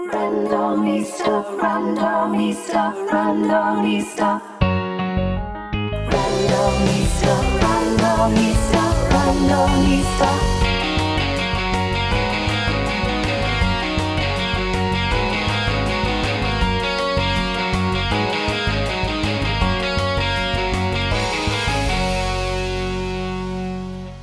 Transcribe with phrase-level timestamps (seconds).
[0.00, 4.40] Randonista, randonista, randonista.
[6.06, 8.80] Randonista, randonista,
[9.10, 10.28] randonista.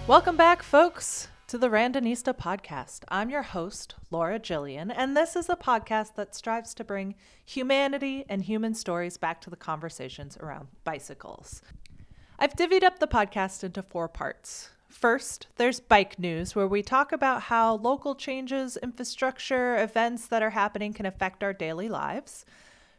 [0.08, 3.06] Welcome back, folks, to the Randonista podcast.
[3.08, 7.16] I'm your host, Laura Gillian, and this is a podcast that strives to bring
[7.46, 11.62] humanity and human stories back to the conversations around bicycles.
[12.38, 14.72] I've divvied up the podcast into four parts.
[14.90, 20.50] First, there's bike news, where we talk about how local changes, infrastructure, events that are
[20.50, 22.46] happening can affect our daily lives.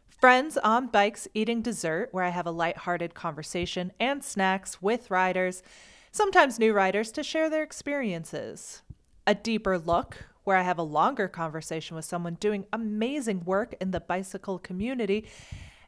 [0.09, 5.61] Friends on bikes eating dessert, where I have a lighthearted conversation and snacks with riders,
[6.11, 8.81] sometimes new writers to share their experiences.
[9.25, 13.91] A deeper look, where I have a longer conversation with someone doing amazing work in
[13.91, 15.25] the bicycle community.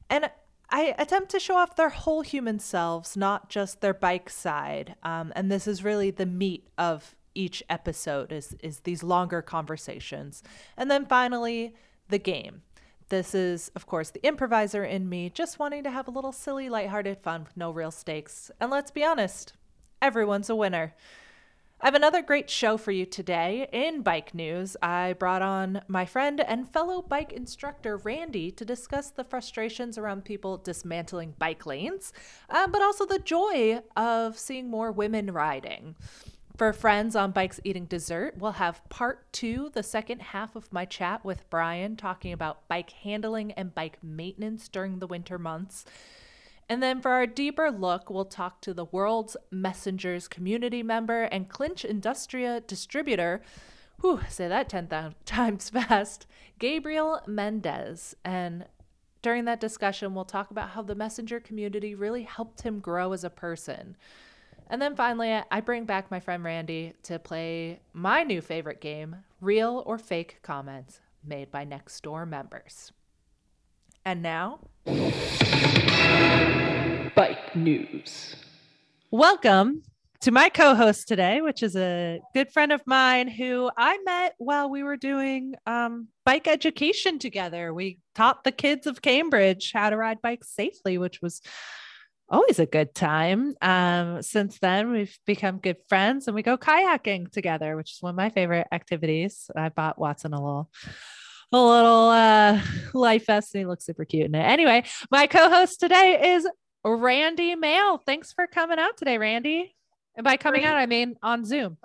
[0.10, 0.30] And
[0.70, 4.96] I attempt to show off their whole human selves, not just their bike side.
[5.02, 10.44] Um, and this is really the meat of each episode is is these longer conversations.
[10.76, 11.74] And then finally,
[12.10, 12.64] the game.
[13.08, 16.70] This is, of course, the improviser in me, just wanting to have a little silly,
[16.70, 18.52] lighthearted fun with no real stakes.
[18.60, 19.54] And let's be honest,
[20.02, 20.94] everyone's a winner.
[21.82, 23.70] I have another great show for you today.
[23.72, 29.12] In bike news, I brought on my friend and fellow bike instructor Randy to discuss
[29.12, 32.12] the frustrations around people dismantling bike lanes,
[32.50, 35.96] uh, but also the joy of seeing more women riding.
[36.58, 40.84] For friends on bikes eating dessert, we'll have part two, the second half of my
[40.84, 45.86] chat with Brian, talking about bike handling and bike maintenance during the winter months.
[46.70, 51.50] And then for our deeper look, we'll talk to the World's Messengers community member and
[51.50, 53.42] Clinch Industria distributor,
[54.02, 56.28] whew, say that 10,000 times fast,
[56.60, 58.16] Gabriel Mendez.
[58.24, 58.66] And
[59.24, 63.24] during that discussion, we'll talk about how the messenger community really helped him grow as
[63.24, 63.98] a person.
[64.70, 69.16] And then finally, I bring back my friend Randy to play my new favorite game,
[69.42, 72.92] Real or Fake Comments, made by next door members.
[74.06, 74.60] And now,
[77.14, 78.36] Bike news.
[79.12, 79.84] welcome
[80.22, 84.34] to my co host today, which is a good friend of mine who I met
[84.40, 87.72] while we were doing um, bike education together.
[87.72, 91.44] We taught the kids of Cambridge how to ride bikes safely, which was
[92.28, 93.54] always a good time.
[93.62, 98.12] Um, since then, we've become good friends and we go kayaking together, which is one
[98.12, 99.52] of my favorite activities.
[99.56, 100.72] I bought Watson a little.
[101.52, 102.62] A little uh,
[102.94, 104.40] life vest, and he looks super cute in it.
[104.40, 106.48] Anyway, my co-host today is
[106.86, 107.98] Randy Mail.
[107.98, 109.76] Thanks for coming out today, Randy.
[110.16, 110.72] And by coming Great.
[110.72, 111.78] out, I mean on Zoom.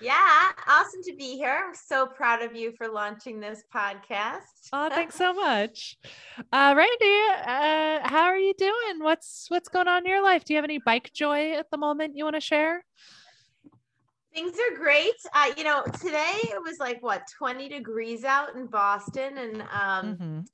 [0.00, 1.62] Yeah, awesome to be here.
[1.66, 4.40] I'm so proud of you for launching this podcast.
[4.72, 5.96] Oh, thanks so much,
[6.52, 7.20] uh, Randy.
[7.46, 8.98] Uh, how are you doing?
[8.98, 10.44] What's what's going on in your life?
[10.44, 12.84] Do you have any bike joy at the moment you want to share?
[14.34, 15.14] Things are great.
[15.32, 20.18] Uh, you know, today it was like what 20 degrees out in Boston, and um,
[20.18, 20.46] Mhm.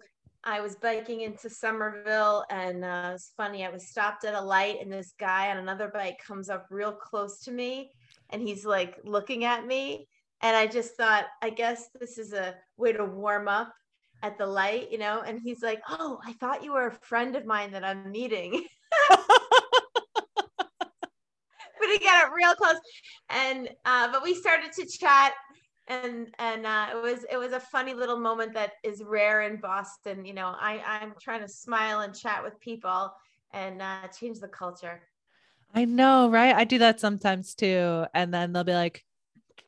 [0.45, 3.65] I was biking into Somerville, and uh, it's funny.
[3.67, 6.93] I was stopped at a light, and this guy on another bike comes up real
[6.95, 7.93] close to me,
[8.31, 10.09] and he's like looking at me,
[10.43, 13.75] and I just thought, I guess this is a way to warm up
[14.23, 15.23] at the light, you know.
[15.23, 18.67] And he's like, "Oh, I thought you were a friend of mine that I'm meeting."
[22.35, 22.79] real close
[23.29, 25.33] and uh but we started to chat
[25.89, 29.57] and and uh it was it was a funny little moment that is rare in
[29.57, 33.13] boston you know i i'm trying to smile and chat with people
[33.53, 35.03] and uh change the culture
[35.73, 36.55] I know, right?
[36.55, 38.05] I do that sometimes too.
[38.13, 39.05] And then they'll be like,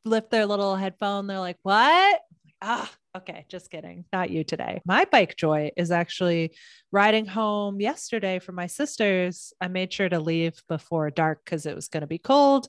[0.05, 1.27] lift their little headphone.
[1.27, 2.21] They're like, what?
[2.61, 3.45] Ah, okay.
[3.49, 4.05] Just kidding.
[4.13, 4.81] Not you today.
[4.85, 6.55] My bike joy is actually
[6.91, 9.53] riding home yesterday from my sister's.
[9.61, 12.69] I made sure to leave before dark because it was going to be cold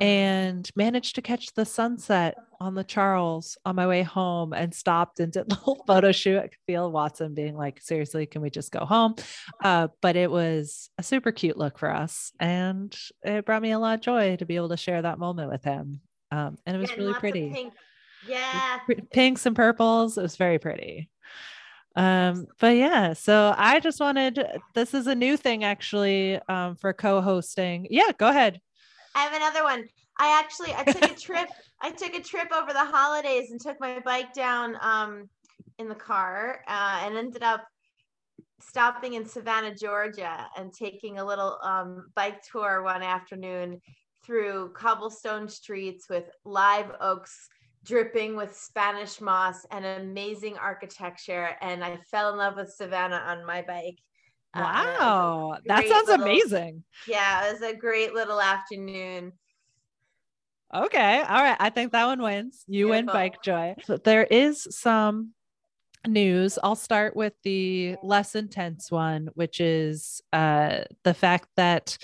[0.00, 5.20] and managed to catch the sunset on the Charles on my way home and stopped
[5.20, 6.38] and did the whole photo shoot.
[6.38, 9.16] I could feel Watson being like, seriously, can we just go home?
[9.62, 12.32] Uh, but it was a super cute look for us.
[12.40, 15.50] And it brought me a lot of joy to be able to share that moment
[15.50, 16.00] with him.
[16.30, 17.50] Um, and it was And really pretty.
[17.52, 17.74] pink.
[18.28, 18.78] Yeah
[19.12, 20.18] Pinks and purples.
[20.18, 21.08] It was very pretty.
[21.94, 26.92] Um, but yeah, so I just wanted this is a new thing actually um, for
[26.92, 27.86] co-hosting.
[27.90, 28.60] Yeah, go ahead.
[29.14, 29.84] I have another one.
[30.18, 31.48] I actually I took a trip.
[31.80, 35.28] I took a trip over the holidays and took my bike down um,
[35.78, 37.66] in the car uh, and ended up
[38.60, 43.80] stopping in Savannah, Georgia, and taking a little um, bike tour one afternoon
[44.24, 47.48] through cobblestone streets with live oaks
[47.84, 51.50] dripping with Spanish moss and amazing architecture.
[51.60, 53.98] And I fell in love with Savannah on my bike.
[54.54, 55.58] Uh, a Wow.
[55.66, 56.84] that sounds little- amazing.
[57.08, 59.32] Yeah, it was a great little afternoon.
[60.74, 61.20] Okay.
[61.20, 61.56] All right.
[61.60, 62.64] I think that one wins.
[62.66, 63.74] You win bike joy.
[63.84, 65.32] So there is some
[66.06, 66.58] news.
[66.62, 71.98] I'll start with the less intense one, which is uh the fact that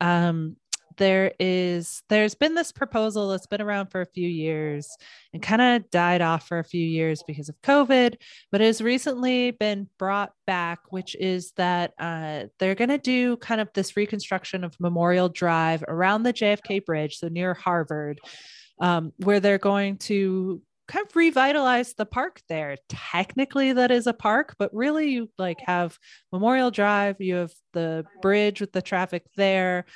[0.00, 0.56] um
[0.96, 4.96] there is there's been this proposal that's been around for a few years
[5.32, 8.16] and kind of died off for a few years because of COVID,
[8.50, 13.60] but has recently been brought back, which is that uh, they're going to do kind
[13.60, 18.20] of this reconstruction of Memorial Drive around the JFK Bridge, so near Harvard,
[18.80, 22.76] um, where they're going to kind of revitalize the park there.
[22.88, 25.96] Technically, that is a park, but really, you like have
[26.32, 29.86] Memorial Drive, you have the bridge with the traffic there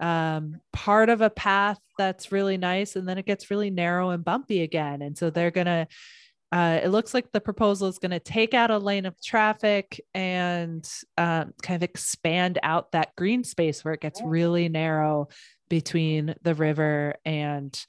[0.00, 4.24] um, part of a path that's really nice, and then it gets really narrow and
[4.24, 5.02] bumpy again.
[5.02, 5.86] And so they're gonna.
[6.52, 10.00] Uh, it looks like the proposal is going to take out a lane of traffic
[10.14, 10.88] and
[11.18, 15.26] um, kind of expand out that green space where it gets really narrow
[15.68, 17.84] between the river and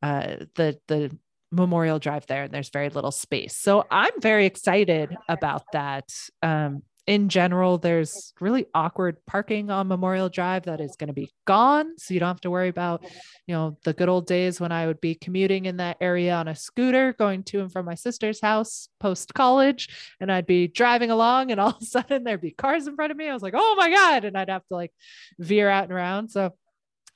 [0.00, 1.16] uh, the the
[1.50, 3.56] Memorial Drive there, and there's very little space.
[3.56, 6.08] So I'm very excited about that.
[6.42, 11.30] Um, in general, there's really awkward parking on Memorial Drive that is going to be
[11.46, 11.98] gone.
[11.98, 13.04] So you don't have to worry about,
[13.46, 16.48] you know, the good old days when I would be commuting in that area on
[16.48, 19.90] a scooter going to and from my sister's house post college.
[20.18, 23.10] And I'd be driving along and all of a sudden there'd be cars in front
[23.10, 23.28] of me.
[23.28, 24.24] I was like, oh my God.
[24.24, 24.92] And I'd have to like
[25.38, 26.30] veer out and around.
[26.30, 26.54] So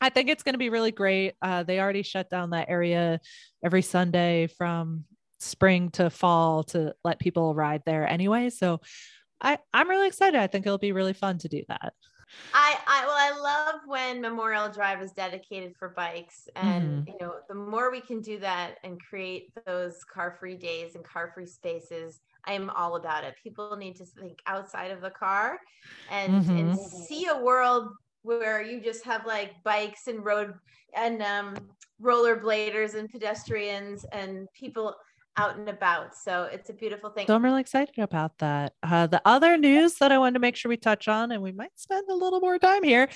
[0.02, 1.34] I think it's going to be really great.
[1.40, 3.20] Uh, they already shut down that area
[3.64, 5.04] every Sunday from
[5.40, 8.50] spring to fall to let people ride there anyway.
[8.50, 8.80] So
[9.40, 10.38] I, I'm really excited.
[10.40, 11.94] I think it'll be really fun to do that.
[12.54, 13.40] I, I well, I
[13.70, 17.06] love when Memorial Drive is dedicated for bikes, and Mm-hmm.
[17.06, 21.46] you know, the more we can do that and create those car-free days and car-free
[21.46, 23.34] spaces, I am all about it.
[23.42, 25.58] People need to think outside of the car
[26.08, 27.08] and and Mhm.
[27.08, 27.92] see a world
[28.22, 30.54] where you just have like bikes and road
[30.94, 34.94] and um, rollerbladers and pedestrians and people
[35.38, 36.16] out and about.
[36.16, 37.26] So it's a beautiful thing.
[37.26, 38.72] So I'm really excited about that.
[38.82, 41.52] Uh, the other news that I wanted to make sure we touch on, and we
[41.52, 43.08] might spend a little more time here,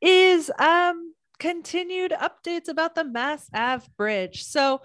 [0.00, 4.42] is um, continued updates about the Mass Ave Bridge.
[4.44, 4.80] So,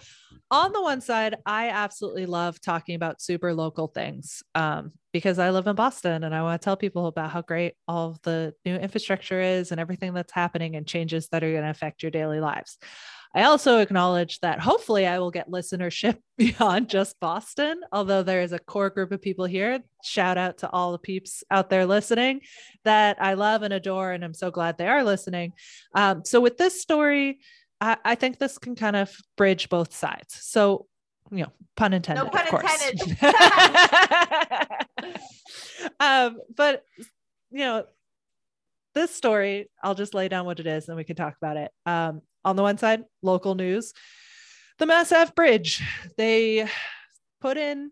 [0.50, 5.52] on the one side, I absolutely love talking about super local things um, because I
[5.52, 8.76] live in Boston and I want to tell people about how great all the new
[8.76, 12.42] infrastructure is and everything that's happening and changes that are going to affect your daily
[12.42, 12.78] lives.
[13.34, 18.52] I also acknowledge that hopefully I will get listenership beyond just Boston, although there is
[18.52, 19.80] a core group of people here.
[20.04, 22.42] Shout out to all the peeps out there listening
[22.84, 25.54] that I love and adore, and I'm so glad they are listening.
[25.96, 27.40] Um, so, with this story,
[27.80, 30.38] I, I think this can kind of bridge both sides.
[30.42, 30.88] So,
[31.32, 33.18] you know, pun intended, No pun intended.
[36.00, 36.84] um, but
[37.52, 37.86] you know,
[38.94, 41.72] this story, I'll just lay down what it is and we can talk about it.
[41.86, 43.94] Um, on the one side, local news,
[44.80, 45.84] the Mass Ave Bridge,
[46.18, 46.68] they
[47.40, 47.92] put in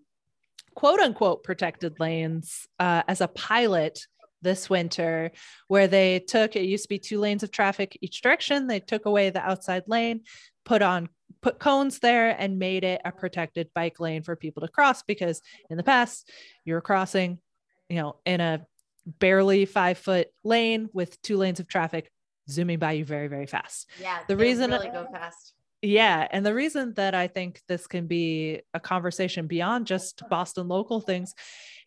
[0.75, 3.99] quote unquote protected lanes uh, as a pilot
[4.41, 5.31] this winter,
[5.67, 8.67] where they took it used to be two lanes of traffic each direction.
[8.67, 10.21] They took away the outside lane,
[10.65, 11.09] put on
[11.41, 15.41] put cones there and made it a protected bike lane for people to cross because
[15.69, 16.29] in the past
[16.65, 17.39] you were crossing
[17.87, 18.65] you know in a
[19.06, 22.11] barely five foot lane with two lanes of traffic
[22.49, 25.53] zooming by you very very fast yeah, the reason- really go fast.
[25.81, 26.27] yeah.
[26.29, 30.99] And the reason that I think this can be a conversation beyond just Boston local
[30.99, 31.33] things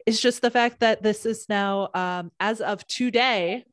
[0.07, 3.65] is just the fact that this is now, um, as of today,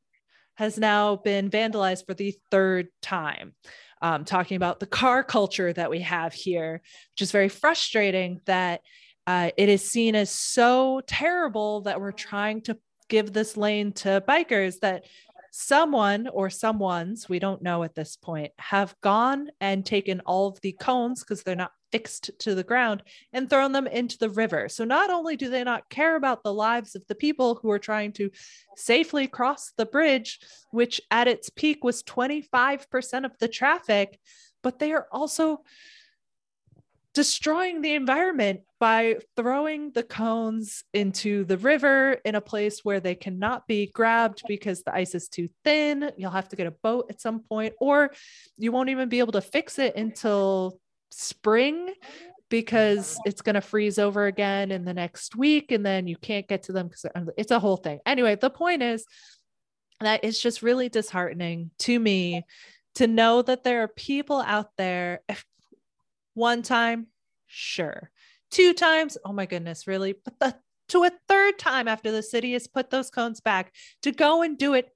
[0.55, 3.53] has now been vandalized for the third time.
[4.01, 6.81] Um, talking about the car culture that we have here,
[7.13, 8.81] which is very frustrating that
[9.27, 12.77] uh, it is seen as so terrible that we're trying to
[13.09, 15.05] give this lane to bikers that
[15.51, 20.61] someone or someone's, we don't know at this point, have gone and taken all of
[20.61, 23.03] the cones because they're not fixed to the ground
[23.33, 24.69] and thrown them into the river.
[24.69, 27.79] So not only do they not care about the lives of the people who are
[27.79, 28.29] trying to
[28.75, 30.39] safely cross the bridge,
[30.71, 34.19] which at its peak was 25% of the traffic,
[34.61, 35.63] but they are also
[37.19, 43.13] destroying the environment by throwing the cones into the river in a place where they
[43.13, 46.13] cannot be grabbed because the ice is too thin.
[46.15, 48.11] You'll have to get a boat at some point, or
[48.57, 50.79] you won't even be able to fix it until
[51.11, 51.93] spring
[52.47, 56.47] because it's going to freeze over again in the next week and then you can't
[56.47, 57.05] get to them because
[57.37, 57.99] it's a whole thing.
[58.05, 59.03] Anyway, the point is
[59.99, 62.45] that it's just really disheartening to me
[62.95, 65.19] to know that there are people out there
[66.33, 67.07] one time
[67.51, 68.11] Sure.
[68.51, 69.17] Two times.
[69.25, 70.13] Oh my goodness, really?
[70.23, 70.55] But the
[70.89, 74.57] to a third time after the city has put those cones back to go and
[74.57, 74.89] do it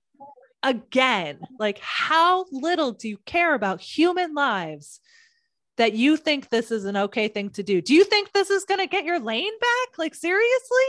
[0.61, 1.39] again.
[1.59, 4.99] Like, how little do you care about human lives
[5.77, 7.81] that you think this is an okay thing to do?
[7.81, 9.97] Do you think this is going to get your lane back?
[9.97, 10.85] Like, seriously?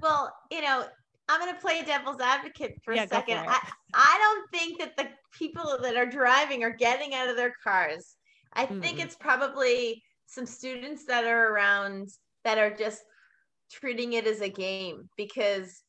[0.00, 0.84] Well, you know,
[1.28, 3.44] I'm going to play devil's advocate for Yeah, a second.
[3.44, 3.50] for.
[3.50, 3.58] I,
[3.94, 5.08] I don't think that the
[5.38, 8.16] people that are driving are getting out of their cars.
[8.52, 9.04] I think Mm-mm.
[9.04, 12.08] it's probably some students that are around
[12.44, 13.02] that are just
[13.70, 15.82] treating it as a game because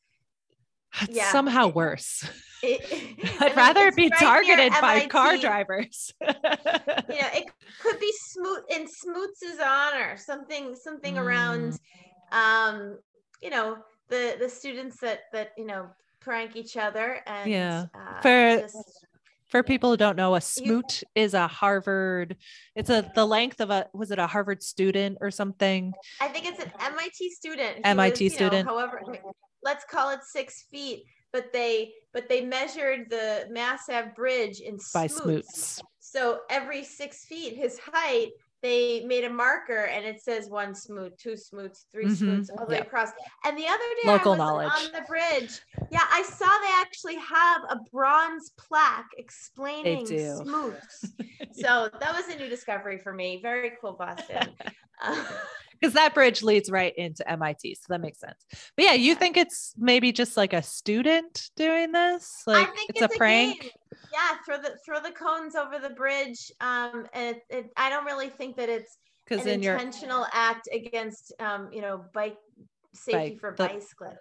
[1.02, 1.32] It's Yeah.
[1.32, 2.24] somehow worse.
[2.64, 2.82] it,
[3.42, 6.14] I'd rather it be right targeted by car drivers.
[6.22, 7.46] you know, it
[7.82, 11.80] could be Smoot in Smoots's honor, something something around
[12.32, 13.00] um,
[13.42, 13.78] you know,
[14.10, 15.90] the the students that that, you know,
[16.20, 17.86] prank each other and Yeah.
[17.96, 19.06] uh, For- just-
[19.52, 22.38] For people who don't know, a smoot is a Harvard.
[22.74, 25.94] It's a the length of a was it a Harvard student or something?
[26.22, 27.80] I think it's an MIT student.
[27.84, 28.68] MIT is, you know, student.
[28.68, 29.02] however,
[29.62, 31.04] let's call it six feet.
[31.34, 35.76] But they but they measured the Mass Ave Bridge in By smoots.
[35.76, 35.82] smoots.
[36.00, 38.30] So every six feet, his height,
[38.62, 42.66] they made a marker and it says one smoot, two smoots, 3 Mhm, smoots all
[42.66, 43.10] the way across.
[43.44, 44.86] And the other day Local I was knowledge.
[44.86, 45.60] on the bridge.
[45.92, 51.14] Yeah, I saw they actually have a bronze plaque explaining smoots.
[51.54, 53.42] So that was a new discovery for me.
[53.42, 54.48] Very cool, Boston.
[55.80, 58.46] Because that bridge leads right into MIT, so that makes sense.
[58.76, 62.44] But yeah, you think it's maybe just like a student doing this?
[62.46, 63.62] Like I think it's, a prank?
[63.62, 63.72] game.
[64.14, 66.52] Yeah, throw the throw the cones over the bridge.
[66.60, 70.26] Um, and it, it, I don't really think that it's Because an in your intentional
[70.34, 72.38] act against um, you know, bike
[72.94, 74.18] safety Bike, for bicyclists.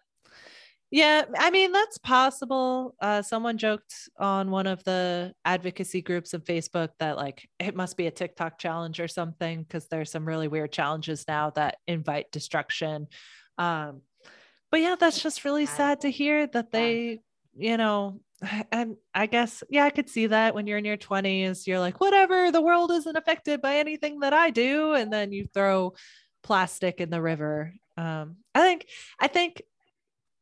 [0.92, 2.97] Yeah, I mean that's possible.
[3.00, 7.97] Uh, someone joked on one of the advocacy groups of Facebook that like it must
[7.97, 12.32] be a TikTok challenge or something because there's some really weird challenges now that invite
[12.32, 13.06] destruction.
[13.56, 14.02] Um,
[14.73, 17.20] but yeah, that's just really sad to hear that they,
[17.56, 18.20] you know,
[18.73, 22.00] and I guess yeah, I could see that when you're in your 20s, you're like,
[22.00, 25.94] whatever, the world isn't affected by anything that I do, and then you throw
[26.42, 27.75] plastic in the river.
[27.97, 28.87] Um, I think,
[29.18, 29.62] I think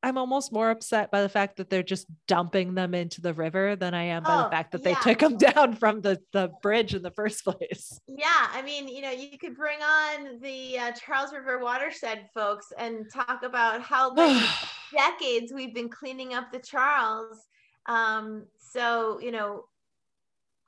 [0.03, 3.75] I'm almost more upset by the fact that they're just dumping them into the river
[3.75, 6.53] than I am by the Oh, fact that they took them down from the, the
[6.63, 7.99] bridge in the first place.
[8.07, 12.67] Yeah, I mean, you know, you could bring on the uh, Charles River watershed folks
[12.79, 14.41] and talk about how many
[14.93, 17.45] decades we've been cleaning up the Charles.
[17.89, 19.65] Um, so, you know,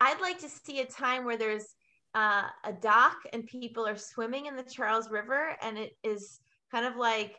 [0.01, 1.75] I'd like to see a time where there's
[2.15, 6.41] uh, a dock and people are swimming in the Charles River, and it is
[6.73, 7.37] kind of like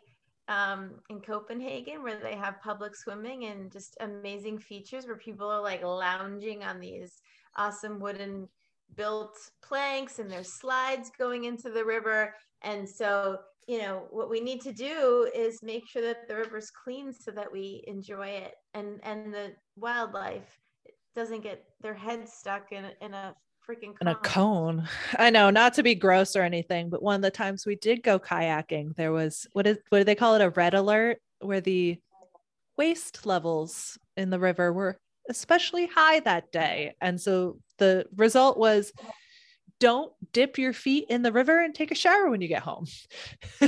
[0.47, 5.61] um, in Copenhagen where they have public swimming and just amazing features where people are
[5.61, 7.21] like lounging on these
[7.57, 8.47] awesome wooden
[8.95, 12.33] built planks and there's slides going into the river.
[12.63, 16.71] And so, you know, what we need to do is make sure that the river's
[16.71, 20.59] clean so that we enjoy it and and the wildlife
[21.15, 23.35] doesn't get their head stuck in a, in a
[23.67, 24.77] freaking in a cone.
[24.77, 24.89] cone.
[25.17, 28.03] I know, not to be gross or anything, but one of the times we did
[28.03, 30.41] go kayaking, there was what is what do they call it?
[30.41, 31.99] A red alert where the
[32.77, 36.95] waste levels in the river were especially high that day.
[37.01, 38.91] And so the result was
[39.79, 42.85] don't dip your feet in the river and take a shower when you get home.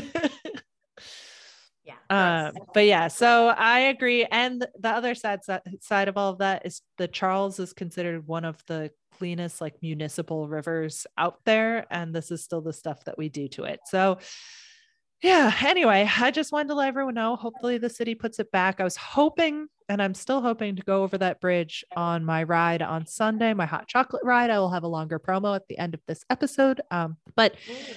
[1.83, 1.95] Yeah.
[2.09, 4.25] Um, but yeah, so I agree.
[4.25, 5.41] And the other sad
[5.81, 9.75] side of all of that is the Charles is considered one of the cleanest like
[9.81, 11.85] municipal rivers out there.
[11.91, 13.81] And this is still the stuff that we do to it.
[13.85, 14.19] So
[15.23, 17.37] yeah, anyway, I just wanted to let everyone know.
[17.37, 18.81] Hopefully the city puts it back.
[18.81, 22.81] I was hoping, and I'm still hoping to go over that bridge on my ride
[22.81, 24.49] on Sunday, my hot chocolate ride.
[24.49, 26.81] I will have a longer promo at the end of this episode.
[26.91, 27.55] Um, but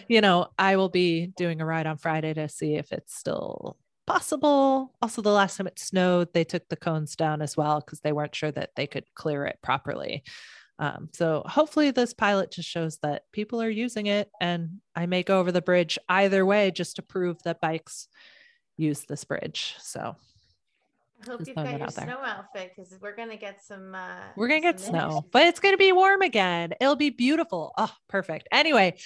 [0.08, 3.76] you know, I will be doing a ride on Friday to see if it's still
[4.06, 4.94] possible.
[5.02, 8.12] Also, the last time it snowed, they took the cones down as well because they
[8.12, 10.22] weren't sure that they could clear it properly.
[10.78, 15.22] Um, so hopefully, this pilot just shows that people are using it, and I may
[15.22, 18.08] go over the bridge either way just to prove that bikes
[18.76, 19.74] use this bridge.
[19.78, 20.16] So
[21.22, 23.94] I hope you've got your snow outfit because we're gonna get some.
[23.94, 25.30] Uh, we're gonna get snow, images.
[25.32, 26.74] but it's gonna be warm again.
[26.80, 27.72] It'll be beautiful.
[27.78, 28.48] Oh, perfect.
[28.52, 28.98] Anyway,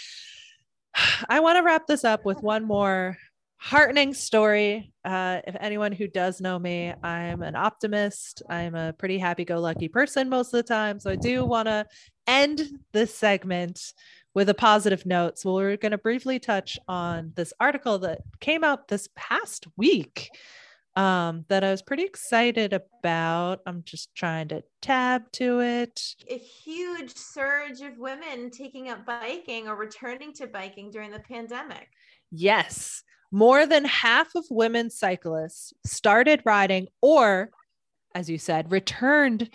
[1.28, 3.16] I want to wrap this up with one more
[3.60, 4.90] heartening story.
[5.04, 8.42] Uh, if anyone who does know me, I'm an optimist.
[8.48, 10.98] I'm a pretty happy go lucky person most of the time.
[10.98, 11.86] So I do want to
[12.26, 12.62] end
[12.92, 13.92] this segment
[14.32, 15.38] with a positive note.
[15.38, 20.30] So we're going to briefly touch on this article that came out this past week
[20.96, 23.60] um, that I was pretty excited about.
[23.66, 26.00] I'm just trying to tab to it.
[26.30, 31.88] A huge surge of women taking up biking or returning to biking during the pandemic.
[32.30, 37.50] Yes, more than half of women cyclists started riding or,
[38.14, 39.50] as you said, returned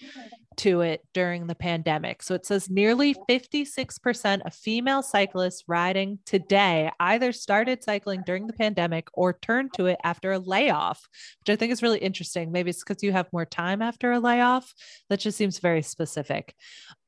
[0.58, 2.22] to it during the pandemic.
[2.24, 8.54] So it says nearly 56% of female cyclists riding today either started cycling during the
[8.54, 11.08] pandemic or turned to it after a layoff,
[11.40, 12.52] which I think is really interesting.
[12.52, 14.74] Maybe it's because you have more time after a layoff.
[15.10, 16.56] That just seems very specific.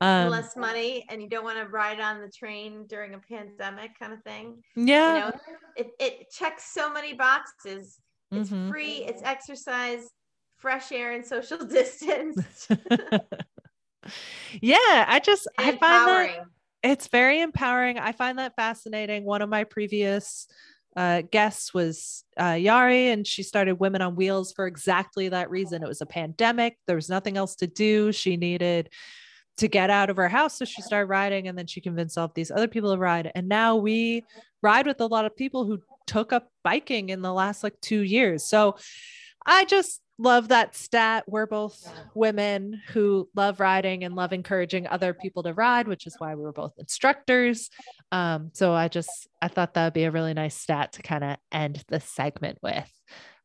[0.00, 3.98] Um, Less money and you don't want to ride on the train during a pandemic
[3.98, 4.62] kind of thing.
[4.76, 5.14] yeah.
[5.14, 5.32] You know,
[5.76, 7.98] it, it checks so many boxes.
[8.30, 8.68] It's Mhm.
[8.68, 10.06] free, it's exercise,
[10.58, 12.68] fresh air and social distance.
[14.60, 15.04] yeah.
[15.08, 16.44] I just, I find that
[16.82, 17.98] it's very empowering.
[17.98, 19.24] I find that fascinating.
[19.24, 20.46] One of my previous
[20.96, 25.82] uh, guests was uh, Yari, and she started Women on Wheels for exactly that reason.
[25.82, 28.12] It was a pandemic, there was nothing else to do.
[28.12, 28.90] She needed
[29.58, 30.58] to get out of her house.
[30.58, 33.30] So she started riding, and then she convinced all of these other people to ride.
[33.34, 34.24] And now we
[34.62, 38.00] ride with a lot of people who took up biking in the last like two
[38.00, 38.44] years.
[38.44, 38.76] So
[39.44, 41.24] I just love that stat.
[41.26, 41.80] We're both
[42.14, 46.42] women who love riding and love encouraging other people to ride, which is why we
[46.42, 47.70] were both instructors.
[48.10, 51.24] Um, so I just I thought that would be a really nice stat to kind
[51.24, 52.90] of end this segment with.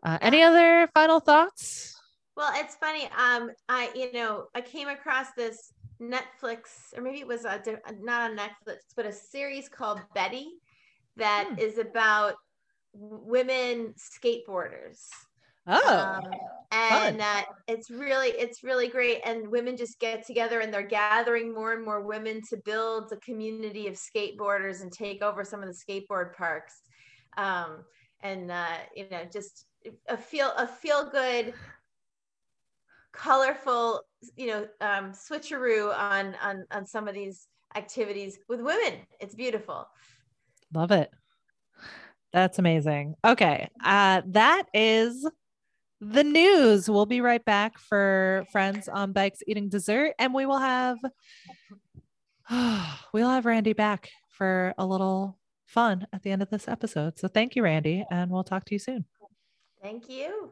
[0.02, 2.00] Uh, any other final thoughts?
[2.36, 3.06] Well, it's funny.
[3.06, 7.62] Um, I you know I came across this Netflix, or maybe it was a,
[8.02, 10.50] not on Netflix, but a series called Betty
[11.18, 11.60] that Hmm.
[11.60, 12.36] is about
[12.94, 15.08] women skateboarders.
[15.68, 16.32] Oh, um,
[16.72, 21.54] and uh, it's really it's really great and women just get together and they're gathering
[21.54, 25.68] more and more women to build a community of skateboarders and take over some of
[25.68, 26.82] the skateboard parks
[27.38, 27.84] um,
[28.22, 29.66] and uh, you know just
[30.10, 31.54] a feel a feel good
[33.12, 34.02] colorful
[34.36, 39.88] you know um, switcheroo on on on some of these activities with women it's beautiful
[40.74, 41.12] love it.
[42.32, 43.16] That's amazing.
[43.24, 45.30] Okay, uh, that is
[46.12, 46.90] the news.
[46.90, 50.98] We'll be right back for friends on bikes eating dessert, and we will have
[53.14, 57.18] we'll have Randy back for a little fun at the end of this episode.
[57.18, 59.06] So thank you, Randy, and we'll talk to you soon.
[59.82, 60.52] thank you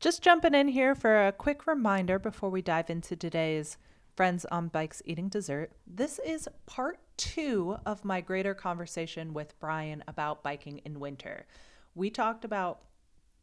[0.00, 3.76] Just jumping in here for a quick reminder before we dive into today's
[4.16, 5.72] Friends on Bikes Eating Dessert.
[5.86, 11.46] This is part two of my greater conversation with Brian about biking in winter.
[11.94, 12.80] We talked about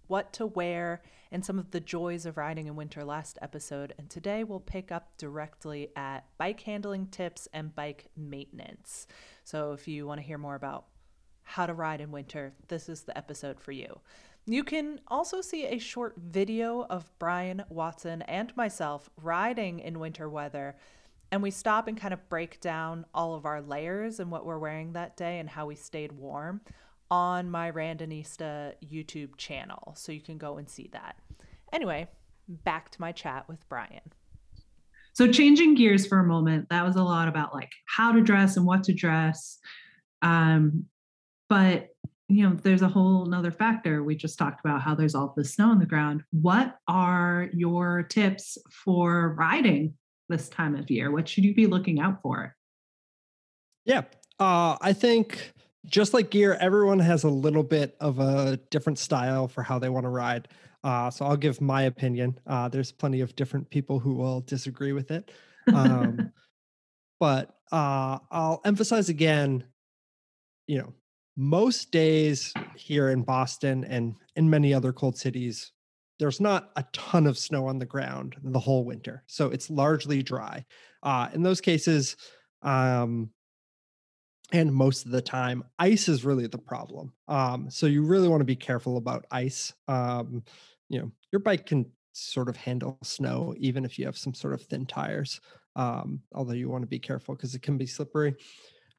[0.08, 1.02] what to wear
[1.32, 4.92] and some of the joys of riding in winter last episode, and today we'll pick
[4.92, 9.08] up directly at bike handling tips and bike maintenance.
[9.44, 10.86] So if you want to hear more about
[11.44, 14.00] how to ride in winter, this is the episode for you.
[14.50, 20.30] You can also see a short video of Brian Watson and myself riding in winter
[20.30, 20.78] weather.
[21.34, 24.58] And we stop and kind of break down all of our layers and what we're
[24.58, 26.62] wearing that day and how we stayed warm
[27.12, 29.94] on my Randonista YouTube channel.
[29.98, 31.18] So you can go and see that.
[31.74, 32.08] Anyway,
[32.48, 34.14] back to my chat with Brian.
[35.12, 38.56] So changing gears for a moment, that was a lot about like how to dress
[38.56, 39.60] and what to dress.
[40.22, 40.86] Um,
[41.50, 41.90] but
[42.30, 44.04] you know, there's a whole nother factor.
[44.04, 46.24] We just talked about how there's all the snow on the ground.
[46.32, 49.94] What are your tips for riding
[50.28, 51.10] this time of year?
[51.10, 52.56] What should you be looking out for?
[53.86, 54.04] Yeah.
[54.40, 55.54] Uh, I think
[55.86, 59.90] just like gear, everyone has a little bit of a different style for how they
[59.90, 60.50] want to ride.
[60.84, 62.38] Uh, so I'll give my opinion.
[62.46, 65.32] Uh, there's plenty of different people who will disagree with it.
[65.74, 66.34] Um,
[67.22, 69.64] but uh, I'll emphasize again,
[70.68, 70.94] you know,
[71.38, 75.72] most days here in Boston and in many other cold cities,
[76.20, 79.24] there's not a ton of snow on the ground the whole winter.
[79.28, 80.66] So it's largely dry.
[81.04, 82.18] Uh, in those cases,
[82.64, 83.30] um,
[84.52, 87.14] and most of the time, ice is really the problem.
[87.28, 89.74] Um, so you really want to be careful about ice.
[89.88, 90.44] Um,
[90.90, 94.54] you know, your bike can sort of handle snow even if you have some sort
[94.54, 95.40] of thin tires.
[95.76, 98.36] Um, although you want to be careful because it can be slippery.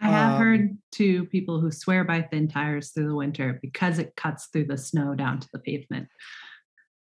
[0.01, 3.99] I have Um, heard to people who swear by thin tires through the winter because
[3.99, 6.09] it cuts through the snow down to the pavement.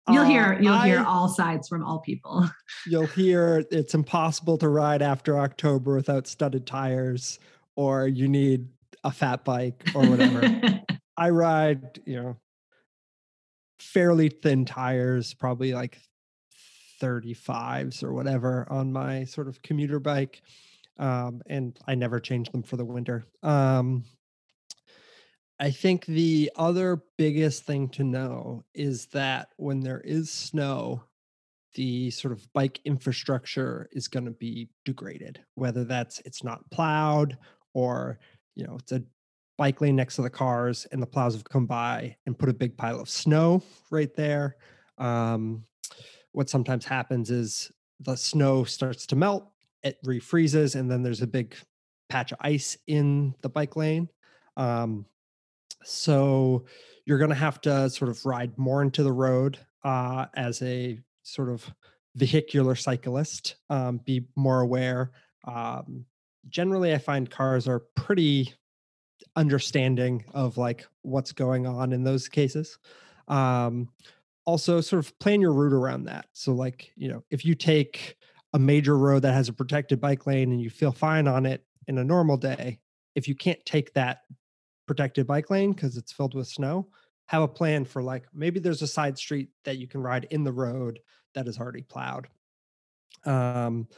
[0.09, 2.48] You'll Uh, hear you'll hear all sides from all people.
[2.87, 7.40] You'll hear it's impossible to ride after October without studded tires,
[7.74, 8.68] or you need
[9.02, 10.42] a fat bike or whatever.
[11.16, 12.37] I ride, you know,
[13.80, 15.98] fairly thin tires, probably like
[17.02, 20.40] 35s or whatever on my sort of commuter bike.
[20.98, 23.26] Um, and I never change them for the winter.
[23.42, 24.04] Um,
[25.59, 31.02] I think the other biggest thing to know is that when there is snow,
[31.74, 37.37] the sort of bike infrastructure is going to be degraded, whether that's it's not plowed
[37.74, 38.18] or,
[38.54, 39.02] you know, it's a
[39.59, 42.54] bike lane next to the cars and the plows have come by and put a
[42.54, 44.56] big pile of snow right there.
[44.98, 45.64] Um,
[46.32, 49.50] what sometimes happens is the snow starts to melt,
[49.87, 51.55] it refreezes, and then there's a big
[52.09, 54.09] patch of ice in the bike lane.
[54.57, 55.07] Um,
[55.85, 56.64] so
[57.05, 60.99] you're going to have to sort of ride more into the road uh, as a
[61.22, 61.72] sort of
[62.16, 65.12] vehicular cyclist, um, be more aware.
[65.44, 66.05] Um,
[66.49, 68.53] generally, I find cars are pretty
[69.37, 72.79] understanding of like what's going on in those cases.
[73.29, 73.88] Um,
[74.44, 76.27] also, sort of plan your route around that.
[76.33, 78.16] So, like, you know, if you take
[78.56, 81.62] a major road that has a protected bike lane and you feel fine on it
[81.88, 82.80] in a normal day,
[83.14, 84.22] if you can't take that
[84.86, 86.88] protected bike lane because it's filled with snow,
[87.26, 90.42] have a plan for like maybe there's a side street that you can ride in
[90.42, 91.00] the road
[91.34, 92.28] that is already plowed.
[93.26, 93.88] Um,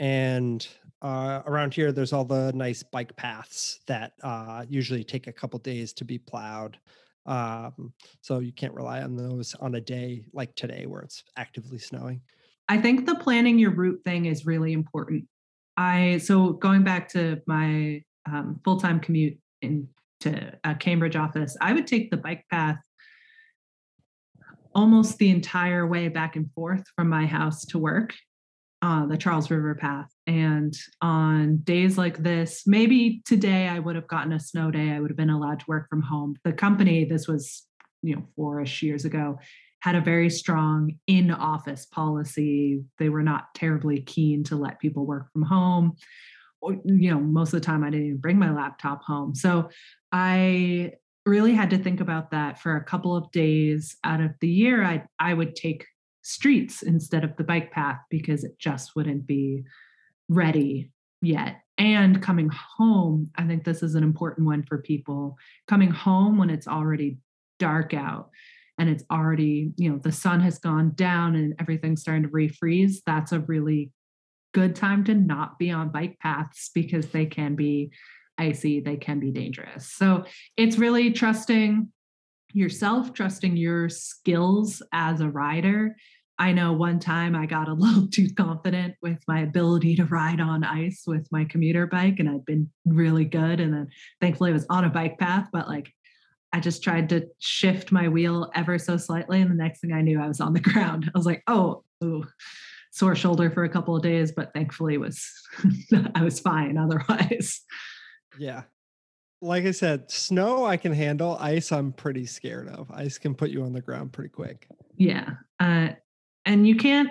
[0.00, 0.66] and
[1.00, 5.60] uh, around here, there's all the nice bike paths that uh, usually take a couple
[5.60, 6.76] days to be plowed.
[7.24, 11.78] Um, so you can't rely on those on a day like today where it's actively
[11.78, 12.20] snowing.
[12.68, 15.24] I think the planning your route thing is really important.
[15.76, 19.88] I so going back to my um, full time commute into
[20.64, 22.78] a Cambridge office, I would take the bike path
[24.74, 28.14] almost the entire way back and forth from my house to work
[28.82, 30.08] uh, the Charles River Path.
[30.26, 34.90] And on days like this, maybe today I would have gotten a snow day.
[34.90, 36.36] I would have been allowed to work from home.
[36.44, 37.66] The company, this was,
[38.02, 39.38] you know, four-ish years ago,
[39.80, 42.82] had a very strong in-office policy.
[42.98, 45.96] They were not terribly keen to let people work from home.
[46.60, 49.34] Or, you know, most of the time I didn't even bring my laptop home.
[49.34, 49.70] So
[50.10, 50.92] I
[51.24, 54.82] really had to think about that for a couple of days out of the year.
[54.82, 55.86] I I would take
[56.22, 59.62] streets instead of the bike path because it just wouldn't be
[60.28, 60.90] ready
[61.22, 61.60] yet.
[61.76, 65.36] And coming home, I think this is an important one for people.
[65.68, 67.18] Coming home when it's already
[67.58, 68.30] dark out
[68.78, 72.96] and it's already, you know, the sun has gone down and everything's starting to refreeze,
[73.04, 73.90] that's a really
[74.54, 77.90] good time to not be on bike paths because they can be
[78.38, 79.92] icy, they can be dangerous.
[79.92, 80.24] So
[80.56, 81.92] it's really trusting
[82.52, 85.96] yourself, trusting your skills as a rider.
[86.38, 90.40] I know one time I got a little too confident with my ability to ride
[90.40, 93.60] on ice with my commuter bike, and I'd been really good.
[93.60, 93.88] And then
[94.20, 95.92] thankfully, I was on a bike path, but like
[96.52, 99.40] I just tried to shift my wheel ever so slightly.
[99.40, 101.10] And the next thing I knew, I was on the ground.
[101.14, 102.24] I was like, oh, ooh,
[102.90, 105.30] sore shoulder for a couple of days, but thankfully was
[106.14, 107.62] I was fine otherwise.
[108.38, 108.62] Yeah
[109.40, 111.36] like I said, snow I can handle.
[111.40, 112.90] Ice I'm pretty scared of.
[112.90, 114.66] Ice can put you on the ground pretty quick.
[114.96, 115.34] Yeah.
[115.60, 115.90] Uh,
[116.44, 117.10] and you can't,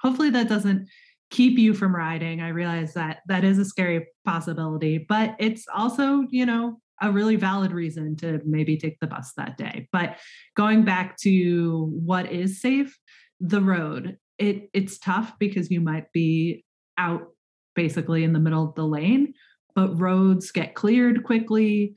[0.00, 0.88] hopefully, that doesn't
[1.30, 2.40] keep you from riding.
[2.40, 7.36] I realize that that is a scary possibility, but it's also, you know, a really
[7.36, 9.88] valid reason to maybe take the bus that day.
[9.92, 10.18] But
[10.56, 12.96] going back to what is safe,
[13.40, 16.64] the road, it it's tough because you might be
[16.96, 17.28] out
[17.74, 19.34] basically in the middle of the lane
[19.74, 21.94] but roads get cleared quickly.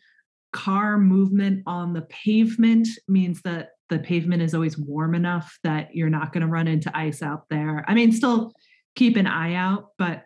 [0.52, 6.10] Car movement on the pavement means that the pavement is always warm enough that you're
[6.10, 7.86] not going to run into ice out there.
[7.88, 8.54] I mean, still
[8.96, 10.24] keep an eye out, but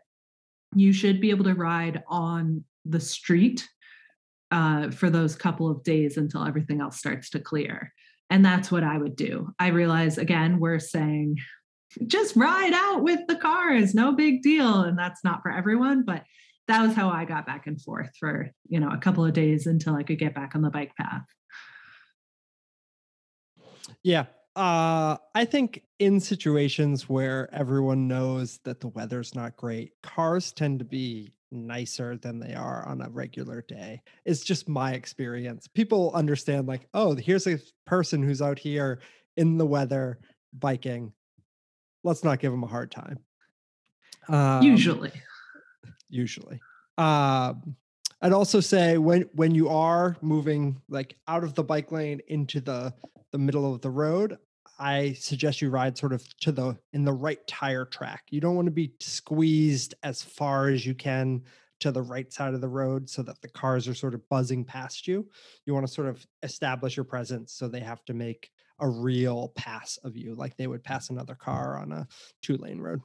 [0.76, 3.68] you should be able to ride on the street
[4.52, 7.94] uh, for those couple of days until everything else starts to clear.
[8.30, 9.54] And that's what I would do.
[9.60, 11.38] I realize, again, we're saying
[12.08, 14.82] just ride out with the cars, no big deal.
[14.82, 16.24] And that's not for everyone, but
[16.68, 19.68] that was how I got back and forth for, you know, a couple of days
[19.68, 21.26] until I could get back on the bike path.
[24.04, 24.26] Yeah.
[24.56, 30.80] Uh, I think in situations where everyone knows that the weather's not great, cars tend
[30.80, 34.02] to be nicer than they are on a regular day.
[34.26, 35.68] It's just my experience.
[35.68, 39.00] People understand, like, oh, here's a person who's out here
[39.38, 40.20] in the weather
[40.54, 41.14] biking.
[42.04, 43.20] Let's not give them a hard time.
[44.28, 45.12] Um, Usually
[46.12, 46.60] usually.
[46.98, 47.76] Um,
[48.22, 52.62] I'd also say when when you are moving like out of the bike lane into
[52.62, 52.94] the
[53.32, 54.38] the middle of the road,
[54.80, 58.24] I suggest you ride sort of to the in the right tire track.
[58.32, 61.44] You don't want to be squeezed as far as you can
[61.82, 64.64] to the right side of the road so that the cars are sort of buzzing
[64.64, 65.28] past you.
[65.66, 69.50] You want to sort of establish your presence so they have to make a real
[69.56, 72.08] pass of you like they would pass another car on a
[72.42, 73.02] two lane road.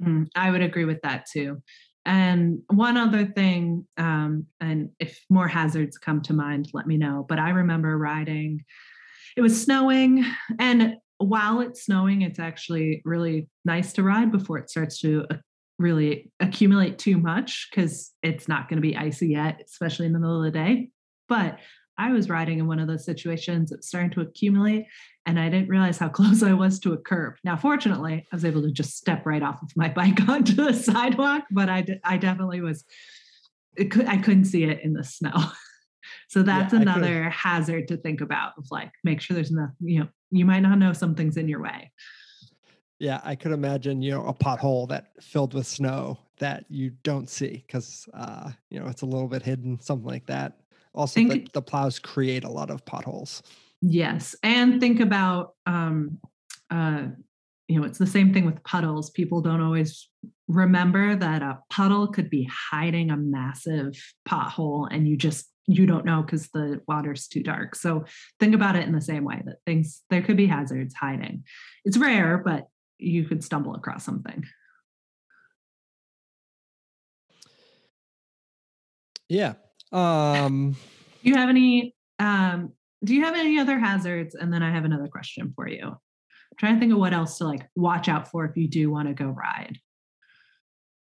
[0.00, 1.62] Mm, I would agree with that too
[2.04, 7.24] And one other thing, um, and if more hazards come to mind, let me know.
[7.28, 8.64] But I remember riding,
[9.36, 10.24] it was snowing.
[10.58, 15.36] And while it's snowing, it's actually really nice to ride before it starts to uh,
[15.78, 20.18] really accumulate too much because it's not going to be icy yet, especially in the
[20.18, 20.90] middle of the day.
[21.28, 21.58] But
[21.98, 24.86] I was riding in one of those situations that's starting to accumulate,
[25.24, 27.34] and I didn't realize how close I was to a curb.
[27.44, 30.72] Now, fortunately, I was able to just step right off of my bike onto the
[30.72, 32.84] sidewalk, but I, I definitely was,
[33.90, 35.32] could, I couldn't see it in the snow.
[36.28, 40.00] so that's Yeah, another hazard to think about of like, make sure there's no, you
[40.00, 41.90] know, you might not know something's in your way.
[42.98, 47.28] Yeah, I could imagine, you know, a pothole that filled with snow that you don't
[47.28, 50.60] see because, uh, you know, it's a little bit hidden, something like that.
[50.94, 53.42] Also, the, the plows create a lot of potholes.
[53.82, 56.18] Yes, and think about um,
[56.70, 57.08] uh,
[57.68, 59.10] you know, it's the same thing with puddles.
[59.10, 60.08] People don't always
[60.48, 63.94] remember that a puddle could be hiding a massive
[64.26, 67.74] pothole, and you just you don't know because the water's too dark.
[67.74, 68.04] So
[68.38, 71.44] think about it in the same way that things there could be hazards hiding.
[71.84, 74.44] It's rare, but you could stumble across something.
[79.28, 79.54] Yeah.
[79.92, 80.76] Um,
[81.22, 81.94] Do you have any?
[82.18, 82.72] Um,
[83.04, 84.34] do you have any other hazards?
[84.34, 85.82] And then I have another question for you.
[85.84, 88.90] I'm trying to think of what else to like watch out for if you do
[88.90, 89.78] want to go ride.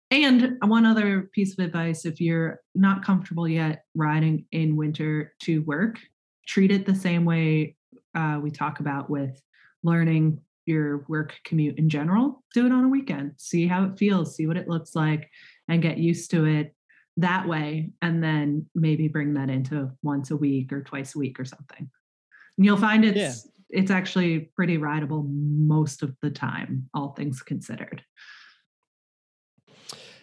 [0.09, 5.61] And one other piece of advice: if you're not comfortable yet riding in winter to
[5.63, 5.99] work,
[6.47, 7.75] treat it the same way
[8.15, 9.41] uh, we talk about with
[9.83, 12.43] learning your work commute in general.
[12.53, 13.33] Do it on a weekend.
[13.37, 14.35] See how it feels.
[14.35, 15.29] See what it looks like,
[15.67, 16.73] and get used to it
[17.17, 21.39] that way and then maybe bring that into once a week or twice a week
[21.39, 21.89] or something
[22.57, 23.33] and you'll find it's Yeah.
[23.81, 28.03] it's actually pretty rideable most of the time all things considered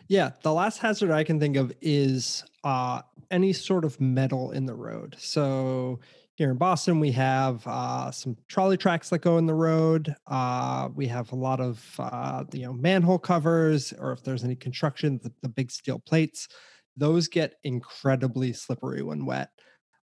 [0.09, 0.31] yeah.
[0.43, 4.75] The last hazard I can think of is uh, any sort of metal in the
[4.75, 5.17] road.
[5.19, 6.01] So
[6.37, 10.15] here in Boston, we have uh, some trolley tracks that go in the road.
[10.27, 14.57] Uh, we have a lot of uh, you know manhole covers, or if there's any
[14.57, 16.49] construction, the, the big steel plates.
[16.97, 19.51] Those get incredibly slippery when wet.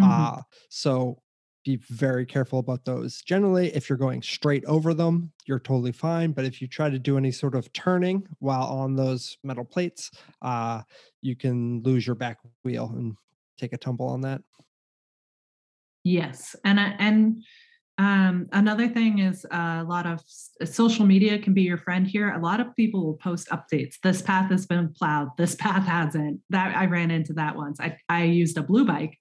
[0.02, 0.38] Mhm.
[0.40, 1.22] Uh, so
[1.68, 3.22] be very careful about those.
[3.22, 6.32] Generally, if you're going straight over them, you're totally fine.
[6.32, 10.10] But if you try to do any sort of turning while on those metal plates,
[10.42, 10.84] uh,
[11.22, 13.18] you can lose your back wheel and
[13.60, 14.42] take a tumble on that.
[16.06, 17.44] Yes, and and
[17.98, 22.08] um, another thing is uh, a lot of s- social media can be your friend
[22.08, 22.30] here.
[22.30, 23.96] A lot of people will post updates.
[24.02, 25.30] This path has been plowed.
[25.38, 26.40] This path hasn't.
[26.50, 27.82] That I ran into that once.
[27.82, 29.20] I I used a blue bike.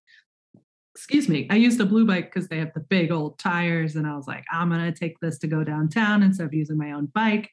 [0.96, 1.46] Excuse me.
[1.50, 4.26] I used a blue bike because they have the big old tires, and I was
[4.26, 7.50] like, I'm gonna take this to go downtown instead of using my own bike.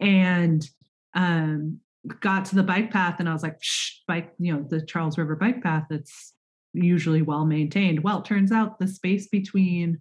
[0.00, 0.68] And
[1.14, 1.78] um,
[2.18, 3.60] got to the bike path, and I was like,
[4.08, 4.32] bike.
[4.40, 5.86] You know, the Charles River bike path.
[5.90, 6.32] It's
[6.72, 8.02] usually well maintained.
[8.02, 10.00] Well, it turns out the space between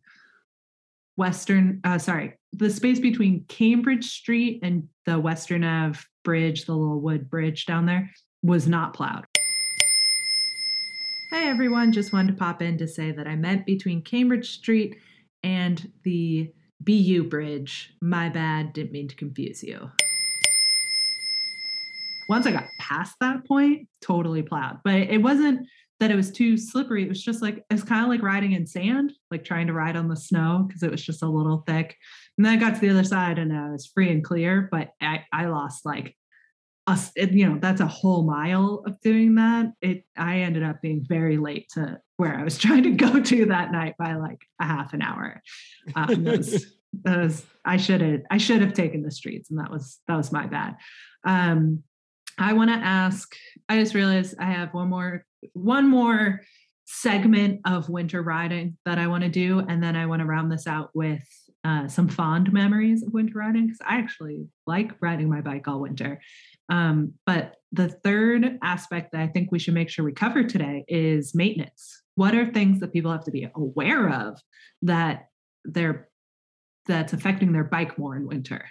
[1.17, 6.99] Western, uh, sorry, the space between Cambridge Street and the Western Ave bridge, the little
[6.99, 9.25] wood bridge down there, was not plowed.
[11.31, 14.97] Hey everyone, just wanted to pop in to say that I meant between Cambridge Street
[15.43, 17.93] and the BU bridge.
[18.01, 19.89] My bad, didn't mean to confuse you
[22.31, 24.79] once I got past that point, totally plowed.
[24.85, 25.67] But it wasn't
[25.99, 27.03] that it was too slippery.
[27.03, 29.97] It was just like it's kind of like riding in sand, like trying to ride
[29.97, 31.97] on the snow because it was just a little thick.
[32.37, 34.69] And then I got to the other side and uh, it was free and clear,
[34.71, 36.15] but I, I lost like
[36.91, 39.73] us, you know, that's a whole mile of doing that.
[39.81, 43.45] It I ended up being very late to where I was trying to go to
[43.47, 45.41] that night by like a half an hour.
[45.95, 46.27] Um,
[47.65, 50.45] I should have I should have taken the streets, and that was that was my
[50.47, 50.75] bad.
[51.25, 51.83] Um,
[52.37, 53.33] I want to ask.
[53.69, 56.41] I just realized I have one more one more
[56.85, 60.51] segment of winter riding that I want to do, and then I want to round
[60.51, 61.23] this out with
[61.63, 65.79] uh, some fond memories of winter riding because I actually like riding my bike all
[65.79, 66.19] winter.
[66.71, 70.85] Um, but the third aspect that I think we should make sure we cover today
[70.87, 72.01] is maintenance.
[72.15, 74.39] What are things that people have to be aware of
[74.81, 75.27] that
[75.65, 76.09] they're
[76.87, 78.65] that's affecting their bike more in winter?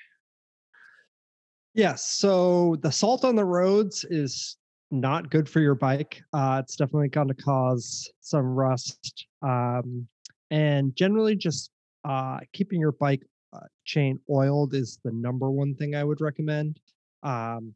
[1.74, 2.06] Yes.
[2.06, 4.56] So the salt on the roads is
[4.90, 6.20] not good for your bike.
[6.32, 9.26] Uh, it's definitely going to cause some rust.
[9.42, 10.08] Um,
[10.50, 11.70] and generally, just
[12.04, 16.80] uh, keeping your bike uh, chain oiled is the number one thing I would recommend.
[17.22, 17.74] Um,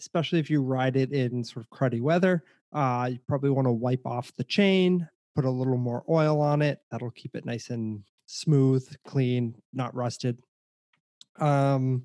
[0.00, 3.72] especially if you ride it in sort of cruddy weather, uh, you probably want to
[3.72, 6.80] wipe off the chain, put a little more oil on it.
[6.90, 10.38] That'll keep it nice and smooth, clean, not rusted.
[11.38, 12.04] Um,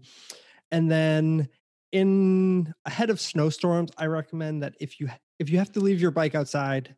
[0.72, 1.48] and then
[1.92, 6.12] in ahead of snowstorms, I recommend that if you if you have to leave your
[6.12, 6.96] bike outside,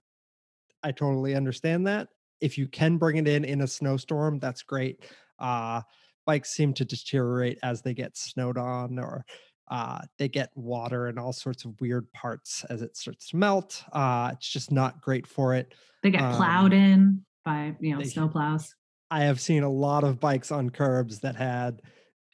[0.83, 2.09] I totally understand that.
[2.41, 5.03] If you can bring it in in a snowstorm, that's great.
[5.39, 5.81] Uh,
[6.25, 9.25] bikes seem to deteriorate as they get snowed on or
[9.69, 13.83] uh, they get water and all sorts of weird parts as it starts to melt.
[13.91, 15.73] Uh, it's just not great for it.
[16.03, 18.73] They get plowed Um, in by you know they- snow plows.
[19.09, 21.81] I have seen a lot of bikes on curbs that had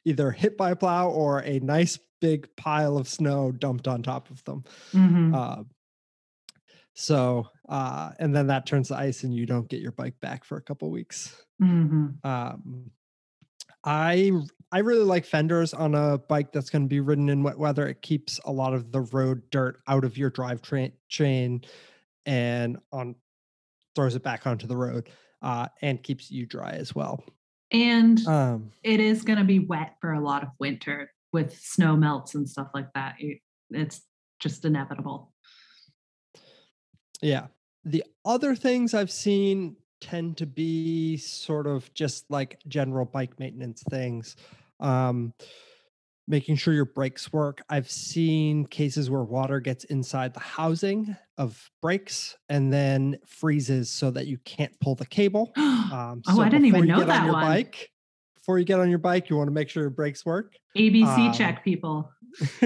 [0.04, 4.28] either hit by a plow or a nice big pile of snow dumped on top
[4.30, 4.64] of them.
[4.92, 5.34] Mhm.
[5.34, 5.64] Uh,
[6.94, 10.44] so, uh, and then that turns to ice and you don't get your bike back
[10.44, 11.40] for a couple weeks.
[11.60, 12.24] Mhm.
[12.24, 12.90] Um,
[13.84, 14.32] I
[14.74, 17.86] I really like fenders on a bike that's going to be ridden in wet weather.
[17.86, 21.62] It keeps a lot of the road dirt out of your drive train chain
[22.26, 23.14] and on
[23.94, 25.10] throws it back onto the road
[25.42, 27.22] uh, and keeps you dry as well.
[27.70, 31.94] And Um, it is going to be wet for a lot of winter with snow
[31.94, 33.14] melts and stuff like that.
[33.70, 34.02] It's
[34.40, 35.32] just inevitable.
[37.22, 37.46] Yeah.
[37.84, 43.84] The other things I've seen tend to be sort of just like general bike maintenance
[43.88, 44.34] things.
[44.84, 45.32] Um,
[46.26, 47.62] making sure your brakes work.
[47.68, 54.10] I've seen cases where water gets inside the housing of brakes and then freezes so
[54.12, 55.52] that you can't pull the cable.
[55.84, 57.44] Um, oh, so I didn't before even you know get on your one.
[57.44, 57.90] Bike,
[58.34, 60.56] before you get on your bike, you want to make sure your brakes work.
[60.76, 62.10] ABC um, check people.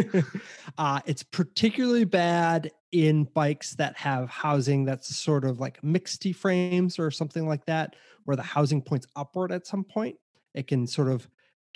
[0.78, 6.98] uh, it's particularly bad in bikes that have housing that's sort of like mixte frames
[6.98, 10.16] or something like that, where the housing points upward at some point.
[10.54, 11.28] It can sort of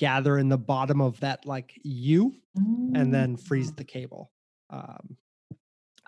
[0.02, 3.76] gather in the bottom of that like U and then freeze Mm.
[3.76, 4.32] the cable.
[4.68, 5.16] Um,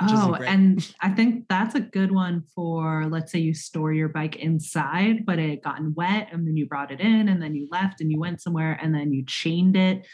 [0.00, 4.34] Oh, and I think that's a good one for let's say you store your bike
[4.34, 7.68] inside, but it had gotten wet and then you brought it in and then you
[7.70, 10.04] left and you went somewhere and then you chained it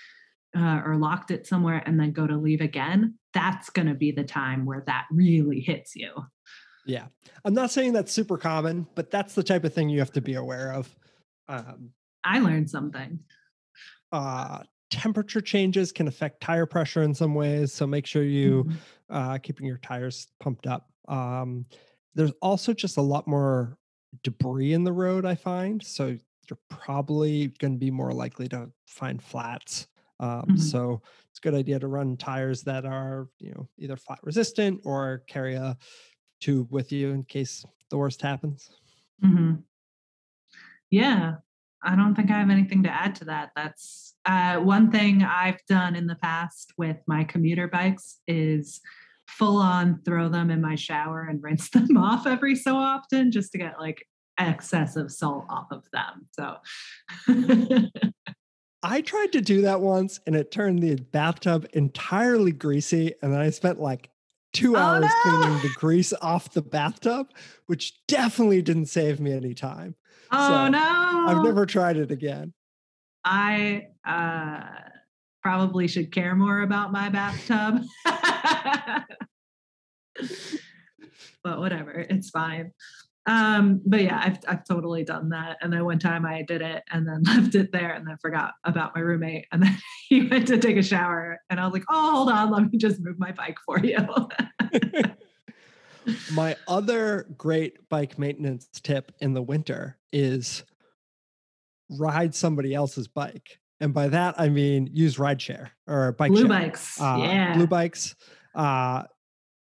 [0.55, 3.15] uh, or locked it somewhere and then go to leave again.
[3.33, 6.13] That's going to be the time where that really hits you.
[6.85, 7.07] yeah,
[7.47, 10.21] I'm not saying that's super common, but that's the type of thing you have to
[10.21, 10.95] be aware of.
[11.49, 13.21] Um, I learned something.
[14.13, 18.81] Uh, temperature changes can affect tire pressure in some ways, so make sure you Mhm.
[19.09, 20.91] uh, keeping your tires pumped up.
[21.09, 21.67] Um,
[22.15, 23.79] there's also just a lot more
[24.23, 25.83] debris in the road, I find.
[25.85, 26.17] So
[26.49, 29.87] you're probably going to be more likely to find flats.
[30.19, 30.57] Um, Mhm.
[30.57, 34.81] So it's a good idea to run tires that are, you know, either flat resistant
[34.85, 35.79] or carry a
[36.41, 38.71] tube with you in case the worst happens.
[39.23, 39.63] hmm
[40.91, 41.39] Yeah,
[41.83, 43.51] I don't think I have anything to add to that.
[43.57, 48.81] That's uh, one thing I've done in the past with my commuter bikes is
[49.27, 53.53] full on throw them in my shower and rinse them off every so often just
[53.53, 54.05] to get like
[54.39, 56.27] excessive salt off of them.
[56.33, 56.57] So
[58.83, 63.15] I tried to do that once and it turned the bathtub entirely greasy.
[63.23, 64.11] And then I spent like
[64.53, 65.11] two Oh, hours no!
[65.23, 67.29] cleaning the grease off the bathtub,
[67.67, 69.95] which definitely didn't save me any time.
[70.33, 71.27] Oh So, no.
[71.29, 72.53] I've never tried it again.
[73.25, 74.63] I uh,
[75.43, 77.83] probably should care more about my bathtub.
[81.45, 82.73] but whatever, it's fine.
[83.27, 85.59] Um, but yeah, I've I've totally done that.
[85.61, 88.55] And then one time I did it and then left it there and then forgot
[88.65, 89.47] about my roommate.
[89.53, 89.77] And then
[90.09, 92.79] he went to take a shower and I was like, oh, hold on, let me
[92.79, 93.99] just move my bike for you.
[96.33, 100.65] My other great bike maintenance tip in the winter is
[101.99, 103.59] ride somebody else's bike.
[103.81, 106.49] And by that, I mean use rideshare or bike Blue share.
[106.49, 107.01] bikes.
[107.01, 107.55] uh, yeah.
[107.55, 108.15] blue bikes
[108.55, 109.05] uh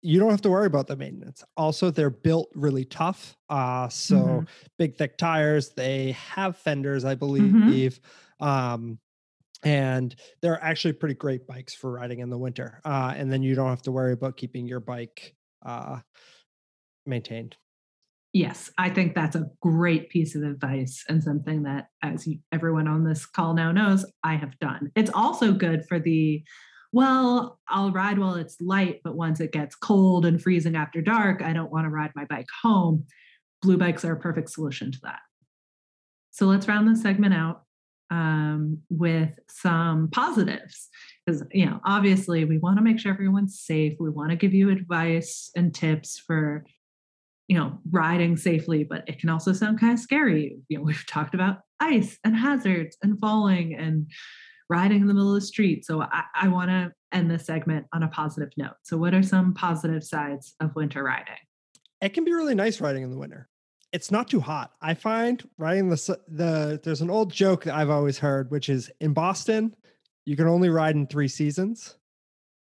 [0.01, 4.15] you don't have to worry about the maintenance also they're built really tough uh so
[4.17, 4.47] Mhm.
[4.77, 7.19] big thick tires they have fenders i Mm-hmm.
[7.69, 7.99] believe
[8.39, 8.99] um
[9.63, 13.55] and they're actually pretty great bikes for riding in the winter uh and then you
[13.55, 15.35] don't have to worry about keeping your bike
[15.67, 15.99] uh
[17.05, 17.57] maintained
[18.33, 23.03] Yes, I think that's a great piece of advice and something that, as everyone on
[23.03, 24.91] this call now knows, I have done.
[24.95, 26.43] It's also good for the,
[26.91, 31.41] well, I'll ride while it's light, but once it gets cold and freezing after dark,
[31.41, 33.05] I don't want to ride my bike home.
[33.63, 35.19] Blue bikes are a perfect solution to that.
[36.29, 37.63] So let's round this segment out
[38.09, 40.89] um, with some positives.
[41.25, 43.93] Because, you know, obviously we want to make sure everyone's safe.
[43.99, 46.65] We want to give you advice and tips for
[47.49, 50.57] you know, riding safely, but it can also sound kind of scary.
[50.67, 54.11] You know, we've talked about ice and hazards and falling and
[54.69, 55.85] riding in the middle of the street.
[55.85, 58.75] So I, I want to end this segment on a positive note.
[58.83, 61.37] So, what are some positive sides of winter riding?
[62.01, 63.47] it can be really nice riding in the winter
[63.93, 67.89] it's not too hot i find riding the the there's an old joke that i've
[67.89, 69.75] always heard which is in boston
[70.25, 71.97] you can only ride in three seasons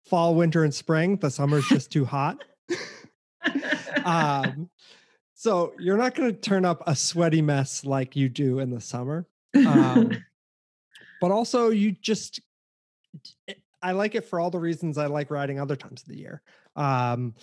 [0.06, 1.16] fall, winter, and spring.
[1.16, 2.42] The summer's just too hot.
[4.04, 4.70] um,
[5.34, 8.80] so you're not going to turn up a sweaty mess like you do in the
[8.80, 9.26] summer.
[9.54, 10.12] Um,
[11.20, 12.40] but also, you just,
[13.82, 16.42] I like it for all the reasons I like riding other times of the year.
[16.74, 17.34] Um,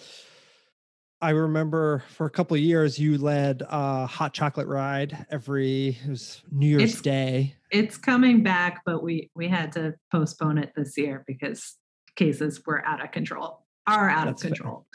[1.24, 6.10] I remember for a couple of years you led a hot chocolate ride every it
[6.10, 7.56] was New Year's It's- Day.
[7.72, 11.78] it's coming back, but we we had to postpone it this year because
[12.18, 13.66] cases were out of control.
[13.88, 14.86] Are out That's of control.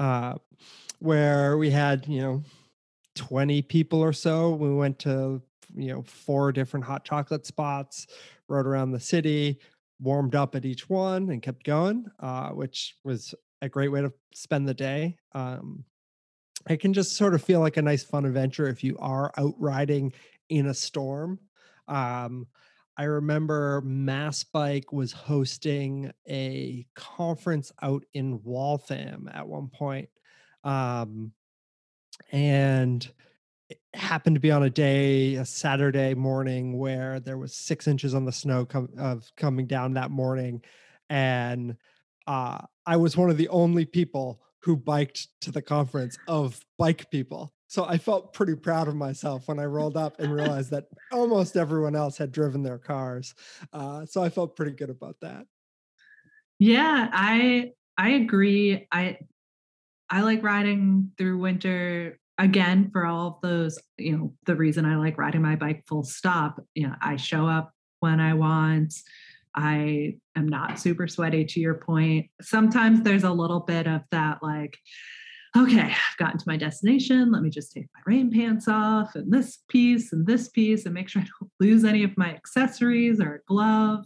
[0.00, 0.34] uh,
[0.98, 2.42] where we had you know
[3.14, 5.40] 20 people or so we went to
[5.76, 8.08] you know four different hot chocolate spots
[8.48, 9.60] rode around the city
[10.00, 14.12] warmed up at each one and kept going uh, which was a great way to
[14.34, 15.84] spend the day um,
[16.68, 19.54] it can just sort of feel like a nice fun adventure if you are out
[19.58, 20.12] riding
[20.48, 21.38] in a storm
[21.88, 22.46] um,
[22.96, 30.08] i remember MassBike was hosting a conference out in waltham at one point
[30.64, 31.32] um,
[32.32, 33.10] and
[33.68, 38.14] it happened to be on a day a saturday morning where there was six inches
[38.14, 40.62] on the snow com- of coming down that morning
[41.08, 41.76] and
[42.26, 42.58] uh,
[42.90, 47.52] i was one of the only people who biked to the conference of bike people
[47.66, 51.56] so i felt pretty proud of myself when i rolled up and realized that almost
[51.56, 53.34] everyone else had driven their cars
[53.72, 55.46] uh, so i felt pretty good about that
[56.60, 58.86] Yeah, I I agree.
[58.92, 59.16] I
[60.10, 64.96] I like riding through winter again for all of those, you know, the reason I
[64.96, 66.60] like riding my bike full stop.
[66.74, 68.92] You know, I show up when I want.
[69.54, 72.26] I am not super sweaty to your point.
[72.40, 74.78] Sometimes there's a little bit of that like
[75.56, 77.32] okay, I've gotten to my destination.
[77.32, 80.94] Let me just take my rain pants off and this piece and this piece and
[80.94, 84.04] make sure I don't lose any of my accessories or a glove.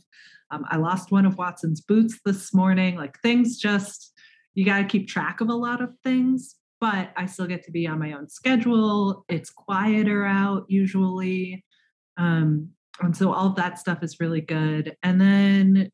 [0.50, 2.96] Um, I lost one of Watson's boots this morning.
[2.96, 4.12] Like things just,
[4.54, 7.70] you got to keep track of a lot of things, but I still get to
[7.70, 9.24] be on my own schedule.
[9.28, 11.64] It's quieter out usually.
[12.16, 12.70] Um,
[13.00, 14.96] and so all that stuff is really good.
[15.02, 15.90] And then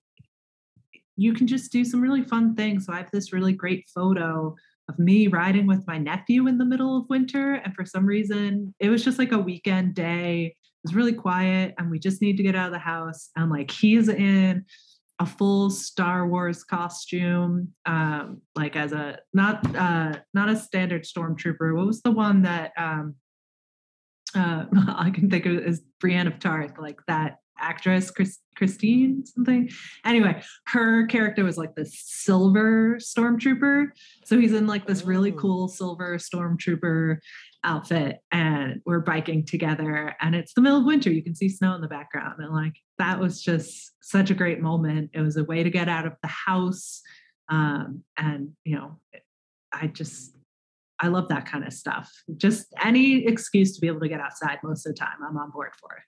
[1.17, 2.87] you can just do some really fun things.
[2.87, 4.55] So I have this really great photo
[4.89, 7.55] of me riding with my nephew in the middle of winter.
[7.55, 10.47] And for some reason, it was just like a weekend day.
[10.47, 13.29] It was really quiet, and we just need to get out of the house.
[13.37, 14.65] And like he's in
[15.19, 21.77] a full Star Wars costume, um, like as a not uh not a standard stormtrooper.
[21.77, 23.15] What was the one that um
[24.35, 24.65] uh
[24.97, 29.69] I can think of is Brienne of Tarth, like that actress Chris, Christine something.
[30.05, 33.89] Anyway, her character was like this silver stormtrooper.
[34.25, 35.37] So he's in like this really Oh.
[35.37, 37.19] cool silver stormtrooper
[37.63, 41.75] outfit and we're biking together and it's the middle of winter you can see snow
[41.75, 45.45] in the background and like that was just such a great moment it was a
[45.45, 47.03] way to get out of the house
[47.51, 48.99] um, and you know
[49.73, 50.35] i just
[51.01, 54.59] i love that kind of stuff just any excuse to be able to get outside
[54.63, 56.03] most of the time i'm on board for it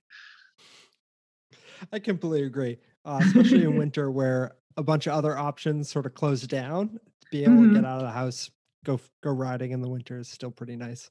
[1.90, 6.14] I completely agree, uh, especially in winter where a bunch of other options sort of
[6.14, 7.01] close down.
[7.22, 8.51] To be able to get out of the house,
[8.84, 11.11] go go riding in the winter is still pretty nice.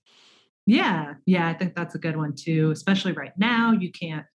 [0.67, 3.71] Yeah, yeah, I think that's a good one too, especially right now.
[3.71, 4.25] You can't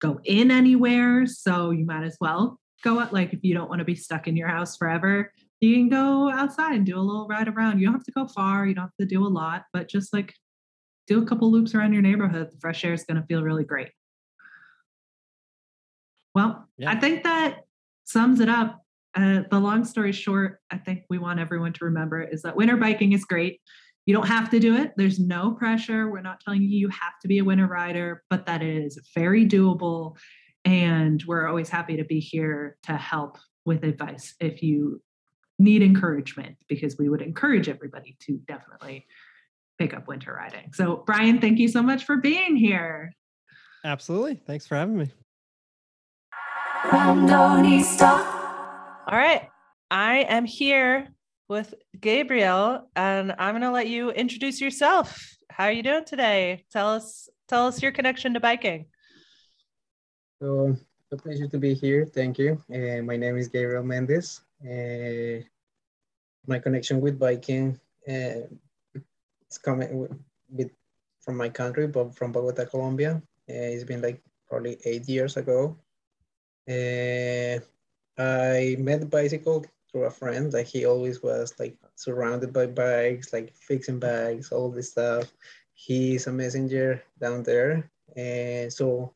[0.00, 3.12] go in anywhere, so you might as well go out.
[3.12, 6.30] Like, if you don't want to be stuck in your house forever, you can go
[6.30, 7.78] outside and do a little ride around.
[7.78, 10.12] You don't have to go far, you don't have to do a lot, but just
[10.12, 10.34] like
[11.06, 12.50] do a couple loops around your neighborhood.
[12.50, 13.88] The fresh air is going to feel really great.
[16.34, 16.90] Well, Yeah.
[16.90, 17.64] I think that
[18.04, 18.80] sums it up.
[19.14, 22.76] Uh, the long story short, I think we want everyone to remember is that winter
[22.76, 23.60] biking is great.
[24.06, 24.92] You don't have to do it.
[24.96, 26.10] There's no pressure.
[26.10, 28.98] We're not telling you you have to be a winter rider, but that it is
[29.14, 30.16] very doable.
[30.64, 35.02] And we're always happy to be here to help with advice if you
[35.60, 39.06] need encouragement, because we would encourage everybody to definitely
[39.78, 40.72] pick up winter riding.
[40.72, 43.12] So, Brian, thank you so much for being here.
[43.84, 44.40] Absolutely.
[44.46, 45.10] Thanks for having me.
[49.06, 49.48] All right.
[49.90, 51.08] I am here
[51.48, 55.36] with Gabriel and I'm going to let you introduce yourself.
[55.50, 56.64] How are you doing today?
[56.72, 58.86] Tell us tell us your connection to biking.
[60.40, 60.76] So,
[61.12, 62.06] a pleasure to be here.
[62.06, 62.62] Thank you.
[62.72, 64.40] Uh, my name is Gabriel Mendez.
[64.62, 65.42] Uh,
[66.46, 68.44] my connection with biking uh,
[69.50, 70.12] is coming with,
[70.50, 70.70] with
[71.20, 73.22] from my country, but from Bogota, Colombia.
[73.48, 75.76] Uh, it's been like probably eight years ago.
[76.68, 77.58] Uh,
[78.18, 80.52] I met bicycle through a friend.
[80.52, 85.32] Like he always was like surrounded by bikes, like fixing bikes, all this stuff.
[85.74, 89.14] He's a messenger down there, and so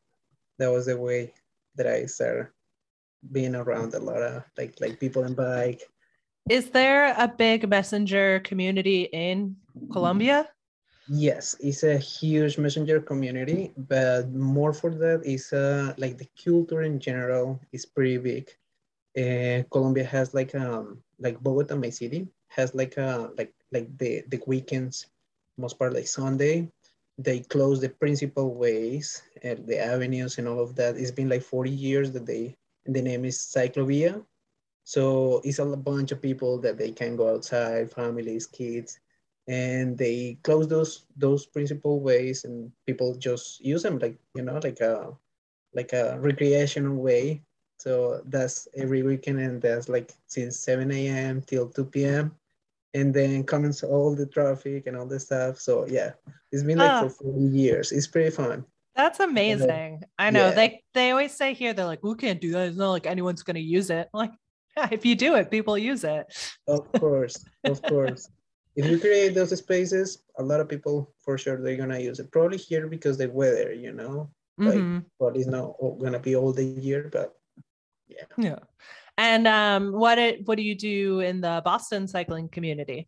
[0.57, 1.33] that was the way
[1.75, 2.47] that I started
[3.31, 5.81] being around a lot of like like people in bike.
[6.49, 9.55] Is there a big messenger community in
[9.91, 10.47] Colombia?
[11.07, 16.81] Yes, it's a huge messenger community, but more for that is uh, like the culture
[16.81, 18.49] in general is pretty big.
[19.17, 24.23] Uh, Colombia has like um like Bogota, my city, has like a like like the
[24.29, 25.07] the weekends,
[25.57, 26.69] most part like Sunday,
[27.17, 30.97] they close the principal ways and the avenues and all of that.
[30.97, 34.23] It's been like 40 years that they the name is Cyclovia.
[34.83, 38.99] So it's a bunch of people that they can go outside, families, kids,
[39.47, 44.59] and they close those those principal ways and people just use them like you know
[44.63, 45.11] like a
[45.73, 47.41] like a recreational way.
[47.79, 52.35] So that's every weekend and that's like since 7 a.m till 2 p.m
[52.93, 55.59] and then comes all the traffic and all the stuff.
[55.59, 56.13] So yeah
[56.51, 56.99] it's been like Ah.
[56.99, 57.91] for 40 years.
[57.91, 58.65] It's pretty fun
[58.95, 60.03] That's amazing.
[60.17, 60.55] I know yeah.
[60.55, 62.67] they they always say here they're like, we can't do that.
[62.69, 64.07] It's not like anyone's gonna use it.
[64.13, 64.31] I'm like,
[64.77, 66.25] yeah, if you do it, people use it.
[66.67, 68.29] of course of course
[68.75, 72.29] if you create those spaces a lot of people for sure they're gonna use it
[72.31, 75.05] probably here because the weather you know like Mhm.
[75.17, 77.33] but it's not all- gonna be all the year but
[78.07, 78.25] yeah.
[78.37, 78.59] Yeah.
[79.17, 83.07] And um, what it what do you do in the Boston cycling community?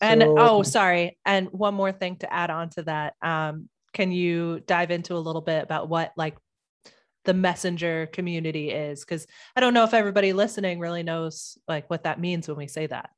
[0.00, 1.18] And So- oh, sorry.
[1.24, 3.14] And one more thing to add on to that.
[3.22, 6.36] Um, can you dive into a little bit about what like
[7.24, 9.00] the messenger community is?
[9.00, 9.26] Because
[9.56, 12.86] I don't know if everybody listening really knows like what that means when we say
[12.86, 13.10] that.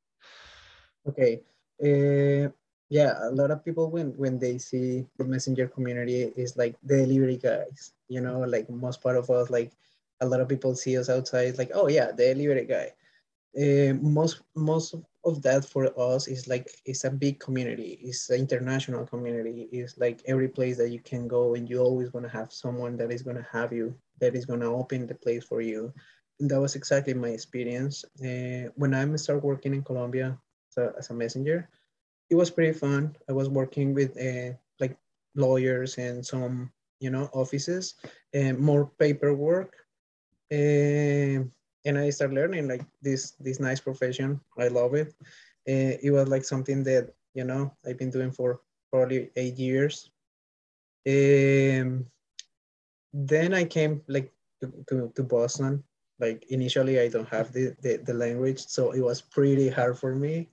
[1.07, 1.41] Okay.
[1.83, 2.49] Uh,
[2.89, 6.97] yeah, a lot of people when when they see the messenger community is like the
[6.97, 7.93] delivery guys.
[8.07, 9.71] You know, like most part of us, like
[10.21, 12.91] a lot of people see us outside, like, oh yeah, the delivery guy.
[13.55, 14.95] Uh, most most
[15.25, 17.99] of that for us is like it's a big community.
[18.01, 19.69] It's an international community.
[19.71, 22.97] It's like every place that you can go, and you always going to have someone
[22.97, 25.93] that is going to have you, that is going to open the place for you.
[26.39, 28.03] And that was exactly my experience.
[28.19, 30.37] Uh, when I started working in Colombia,
[30.77, 31.69] as a, as a messenger.
[32.29, 33.15] It was pretty fun.
[33.29, 34.97] I was working with uh, like
[35.35, 37.95] lawyers and some, you know, offices
[38.33, 39.75] and more paperwork.
[41.85, 44.39] Um, and I started learning like this this nice profession.
[44.57, 45.13] I love it.
[45.67, 48.61] Uh, it was like something that you know I've been doing for
[48.91, 50.11] probably eight years.
[51.07, 52.05] Um,
[53.13, 54.31] then I came like
[54.61, 55.83] to, to, to Boston.
[56.19, 60.15] Like initially, I don't have the, the, the language, so it was pretty hard for
[60.15, 60.49] me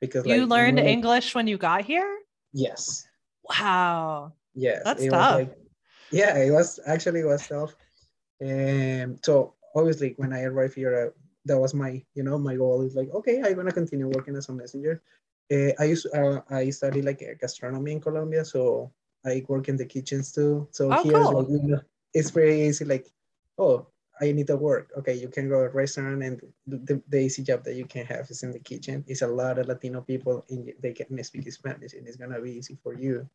[0.00, 2.18] because You like, learned English when you got here?
[2.52, 3.06] Yes,
[3.48, 4.32] Wow.
[4.54, 4.82] yes.
[4.84, 5.38] That's it tough.
[5.38, 5.58] was like,
[6.10, 7.76] yeah, it was actually it was tough.
[8.40, 11.10] And so obviously, when I arrived here, uh,
[11.46, 14.48] that was my you know my goal is like okay, I'm gonna continue working as
[14.48, 15.02] a messenger.
[15.52, 18.92] Uh, I used uh, I studied like uh, gastronomy in Colombia, so
[19.26, 20.68] I work in the kitchens too.
[20.72, 21.42] So Oh, here, cool.
[21.42, 21.80] like, you know,
[22.14, 22.84] it's very easy.
[22.84, 23.10] Like,
[23.58, 23.86] oh,
[24.20, 24.92] I need to work.
[24.98, 28.06] Okay, you can go to a restaurant, and the, the easy job that you can
[28.06, 29.04] have is in the kitchen.
[29.06, 32.52] It's a lot of Latino people, and they can speak Spanish, and it's gonna be
[32.52, 33.28] easy for you.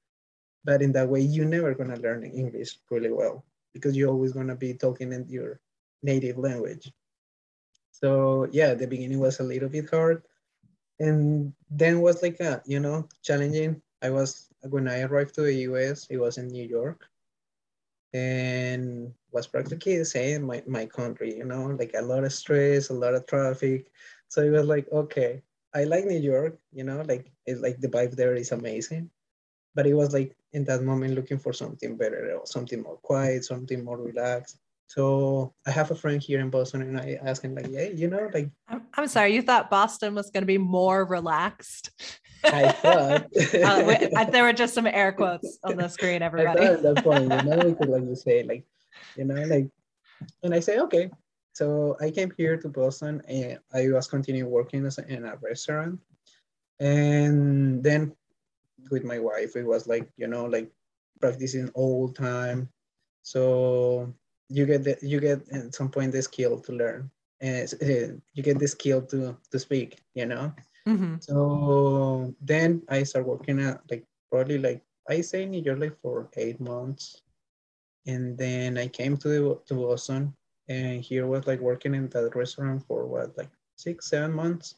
[0.63, 4.55] But in that way, you're never gonna learn English really well because you're always gonna
[4.55, 5.59] be talking in your
[6.03, 6.91] native language.
[7.91, 10.23] So yeah, the beginning was a little bit hard,
[10.99, 13.81] and then was like a you know challenging.
[14.01, 17.09] I was when I arrived to the US, it was in New York,
[18.13, 22.89] and was practically the same my, my country, you know, like a lot of stress,
[22.89, 23.91] a lot of traffic.
[24.27, 25.41] So it was like, okay,
[25.73, 29.09] I like New York, you know, like it's like the vibe there is amazing.
[29.75, 33.45] But it was like in that moment looking for something better or something more quiet,
[33.45, 34.57] something more relaxed.
[34.89, 38.07] So I have a friend here in Boston and I asked him like, hey, you
[38.09, 41.91] know, like I'm, I'm sorry, you thought Boston was going to be more relaxed.
[42.43, 46.65] I thought Uh, wait, I- there were just some air quotes on the screen, everybody.
[46.65, 48.65] at that point, you know, like you say, like,
[49.15, 49.69] you know, like,
[50.41, 51.11] and I say, okay.
[51.53, 55.35] So I came here to Boston and I was continuing working as a, in a
[55.35, 55.99] restaurant.
[56.79, 58.15] And then
[58.89, 60.71] with my wife, it was like, you know, like
[61.21, 62.69] practicing all time.
[63.21, 64.15] So
[64.49, 67.09] you get the, you get at some point the skill to learn
[67.41, 70.53] and uh, you get the skill to, to speak, you know?
[70.87, 71.21] Mhm.
[71.23, 76.29] So then I start working at like probably like I in New York like for
[76.37, 77.21] eight months,
[78.05, 80.33] and then I came to the, to Boston,
[80.67, 84.75] and here was like working in that restaurant for what like six seven months,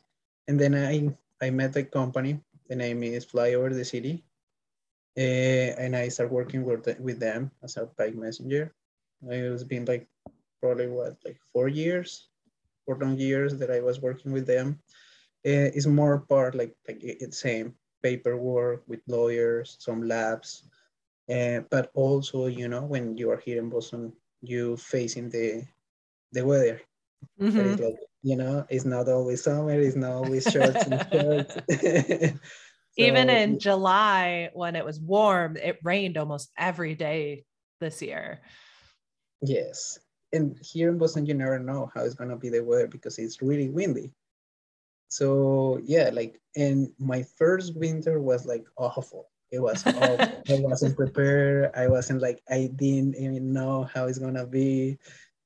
[0.47, 1.15] and then I
[1.45, 2.39] I met the company.
[2.67, 4.23] The name is Fly Over the City,
[5.17, 8.73] uh, and I start working with the, with them as a bike messenger.
[9.29, 10.07] It was been like
[10.61, 12.29] probably what like four years,
[12.85, 14.79] four long years that I was working with them
[15.45, 20.69] uh, it's more part like like it's same paperwork with lawyers, some labs,
[21.31, 25.65] uh, but also you know when you are here in Boston, you facing the
[26.33, 26.81] the weather.
[27.39, 27.75] Mhm.
[27.75, 31.57] is like, you know, it's not always summer, it's not always shorts and shorts.
[32.97, 37.45] Even So, in July, when it was warm, it rained almost every day
[37.79, 38.41] this year.
[39.41, 39.99] Yes.
[40.33, 43.41] And here in Boston, you never know how it's gonna be the weather because it's
[43.41, 44.13] really windy.
[45.09, 49.27] So yeah, like and my first winter was like awful.
[49.51, 50.43] It was awful.
[50.47, 51.71] I wasn't prepared.
[51.75, 54.97] I wasn't like I didn't even know how it's gonna be.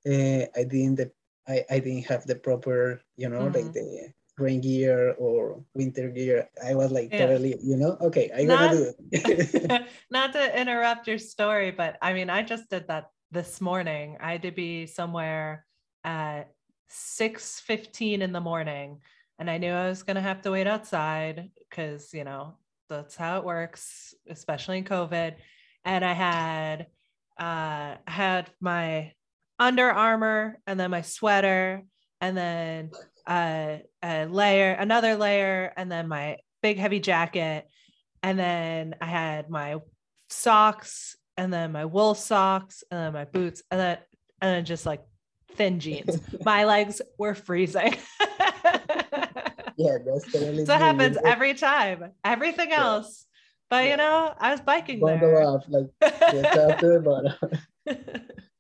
[0.05, 1.11] Uh, I didn't the,
[1.47, 3.55] I, I didn't have the proper, you know, Mhm.
[3.55, 6.47] like the rain gear or winter gear.
[6.63, 7.25] I was like Yeah.
[7.25, 9.87] totally, you know, okay, I Not- gotta do it.
[10.11, 14.17] Not to interrupt your story, but I mean, I just did that this morning.
[14.19, 15.65] I had to be somewhere
[16.03, 16.51] at
[16.89, 19.01] 6:15 in the morning
[19.38, 22.57] and I knew I was going to have to wait outside cuz, you know,
[22.89, 25.36] that's how it works, especially in COVID.
[25.83, 26.88] And I had
[27.38, 29.11] uh had my
[29.59, 31.83] Under Armour and then my sweater
[32.21, 32.91] and then
[33.27, 37.67] uh, a layer, another layer, and then my big heavy jacket.
[38.23, 39.77] And then I had my
[40.29, 43.97] socks, and then my wool socks, and then my boots, and then
[44.41, 45.03] and then just like
[45.53, 46.17] thin jeans.
[46.45, 47.95] my legs were freezing.
[49.77, 52.11] yeah, that's totally so it happens every time.
[52.23, 52.83] Everything Yeah.
[52.83, 53.25] else.
[53.69, 53.91] But Yeah.
[53.91, 55.47] you know, I was biking bundle there.
[55.47, 55.88] up, like
[56.31, 57.25] just after, but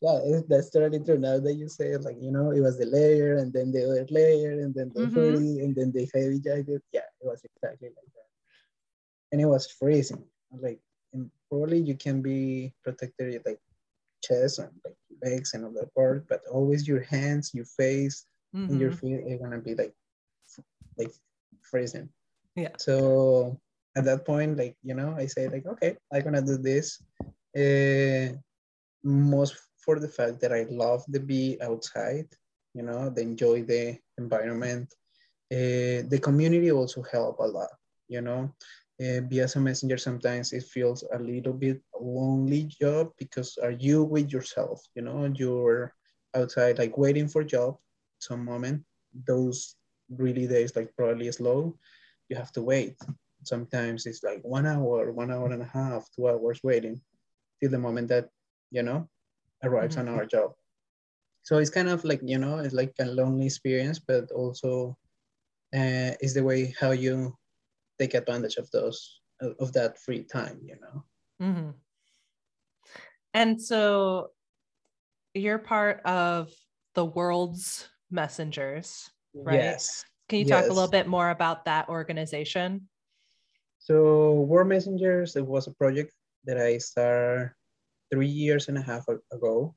[0.01, 1.17] yeah, it's, that's totally true.
[1.19, 3.85] Now that you say it, like you know, it was the layer, and then the
[3.85, 5.13] other layer, and then the Mhm.
[5.13, 6.81] hoodie, and then the heavy jacket.
[6.91, 8.29] Yeah, it was exactly like that,
[9.31, 10.23] and it was freezing.
[10.51, 10.79] Like,
[11.15, 13.59] and probably you can be protected like
[14.23, 18.25] chest and like legs and other part, but always your hands, your face,
[18.69, 18.99] and your Mhm.
[18.99, 19.95] feet are gonna be like,
[20.97, 21.11] like
[21.61, 22.09] freezing.
[22.55, 22.77] Yeah.
[22.77, 23.59] So
[23.97, 27.01] at that point, like you know, I say like, okay, I'm gonna do this.
[27.55, 28.37] Uh,
[29.03, 32.27] most for the fact that I love to be outside,
[32.73, 34.93] you know, they enjoy the environment.
[35.51, 37.69] Uh, the community also help a lot,
[38.07, 38.51] you know.
[38.95, 43.71] Uh, be as a messenger sometimes it feels a little bit lonely job because are
[43.75, 45.93] you with yourself, you know, you're
[46.33, 47.75] outside like waiting for job
[48.19, 48.83] some moment.
[49.27, 49.75] Those
[50.09, 51.77] really days like probably slow,
[52.29, 52.95] you have to wait.
[53.43, 57.01] Sometimes it's like one hour, one hour and a half, two hours waiting
[57.61, 58.29] till the moment that,
[58.71, 59.09] you know,
[59.63, 60.53] arrives on our job.
[61.43, 64.97] So it's kind of like, you know, it's like a lonely experience, but also
[65.75, 67.35] uh, is the way how you
[67.99, 69.21] take advantage of those,
[69.59, 71.03] of that free time, you know?
[71.41, 71.73] Mhm.
[73.33, 74.31] And so
[75.33, 76.51] you're part of
[76.93, 79.55] the world's messengers, right?
[79.55, 80.05] Yes.
[80.29, 82.89] Can you talk a little bit more about that organization?
[83.79, 86.13] So World Messengers, it was a project
[86.45, 87.51] that I started
[88.11, 89.75] three years and a half ago.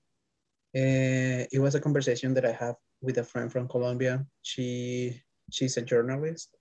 [0.75, 4.25] Uh, it was a conversation that I have with a friend from Colombia.
[4.43, 6.57] She she's a journalist,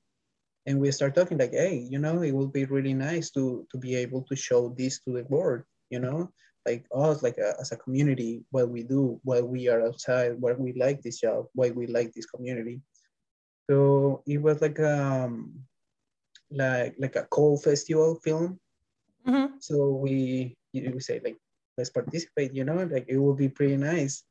[0.67, 3.77] and we start talking like, hey, you know, it would be really nice to to
[3.79, 5.63] be able to show this to the world.
[5.89, 6.31] You know,
[6.67, 10.53] like us, like a, as a community, what we do, why we are outside, why
[10.53, 12.81] we like this job, why we like this community.
[13.69, 15.53] So it was like um
[16.51, 18.59] like like a coal festival film.
[19.27, 19.61] Mhm.
[19.61, 21.37] So we we say like
[21.77, 24.23] let's participate, you know, like it would be pretty nice.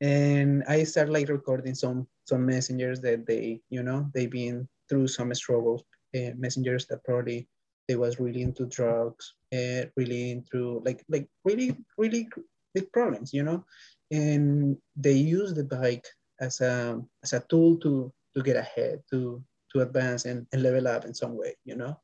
[0.00, 5.08] And I start like recording some some messengers that they, you know, they've been through
[5.08, 5.84] some struggles.
[6.16, 7.48] Uh, messengers that probably
[7.88, 12.28] they was really into drugs, uh, really into like like really really
[12.74, 13.64] big problems, you know.
[14.10, 16.06] And they use the bike
[16.40, 20.88] as a as a tool to to get ahead, to to advance and, and level
[20.88, 21.98] up in some way, you know.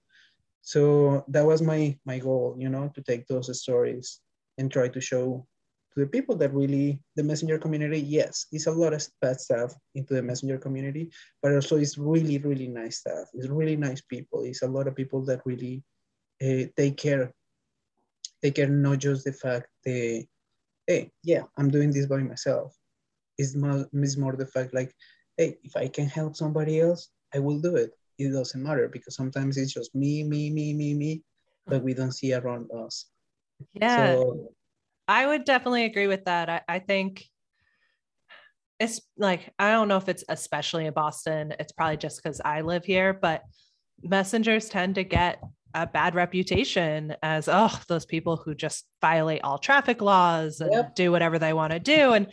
[0.63, 4.21] So that was my my goal, you know, to take those stories
[4.59, 5.47] and try to show
[5.95, 9.75] to the people that really the messenger community, yes, it's a lot of bad stuff
[9.95, 11.11] into the messenger community,
[11.43, 13.29] but also it's really, really nice stuff.
[13.35, 14.43] It's really nice people.
[14.45, 15.83] It's a lot of people that really
[16.43, 17.33] uh, take care,
[18.43, 20.27] take care not just the fact that,
[20.87, 22.75] hey, yeah, I'm doing this by myself.
[23.37, 24.95] It's more, it's more the fact like,
[25.37, 27.91] hey, if I can help somebody else, I will do it.
[28.19, 31.23] It doesn't matter because sometimes it's just me, me, me, me, me,
[31.67, 33.07] but we don't see around us.
[33.75, 34.53] Yeah, So
[35.09, 36.49] I would definitely agree with that.
[36.49, 37.25] I, I think
[38.79, 41.55] it's like, I don't know if it's especially in Boston.
[41.61, 43.43] It's probably just because I live here, but
[44.03, 45.41] messengers tend to get
[45.75, 50.95] a bad reputation as, oh, those people who just violate all traffic laws and Yep.
[50.95, 52.13] do whatever they want to do.
[52.13, 52.27] And,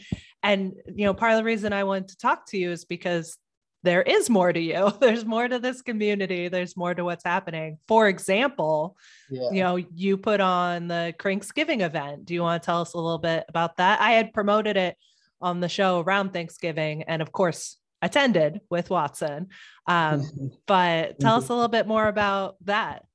[0.44, 3.38] and, you know, part of the reason I wanted to talk to you is because
[3.84, 4.92] there is more to you.
[5.00, 6.48] There's more to this community.
[6.48, 7.78] There's more to what's happening.
[7.88, 8.98] For example,
[9.30, 9.50] yeah.
[9.52, 12.26] you know, you put on the Cranksgiving event.
[12.26, 14.02] Do you want to tell us a little bit about that?
[14.02, 14.98] I had promoted it
[15.42, 19.48] on the show around Thanksgiving, and of course attended with Watson.
[19.88, 23.06] Um, but tell us a little bit more about that.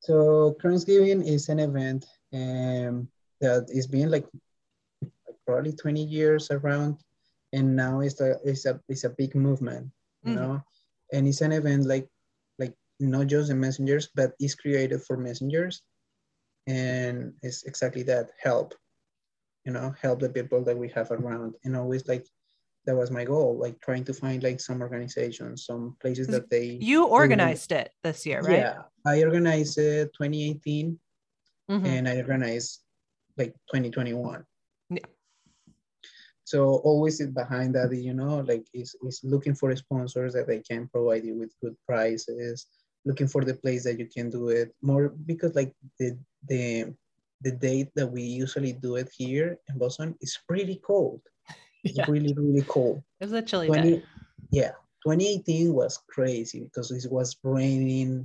[0.00, 3.08] So Cranksgiving is an event um,
[3.40, 4.26] that is being like
[5.46, 6.98] probably 20 years around,
[7.52, 9.90] and now it's a it's a it's a big movement,
[10.24, 10.40] you Mhm.
[10.40, 10.62] know,
[11.12, 12.08] and it's an event like
[12.58, 15.82] like not just the messengers, but it's created for messengers,
[16.66, 18.74] and it's exactly that help,
[19.66, 22.26] you know, help the people that we have around, and always like
[22.86, 26.78] that was my goal, like trying to find like some organizations, some places that they
[26.80, 28.60] You organized it this year, right?
[28.64, 30.98] yeah, I organized it 2018
[31.70, 31.86] Mhm.
[31.86, 32.84] and I organized
[33.38, 34.44] like 2021.
[34.90, 35.04] Yeah.
[36.48, 40.60] So always is behind that, you know, like is is looking for sponsors that they
[40.64, 42.64] can provide you with good prices,
[43.04, 46.16] looking for the place that you can do it more because like the
[46.48, 46.96] the
[47.44, 51.20] the date that we usually do it here in Boston is pretty cold.
[51.84, 52.08] It's Yeah.
[52.08, 53.04] really, really cold.
[53.20, 54.02] It was a chilly 20, day.
[54.50, 54.72] yeah
[55.04, 58.24] 2018 was crazy because it was raining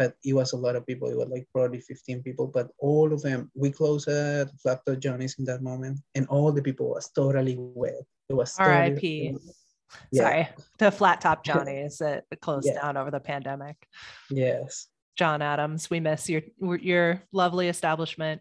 [0.00, 3.12] but it was a lot of people it was like probably 15 people but all
[3.12, 6.88] of them we closed at Flat Top Johnny's in that moment and all the people
[6.88, 9.36] was totally wet it was totally R.I.P..
[10.12, 10.22] Yeah.
[10.22, 10.48] Sorry,
[10.78, 12.80] the Flat Top Johnny's that closed Yeah.
[12.80, 13.76] down over the pandemic.
[14.30, 14.86] yes
[15.18, 16.42] John Adams, we miss your
[16.80, 18.40] your lovely establishment.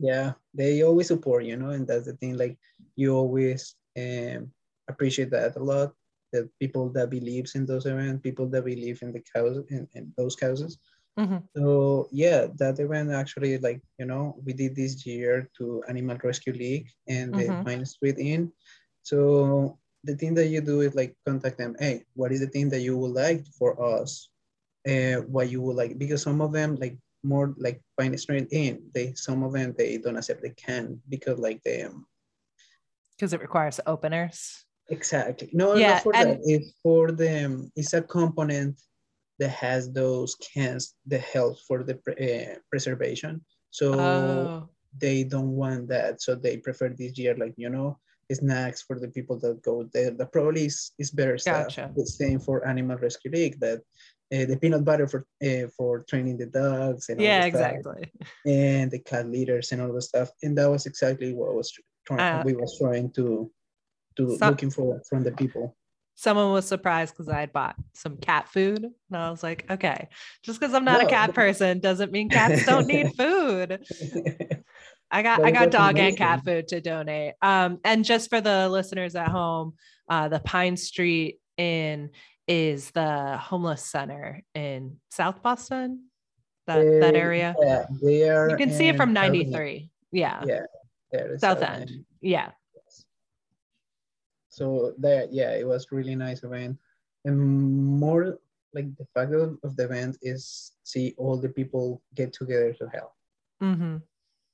[0.00, 2.56] yeah they always support you know and that's the thing like
[2.96, 3.60] you always
[4.02, 4.50] um,
[4.88, 5.92] appreciate that a lot
[6.32, 10.12] the people that believes in those events people that believe in the cause in, in
[10.16, 10.78] those causes
[11.18, 11.42] Mhm.
[11.56, 16.52] so yeah that event actually like you know we did this year to animal rescue
[16.52, 17.64] league and the Mhm.
[17.64, 18.52] pine street inn
[19.02, 22.68] so the thing that you do is like contact them hey what is the thing
[22.70, 24.30] that you would like for us
[24.88, 28.80] uh, what you would like because some of them like more like pine street inn
[28.94, 32.06] they some of them they don't accept the can because like they um,
[33.18, 34.64] because it requires openers.
[34.90, 35.48] Exactly.
[35.52, 36.40] No, Yeah, not for and- that.
[36.44, 37.70] It's for the.
[37.76, 38.80] It's a component
[39.38, 43.42] that has those cans that help for the pre- uh, preservation.
[43.70, 44.68] So Oh,
[44.98, 46.20] they don't want that.
[46.20, 47.98] So they prefer this year, like you know,
[48.32, 50.10] snacks for the people that go there.
[50.10, 51.68] The probably is, is better stuff.
[51.68, 51.90] Gotcha.
[51.96, 53.58] The same for Animal Rescue League.
[53.60, 53.78] That
[54.32, 58.12] uh, the peanut butter for uh, for training the dogs and yeah, stuff, exactly.
[58.46, 60.30] and the cat litters and all the stuff.
[60.42, 61.72] And that was exactly what was
[62.06, 62.20] trying.
[62.20, 63.50] Uh, we was trying to
[64.28, 65.76] to Some- looking for from the people.
[66.16, 70.08] Someone was surprised because I had bought some cat food, and I was like, okay,
[70.42, 73.82] just because I'm not a cat person doesn't mean cats don't need food.
[75.10, 77.34] I got I got dog and cat food to donate.
[77.42, 79.74] Um, and just for the listeners at home,
[80.08, 82.10] uh, the Pine Street Inn
[82.46, 86.04] is the homeless center in South Boston,
[86.66, 87.54] that that area.
[87.60, 88.50] Yeah, they are.
[88.50, 89.90] You can see it from South 93.
[90.12, 90.60] Yeah, Yeah,
[91.10, 92.04] there is South End.
[92.20, 92.50] Yeah.
[94.60, 96.76] So there, yeah, it was really nice event,
[97.24, 98.38] and more
[98.74, 102.88] like the fact of, of the event is see all the people get together to
[102.92, 103.12] help.
[103.60, 103.96] hmm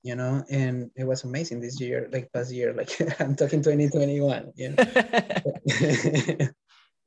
[0.05, 4.53] You know, and it was amazing this year, like past year, like I'm talking 2021.
[4.55, 4.77] You know.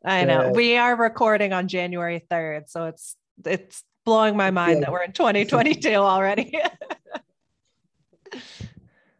[0.03, 0.43] I know.
[0.43, 0.51] Yeah.
[0.51, 4.81] We are recording on January 3rd, so it's it's blowing my mind Yeah.
[4.81, 6.51] that we're in 2022 already.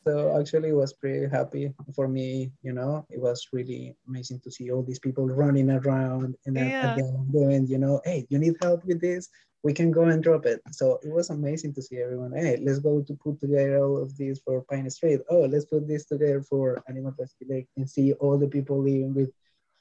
[0.09, 4.51] so actually it was pretty happy for me you know it was really amazing to
[4.51, 6.91] see all these people running around and then Yeah.
[6.91, 9.29] again doing you know hey you need help with this
[9.67, 12.79] we can go and drop it so it was amazing to see everyone hey let's
[12.79, 16.41] go to put together all of these for pine street oh let's put this together
[16.49, 19.29] for animal rescue league and see all the people leaving with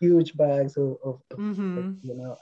[0.00, 1.98] huge bags of, of, of, Mhm.
[2.08, 2.36] you know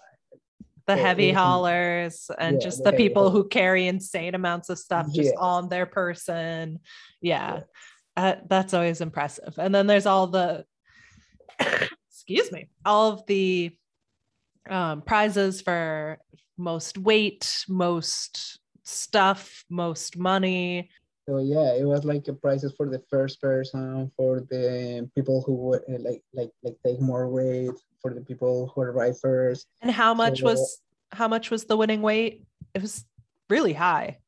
[0.87, 5.07] the heavy haulers and Yeah, just the the people who carry insane amounts of stuff
[5.07, 5.37] just Yes.
[5.39, 6.81] on their person.
[7.21, 7.61] Yeah.
[8.17, 9.55] Uh, that's always impressive.
[9.59, 10.65] And then there's all the
[12.11, 13.77] excuse me, all of the
[14.69, 16.19] um, prizes for
[16.57, 20.91] most weight, most stuff, most money.
[21.29, 25.55] So yeah, it was like a prizes for the first person, for the people who
[25.67, 29.67] would uh, like like like take more weight, for the people who arrive first.
[29.83, 30.81] And how much So- was
[31.13, 32.47] how much was the winning weight?
[32.75, 33.05] It was
[33.51, 34.19] really high.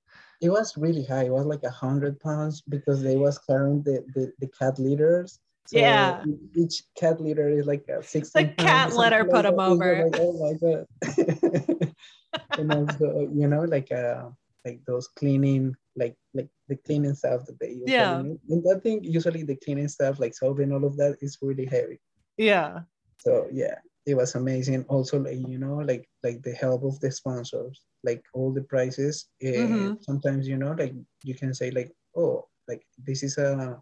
[0.41, 1.25] It was really high.
[1.27, 5.41] It was like a hundred pounds because they was carrying the, the, the cat litters.
[5.67, 6.23] So Yeah.
[6.57, 8.31] Each cat litter is like a six.
[8.31, 10.05] cat litter put put 'em over.
[10.07, 10.87] Like, oh my god.
[12.59, 14.31] and also, you know, like uh
[14.65, 18.21] like those cleaning, like like the cleaning stuff that they usually Yeah.
[18.21, 21.67] And I think usually the cleaning stuff, like soap and all of that, is really
[21.67, 21.99] heavy.
[22.37, 22.81] Yeah.
[23.19, 23.77] So yeah,
[24.07, 24.85] it was amazing.
[24.89, 29.29] Also, like you know, like like the help of the sponsors, like all the prices.
[29.43, 30.03] Uh, Mhm.
[30.03, 30.95] Sometimes you know, like
[31.25, 33.81] you can say like, oh, like this is a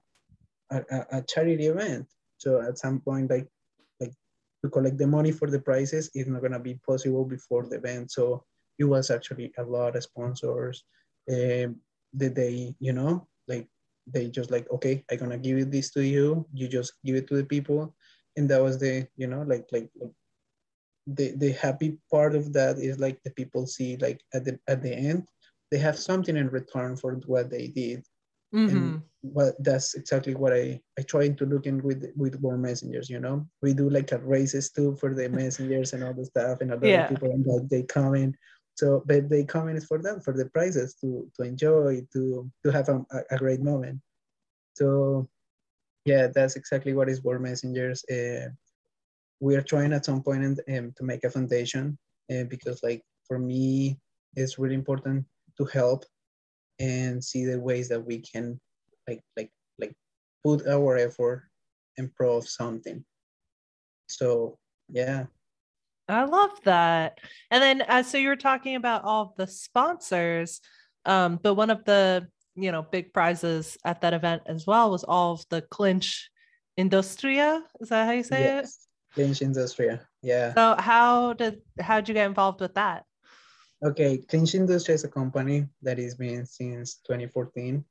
[0.71, 2.07] a, a- charity event.
[2.39, 3.49] So at some point, like
[4.01, 4.13] like
[4.63, 8.11] to collect the money for the prizes is not gonna be possible before the event.
[8.11, 8.45] So
[8.79, 10.85] it was actually a lot of sponsors.
[11.31, 11.77] Um,
[12.17, 13.69] that they, you know, like
[14.07, 16.47] they just like, okay, I'm gonna give this to you.
[16.55, 17.95] You just give it to the people,
[18.37, 20.13] and that was the, you know, like like, like
[21.07, 24.83] the the happy part of that is like the people see like at the at
[24.83, 25.29] the end
[25.71, 28.05] they have something in return for what they did
[28.53, 28.69] Mhm.
[28.69, 33.11] and what that's exactly what I I try to look in with with World Messengers.
[33.11, 36.61] You know, we do like a races too for the messengers and all the stuff,
[36.61, 37.07] and other Yeah.
[37.09, 38.37] people and like they come in.
[38.77, 42.71] So, but they come in for that, for the prizes to to enjoy to to
[42.73, 44.01] have a, a- great moment.
[44.75, 45.29] So,
[46.05, 48.05] yeah, that's exactly what is World Messengers.
[48.05, 48.51] Uh,
[49.41, 51.99] we are trying at some point and, um, to make a foundation
[52.31, 53.99] uh, because like for me
[54.35, 55.25] it's really important
[55.59, 56.05] to help
[56.79, 58.61] and see the ways that we can
[59.09, 59.95] like like like
[60.45, 61.49] put our effort
[61.99, 62.11] and
[62.45, 63.05] something
[64.07, 64.59] so
[64.89, 65.25] yeah
[66.09, 67.19] I love that.
[67.51, 70.61] And then, uh, so you were talking about all the sponsors,
[71.05, 75.05] um, but one of the you know big prizes at that event as well was
[75.05, 76.31] all of the clinch
[76.77, 77.63] industria.
[77.81, 78.67] Is that how you say it?
[79.15, 83.05] clinch industria yeah So how did how did you get involved with that?
[83.85, 87.85] okay clinch industria is a company that has been since 2014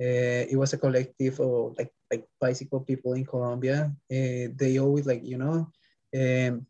[0.00, 3.92] uh, it was a collective of like like bicycle people in Colombia.
[4.10, 5.68] Uh, they always like you know,
[6.16, 6.66] um,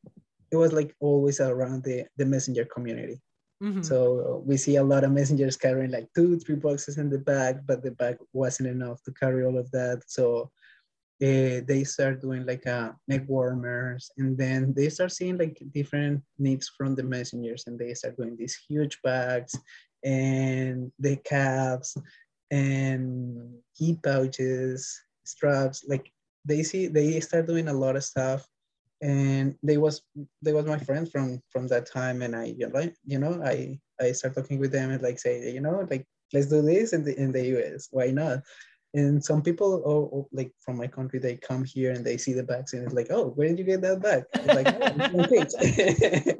[0.52, 3.20] it was like always around the the messenger community.
[3.62, 3.84] Mhm.
[3.84, 7.66] So we see a lot of messengers carrying like two, three boxes in the bag,
[7.66, 10.02] but the bag wasn't enough to carry all of that.
[10.08, 10.50] So
[11.22, 16.22] uh, they start doing like uh, neck warmers, and then they start seeing like different
[16.38, 19.54] needs from the messengers, and they start doing these huge bags
[20.02, 21.96] and the caps
[22.50, 25.84] and key pouches, straps.
[25.86, 26.10] Like
[26.44, 28.46] they see, they start doing a lot of stuff
[29.02, 30.02] and they was
[30.42, 32.22] they was my friends from from that time.
[32.22, 35.86] And i you know, i i start talking with them and like say you know
[35.90, 38.40] like let's do this in the in the us why not?
[38.92, 42.32] And some people oh, oh, like from my country they come here and they see
[42.32, 44.66] the bags and it's like oh where did you get that bag it's like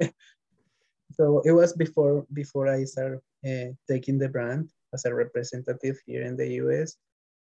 [0.03, 0.09] oh,
[1.13, 6.23] so it was before before i started uh, taking the brand as a representative here
[6.23, 6.97] in the us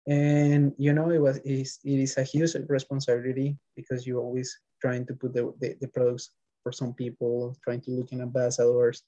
[0.06, 5.14] and you know it was it is a huge responsibility because you always trying to
[5.14, 6.30] put the, the, the products
[6.64, 9.04] for some people trying to look in ambassadors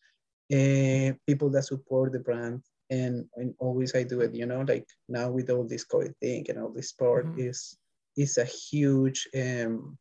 [0.50, 4.86] and people that support the brand and, and always i do it you know like
[5.08, 7.36] now with all this covid thing and all this sport Mhm.
[7.36, 7.78] is
[8.16, 9.98] is a huge um,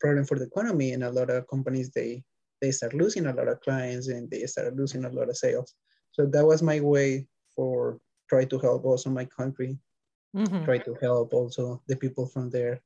[0.00, 2.22] problem for the economy and a lot of companies they
[2.62, 5.74] they start losing a lot of clients and they start losing a lot of sales
[6.12, 9.78] so that was my way for try to help also my country
[10.34, 10.64] Mhm.
[10.64, 12.80] try to help also the people from there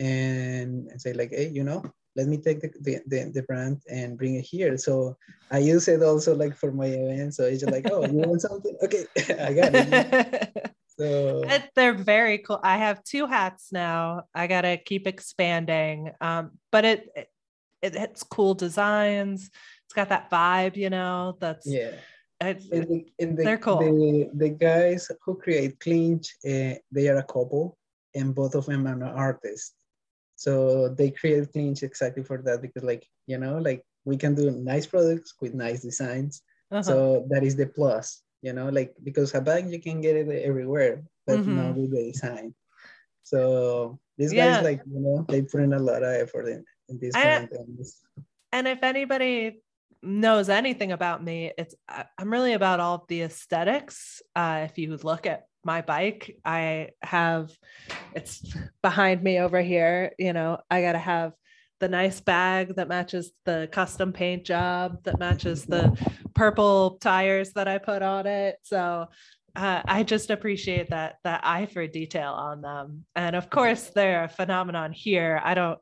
[0.00, 1.82] and, and say like hey you know
[2.14, 5.16] let me take the, the, the, the brand and bring it here so
[5.50, 8.40] i use it also like for my event so it's just like oh you want
[8.48, 9.04] something okay
[9.42, 11.42] i got it so
[11.74, 12.60] they're very cool.
[12.62, 14.24] I have two hats now.
[14.34, 16.12] I gotta keep expanding.
[16.20, 17.28] Um, but it, it
[17.80, 19.50] it it's cool designs.
[19.86, 21.36] It's got that vibe, you know.
[21.40, 21.92] That's yeah
[22.42, 23.78] it- and the, and the, They're cool.
[23.78, 27.76] the, the guys who create clinch uh, they are a couple
[28.14, 29.74] and both of them are artists
[30.36, 34.50] so they create clinch exactly for that because like you know like we can do
[34.50, 36.82] nice products with nice designs uh-huh.
[36.82, 40.24] So that is the plus, you know, like because a bag you can get it
[40.42, 41.52] everywhere, but Mhm.
[41.52, 42.54] not with the design.
[43.22, 44.56] So these Yeah.
[44.56, 47.46] guys, like you know, they put in a lot of effort in, in this I-
[48.52, 49.62] and if anybody
[50.02, 51.74] knows anything about me, it's
[52.18, 54.22] I'm really about all of the aesthetics.
[54.34, 57.50] Uh, if you look at my bike, I have
[58.14, 58.42] it's
[58.82, 60.12] behind me over here.
[60.18, 61.32] You know, I gotta have
[61.80, 65.96] the nice bag that matches the custom paint job that matches the
[66.34, 68.56] purple tires that I put on it.
[68.62, 69.08] So
[69.56, 73.04] uh, I just appreciate that that eye for detail on them.
[73.14, 75.40] And of course, they're a phenomenon here.
[75.44, 75.78] I don't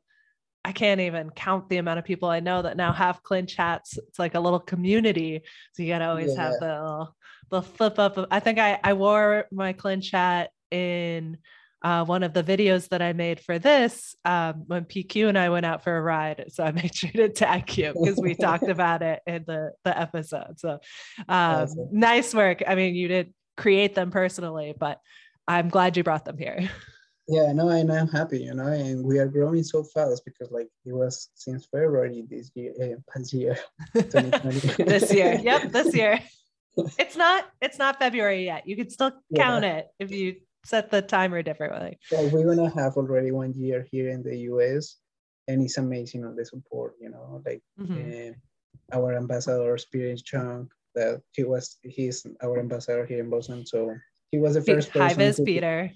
[0.63, 3.97] I can't even count the amount of people I know that now have clinch hats.
[3.97, 5.41] It's like a little community.
[5.73, 7.15] So you gotta always have the little,
[7.51, 8.17] the flip up.
[8.17, 11.37] Of, I think I, I wore my clinch hat in
[11.83, 15.49] uh, one of the videos that I made for this um, when PQ and I
[15.49, 16.45] went out for a ride.
[16.49, 19.99] So I made sure to tag you because we talked about it in the, the
[19.99, 20.59] episode.
[20.59, 20.79] So um,
[21.27, 21.87] Awesome.
[21.91, 22.63] nice work.
[22.67, 24.99] I mean, you did create them personally, but
[25.47, 26.69] I'm glad you brought them here.
[27.27, 30.67] Yeah, no, and I'm happy, you know, and we are growing so fast because like
[30.85, 33.57] it was since February this year, uh, past year,
[33.95, 34.83] 2020.
[34.83, 35.39] this year.
[35.41, 36.19] Yep, this year.
[36.97, 38.67] It's not it's not February yet.
[38.67, 39.43] You can still Yeah.
[39.43, 41.97] count it if you set the timer differently.
[42.11, 44.97] Well, we're gonna have already one year here in the US,
[45.47, 46.95] and it's amazing on the support.
[46.99, 48.31] You know, like Mhm.
[48.31, 48.33] uh,
[48.97, 53.65] our ambassador Spirit Chung, that he was he's our ambassador here in Boston.
[53.65, 53.95] So
[54.31, 55.07] he was the first person.
[55.07, 55.89] Hi, Viz to- Peter,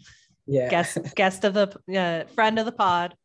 [0.48, 1.68] Yeah, guest guest of the
[2.04, 3.16] uh, friend of the pod.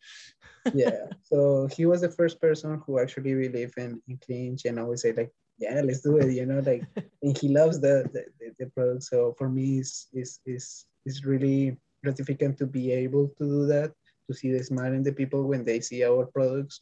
[0.74, 1.06] yeah.
[1.22, 5.12] So he was the first person who actually believed in, in clinch and always say
[5.12, 6.32] like, yeah, let's do it.
[6.32, 6.82] You know, like,
[7.22, 8.24] and he loves the the,
[8.58, 9.04] the, product.
[9.04, 13.92] So for me, it's, it's it's it's really gratificant to be able to do that.
[14.28, 16.80] To see the smile in the people when they see our products.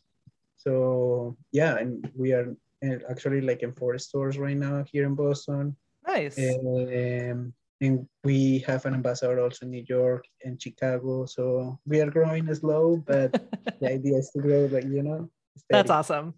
[0.56, 2.54] So yeah, and we are
[2.84, 5.76] uh, actually like in four stores right now here in Boston.
[6.06, 6.38] Nice.
[6.38, 11.26] Um, and we have an ambassador also in New York and Chicago.
[11.26, 13.32] So we are growing slow, but
[13.80, 15.30] the idea is to grow, like, you know,
[15.70, 16.34] That's awesome.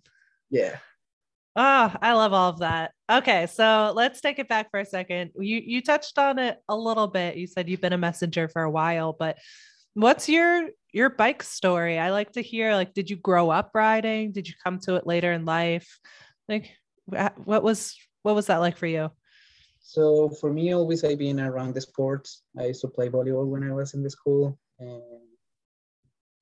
[0.51, 0.77] Yeah.
[1.57, 2.93] Oh, I love all of that.
[3.11, 5.33] Okay, so let's take it back for a second.
[5.37, 7.37] You you touched on it a little bit.
[7.37, 9.39] You said you've been a messenger for a while, but
[9.95, 11.99] what's your your bike story?
[11.99, 14.31] I like to hear like did you grow up riding?
[14.33, 15.99] Did you come to it later in life?
[16.49, 16.71] Like
[17.07, 19.11] what was what was that like for you?
[19.81, 22.43] So for me, always I've been around the sports.
[22.57, 25.03] I used to play volleyball when I was in the school, and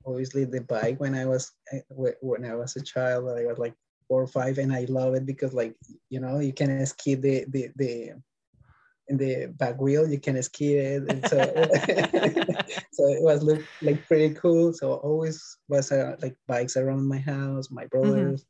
[0.04, 1.80] obviously the bike when I was eh,
[2.20, 3.28] when I was a child.
[3.30, 3.74] I was like
[4.08, 5.76] four or five, and I love it because like
[6.08, 8.12] you know you can ski the the the
[9.08, 10.08] in the back wheel.
[10.08, 11.38] You can ski it, and so
[12.92, 14.72] so it was look like pretty cool.
[14.72, 18.44] So always was uh, like bikes around my house, my brothers.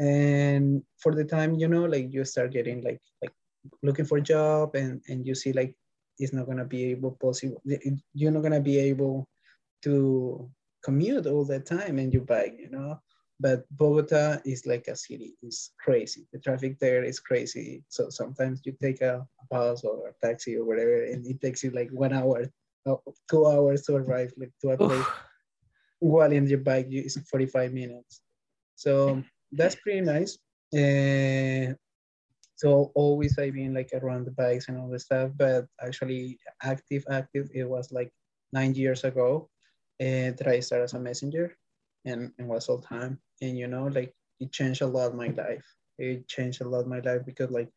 [0.00, 3.32] And for the time, you know, like you start getting like like
[3.82, 5.74] looking for a job and and you see like
[6.18, 7.60] it's not gonna be able possible
[8.12, 9.26] you're not gonna be able
[9.82, 10.48] to
[10.82, 13.00] commute all the time in your bike you know
[13.40, 16.26] but bogota is like a city it's crazy.
[16.32, 17.82] The traffic there is crazy.
[17.88, 21.64] So sometimes you take a, a bus or a taxi or whatever and it takes
[21.64, 22.46] you like one hour
[22.86, 22.96] uh,
[23.30, 25.06] two hours to arrive like to a place.
[26.00, 28.20] While in your bike you, it's 45 minutes.
[28.76, 29.22] So
[29.52, 30.38] that's pretty nice.
[30.72, 31.76] And
[32.56, 37.04] so always I've been like around the bikes and all the stuff, but actually active,
[37.10, 38.12] active, it was like
[38.52, 39.48] nine years ago
[40.00, 41.56] uh, that I started as a messenger
[42.04, 43.18] and, and was all time.
[43.42, 45.64] And you know, like it changed a lot my life.
[45.98, 47.68] It changed a lot my life because like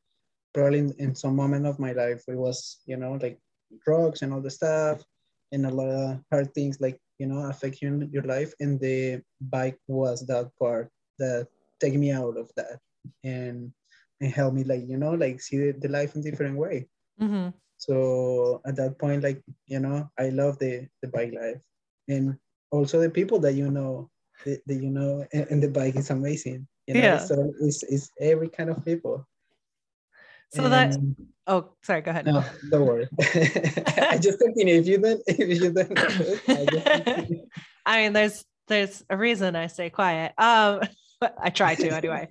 [0.54, 3.40] probably in, in some moment of my life it was, you know, like
[3.86, 5.04] drugs and all the stuff
[5.52, 8.54] and a lot of hard things like, you know, affecting your life.
[8.60, 11.48] And the bike was that part that
[11.80, 12.80] take me out of that.
[13.24, 13.72] And
[14.22, 17.54] and help me like you know like see the, the life in different way Mhm.
[17.78, 21.62] so at that point like you know i love the the bike life
[22.08, 22.36] and
[22.72, 24.10] also the people that you know
[24.46, 27.18] that, that you know and, in the bike is amazing you know Yeah.
[27.20, 29.28] so it's, it's every kind of people
[30.54, 30.96] So that
[31.48, 32.26] oh sorry, go ahead.
[32.26, 33.08] no don't worry
[34.14, 35.98] i just continue if you don't if you don't
[36.50, 37.38] I.
[37.88, 40.34] I mean, there's there's a reason I stay quiet.
[40.38, 40.82] Um,
[41.42, 42.28] I try to anyway.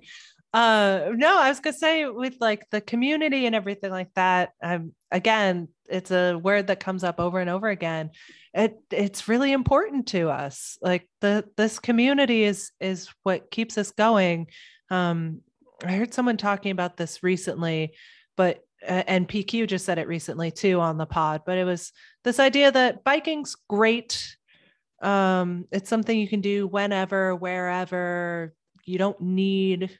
[0.57, 4.53] Uh, no, I was gonna say with like the community and everything like that.
[4.63, 8.09] Um, again, it's a word that comes up over and over again.
[8.55, 10.79] It it's really important to us.
[10.81, 14.47] Like the this community is is what keeps us going.
[14.89, 15.41] Um,
[15.85, 17.93] I heard someone talking about this recently,
[18.35, 21.43] but uh, and PQ just said it recently too on the pod.
[21.45, 21.91] But it was
[22.23, 24.35] this idea that biking's great
[25.03, 28.55] um it's something you can do whenever wherever
[28.85, 29.95] you don't need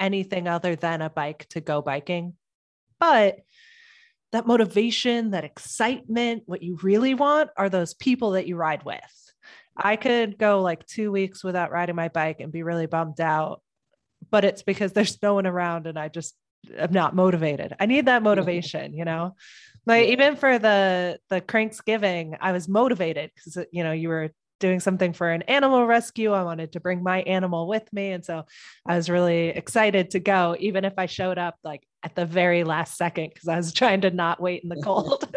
[0.00, 2.34] anything other than a bike to go biking.
[3.00, 3.38] But
[4.32, 9.32] that motivation that excitement what you really want are those people that you ride with.
[9.76, 13.62] I could go like 2 weeks without riding my bike and be really bummed out
[14.30, 16.34] but it's because there's no one around and i just
[16.76, 17.74] am not motivated.
[17.78, 19.36] I need that motivation you know?
[19.86, 24.30] Like even for the the cranksgiving i was motivated because uh, you know you were
[24.58, 26.32] doing something for an animal rescue.
[26.32, 28.12] I wanted to bring my animal with me.
[28.12, 28.44] And so
[28.86, 32.64] i was really excited to go even if i showed up like at the very
[32.64, 35.36] last second because i was trying to not wait in the cold.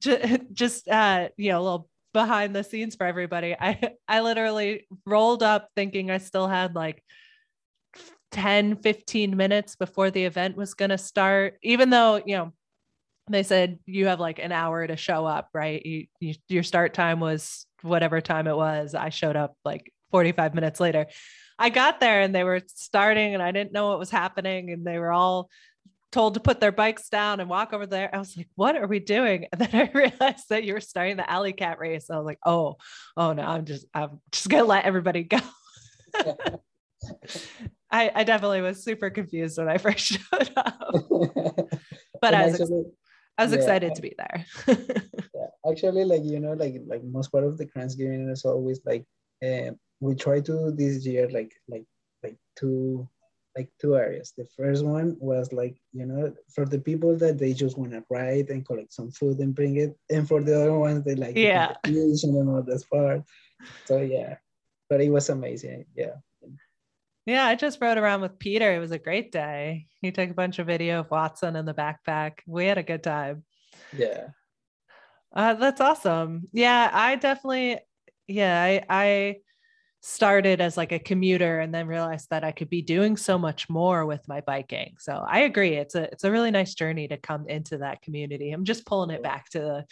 [0.52, 3.54] Just uh you know a little behind the scenes for everybody.
[3.58, 7.02] I i literally rolled up thinking i still had like
[8.30, 12.52] 10 15 minutes before the event was going to start even though you know
[13.34, 15.84] they said you have like an hour to show up right?
[15.84, 18.94] You, you, your start time was whatever time it was.
[18.94, 21.06] I showed up like 45 minutes later.
[21.58, 24.86] I got there and they were starting and i didn't know what was happening and
[24.86, 25.50] they were all
[26.12, 28.14] told to put their bikes down and walk over there.
[28.14, 29.46] I was like what are we doing?
[29.52, 32.10] And then i realized that you were starting the alley cat race.
[32.10, 32.76] I was like oh
[33.16, 35.38] oh no i'm just i'm just gonna let everybody go.
[37.90, 40.90] I, I definitely was super confused when I first showed up.
[42.20, 42.70] But I was, ex-
[43.38, 44.46] I was Yeah, excited to be there.
[45.34, 49.04] Yeah, actually, like you know, like like most part of the Cranksgiving is always like
[49.44, 49.70] uh,
[50.00, 51.84] we try to this year like like
[52.24, 53.08] like two
[53.56, 54.32] like two areas.
[54.36, 58.04] The first one was like you know for the people that they just want to
[58.10, 61.36] ride and collect some food and bring it, and for the other ones they like
[61.36, 61.74] Yeah.
[61.84, 63.22] and all that part.
[63.86, 64.36] So yeah,
[64.90, 65.86] but it was amazing.
[65.94, 66.16] Yeah,
[67.28, 68.74] Yeah, I just rode around with Peter.
[68.74, 69.86] It was a great day.
[70.00, 72.38] He took a bunch of video of Watson in the backpack.
[72.46, 73.44] We had a good time.
[73.94, 74.28] yeah,
[75.34, 76.48] Uh, that's awesome.
[76.54, 77.80] Yeah, I definitely,
[78.28, 79.36] yeah, I, I
[80.00, 83.68] started as like a commuter and then realized that I could be doing so much
[83.68, 84.94] more with my biking.
[84.98, 85.74] So I agree.
[85.74, 88.52] It's a, it's a really nice journey to come into that community.
[88.52, 89.84] I'm just pulling it back to the,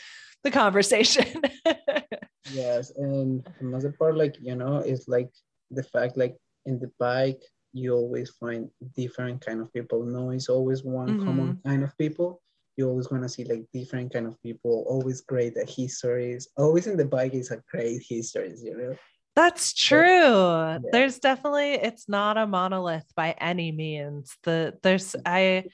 [0.43, 1.43] the conversation.
[2.51, 2.93] yes.
[2.97, 5.29] And another part, like you know, is like
[5.71, 6.35] the fact like
[6.67, 7.43] in the bike
[7.77, 10.05] you always find different kind of people.
[10.05, 12.41] No, it's always one common kind of people.
[12.77, 14.85] You always gonna see like different kind of people.
[14.89, 16.49] Always great at histories.
[16.57, 18.63] Always in the bike is a great histories.
[18.65, 18.97] You know.
[19.35, 20.79] That's true.
[20.91, 24.35] There's definitely it's not a monolith by any means.
[24.43, 25.65] The there's I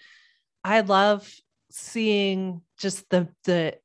[0.64, 1.32] I love
[1.70, 3.78] seeing just the the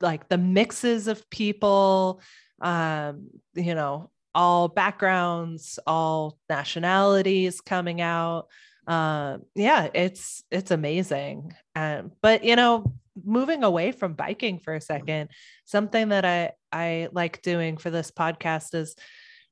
[0.00, 2.20] like the mixes of people
[2.62, 8.46] um you know all backgrounds all nationalities coming out.
[8.86, 11.54] Uh, yeah it's it's amazing.
[11.74, 15.30] Um, but you know moving away from biking for a second
[15.64, 18.94] something that i i like doing for this podcast is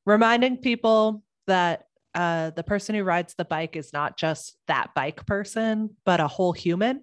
[0.05, 5.27] reminding people that uh, the person who rides the bike is not just that bike
[5.27, 7.03] person but a whole human.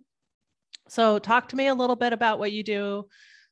[0.87, 3.07] So talk to me a little bit about what you do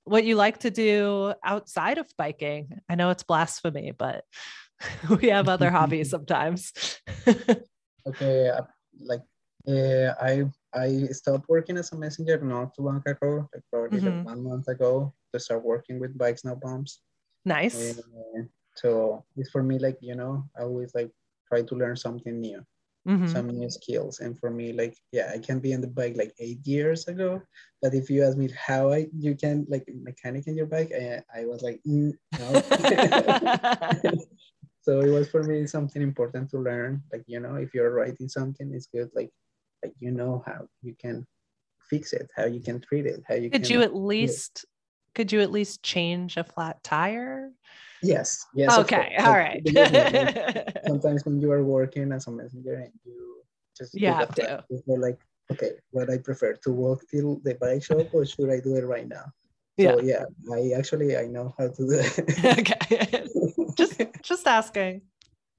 [0.06, 4.24] what you like to do outside of biking i know it's blasphemy but
[5.22, 6.74] we have other hobbies sometimes
[8.08, 8.64] Okay, uh,
[9.02, 9.22] like
[9.68, 14.06] uh, I I stopped working as a messenger not too long ago, like probably Mhm.
[14.24, 17.02] like one month ago, to start working with bikes now bumps.
[17.46, 18.44] nice Uh,
[18.76, 21.12] so it's for me like you know I always like
[21.50, 22.64] try to learn something new,
[23.10, 23.28] Mhm.
[23.28, 26.34] some new skills, and for me like yeah I can be on the bike like
[26.40, 27.42] eight years ago,
[27.82, 31.22] but if you ask me how I you can like mechanic in your bike, I,
[31.34, 32.48] I was like mm, no.
[34.86, 37.02] so it was for me something important to learn.
[37.12, 39.32] Like you know if you're writing something it's good like
[39.84, 41.26] like you know how you can
[41.90, 44.66] fix it how you can treat it how you could you at least
[45.16, 47.52] could you at least change a flat tire
[48.04, 48.46] yes.
[48.54, 49.64] Yes okay all right.
[49.64, 53.42] believe me, like, sometimes when you are working as a messenger and you
[53.78, 54.64] just You have to.
[54.88, 55.20] you're like
[55.52, 58.86] okay what i prefer to walk till the bike shop or should i do it
[58.86, 59.26] right now?
[59.78, 59.96] Yeah.
[59.96, 62.14] so yeah i actually i know how to do it.
[62.60, 63.24] Okay.
[63.80, 65.02] Just just asking.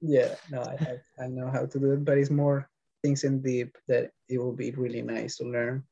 [0.01, 2.69] Yeah no I, I i know how to do it but it's more
[3.01, 5.83] things in deep that it will be really nice to learn.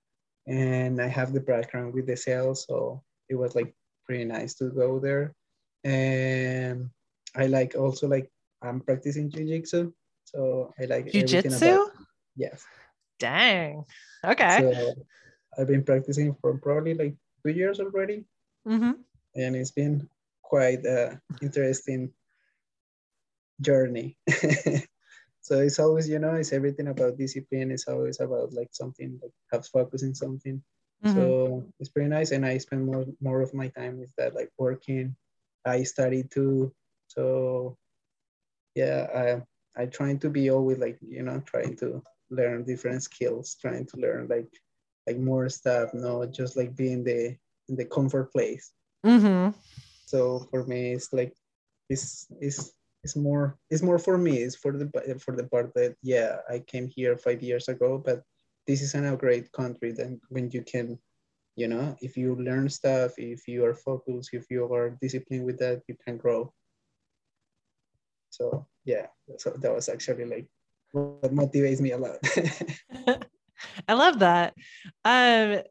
[0.48, 3.74] And i have the background with the sales so it was like
[4.06, 5.34] pretty nice to go there
[5.84, 6.90] and
[7.36, 8.30] i like also like
[8.62, 9.92] i'm practicing jiu-jitsu
[10.26, 11.88] so i like jujitsu.
[12.36, 12.64] Yes
[13.20, 13.84] dang
[14.24, 14.96] okay so
[15.58, 18.24] i've been practicing for probably like two years already
[18.68, 18.92] hmm
[19.36, 20.08] and it's been
[20.42, 22.12] quite a interesting
[23.62, 24.18] journey.
[25.42, 27.72] so it's always, you know, it's everything about discipline.
[27.72, 30.62] It's always about like something like have focus in something.
[31.06, 31.16] Mm-hmm.
[31.16, 34.52] So it's pretty nice, and I spend more more of my time with that, like
[34.58, 35.16] working.
[35.70, 36.74] I study too,
[37.08, 37.78] so
[38.76, 43.56] yeah, I I trying to be always like you know trying to learn different skills,
[43.62, 44.50] trying to learn like
[45.08, 47.38] like more stuff, not just like being the
[47.70, 48.72] in the comfort place.
[49.04, 49.50] hmm
[50.06, 51.36] So for me, it's like
[51.90, 52.74] it's it's
[53.04, 54.38] it's more it's more for me.
[54.44, 54.88] It's for the
[55.20, 58.24] for the part that yeah, I came here five years ago, but
[58.68, 59.92] this is a great country.
[59.92, 61.00] Then when you can,
[61.60, 65.60] you know, if you learn stuff, if you are focused, if you are disciplined with
[65.60, 66.54] that, you can grow.
[68.30, 69.08] So yeah,
[69.38, 70.48] so that was actually like
[70.94, 72.18] what motivates me a lot.
[73.90, 74.54] I love that.
[75.04, 75.64] Um,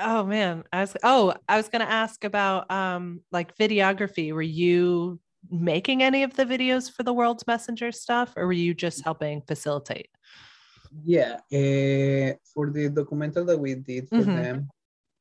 [0.00, 4.32] oh man, I was oh, I was gonna ask about um like videography.
[4.32, 8.72] Were you making any of the videos for the world's messenger stuff, or were you
[8.72, 10.08] just helping facilitate?
[11.04, 14.34] yeah, uh, for the documental that we did for Mhm.
[14.34, 14.70] them,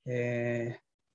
[0.07, 0.73] uh,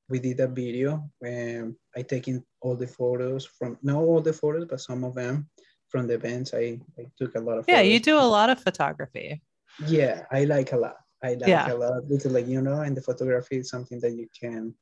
[0.08, 4.66] we did a video when I taking all the photos from not all the photos,
[4.66, 5.48] but some of them
[5.88, 6.54] from the events.
[6.54, 9.42] I, I took a lot of Yeah, you do a lot of photography.
[9.86, 10.96] Yeah, I like a lot.
[11.22, 11.72] I like Yeah.
[11.72, 14.74] a lot because like you know, and the photography is something that you can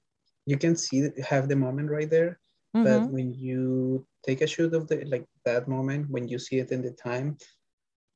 [0.46, 2.40] you can see have the moment right there.
[2.72, 3.10] But Mhm.
[3.12, 6.82] when you take a shoot of the like that moment, when you see it in
[6.82, 7.36] the time,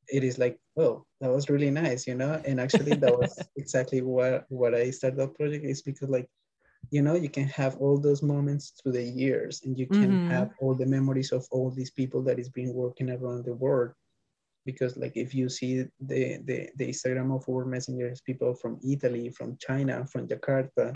[0.09, 4.01] it is like oh that was really nice you know and actually that was exactly
[4.03, 6.29] what what i started that project is because like
[6.91, 10.27] you know you can have all those moments through the years and you can Mhm.
[10.29, 13.91] have all the memories of all these people that is been working around the world
[14.67, 19.31] because like if you see the the, the instagram of our messengers people from italy
[19.31, 20.95] from china from jakarta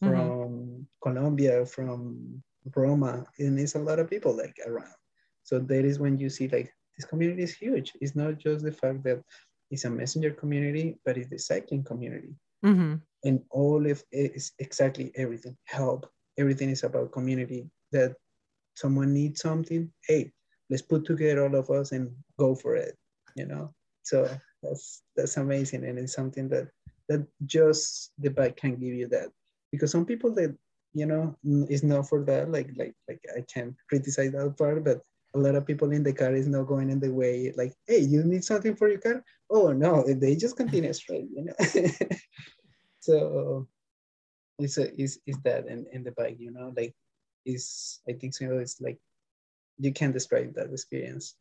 [0.00, 0.38] Mhm.
[0.38, 2.42] from colombia from
[2.76, 4.94] roma and it's a lot of people like around
[5.42, 7.92] so that is when you see like this community is huge.
[8.00, 9.22] It's not just the fact that
[9.70, 12.34] it's a messenger community but it's the cycling community.
[12.62, 15.56] Hmm and all of it is exactly everything.
[15.64, 16.08] Help.
[16.38, 17.68] Everything is about community.
[17.90, 18.14] That
[18.74, 20.30] someone needs something hey
[20.70, 22.96] let's put together all of us and go for it
[23.38, 23.72] you know?
[24.02, 24.28] So
[24.62, 25.84] that's that's amazing.
[25.84, 26.68] And it's something that
[27.08, 29.28] that just the bike can give you that.
[29.70, 30.54] Because some people that
[30.94, 31.36] you know
[31.68, 35.02] is not for that like like like i can't criticize that part but
[35.38, 37.98] a lot of people in the car is not going in the way like hey
[37.98, 41.54] you need something for your car oh no they just continue straight you know
[43.00, 43.66] so
[44.58, 46.94] it's a, is is that in, in the bike you know like
[47.46, 48.98] is i think so it's like
[49.78, 51.36] you can't describe that experience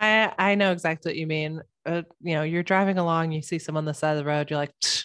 [0.00, 1.62] I I know exactly what you mean.
[1.86, 4.50] Uh, you know, you're driving along, you see someone on the side of the road,
[4.50, 5.04] you're like, "Psh,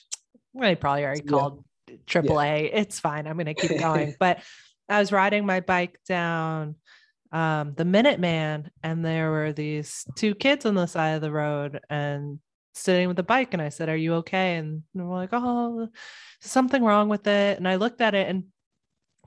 [0.55, 1.31] they probably already Yeah.
[1.31, 1.63] called
[2.07, 2.71] AAA.
[2.73, 3.27] It's fine.
[3.27, 4.15] I'm gonna keep going.
[4.19, 4.39] but
[4.89, 6.75] I was riding my bike down
[7.31, 11.79] um, the Minuteman, and there were these two kids on the side of the road
[11.89, 12.39] and
[12.73, 13.53] sitting with a bike.
[13.53, 15.89] And I said, "Are you okay?" And they were like, "Oh,
[16.41, 18.45] something wrong with it." And I looked at it, and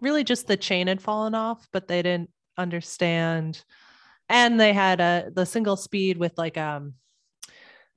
[0.01, 3.65] really just the chain had fallen off, but they didn't understand
[4.31, 6.95] and they had a the single speed with like um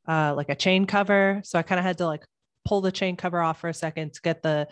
[0.08, 2.26] uh like a chain cover so i kind of had to like
[2.66, 4.68] pull the chain cover off for a second to get the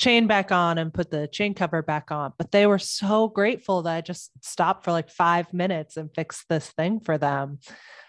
[0.00, 2.32] chain back on and put the chain cover back on.
[2.38, 6.48] But they were so grateful that i just stopped for like five minutes and fixed
[6.48, 7.58] this thing for them.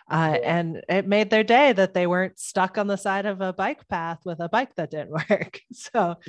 [0.10, 3.54] Uh, and it made their day that they weren't stuck on the side of a
[3.54, 5.60] bike path with a bike that didn't work.
[5.74, 6.16] So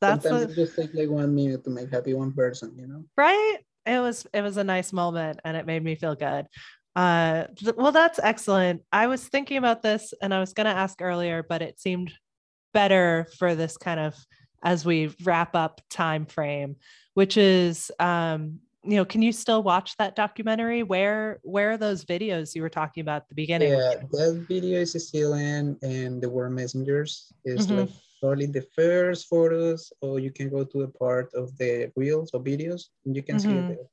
[0.00, 2.86] that's sometimes what- it just takes like one minute to make happy one person you
[2.86, 3.04] know?
[3.16, 3.56] Right?
[3.86, 6.46] It was it was a nice moment and it made me feel good.
[6.94, 8.82] Uh th- well that's excellent.
[8.92, 12.12] I was thinking about this and i was going to ask earlier but it seemed
[12.72, 14.14] better for this kind of
[14.66, 16.76] as we wrap up time frame
[17.14, 20.82] which is um you know can you still watch that documentary?
[20.84, 23.70] Where where are those videos you were talking about at the beginning?
[23.72, 27.32] Yeah that video is still in and the World Messengers.
[27.44, 27.78] Is Mhm.
[27.78, 27.90] like
[28.20, 32.40] probably the first photos or you can go to a part of the reels or
[32.40, 33.60] videos and you can see Mhm.
[33.62, 33.86] it there.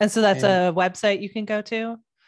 [0.00, 1.78] And so that's a website you can go to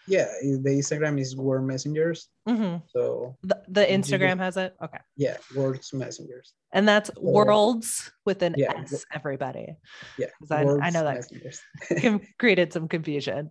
[0.08, 5.36] yeah the instagram is World Messengers hmm so the, the instagram has it okay yeah
[5.54, 9.76] Worlds Messengers and that's worlds with an yeah, S, everybody.
[10.18, 13.50] yeah I, I know that created some confusion.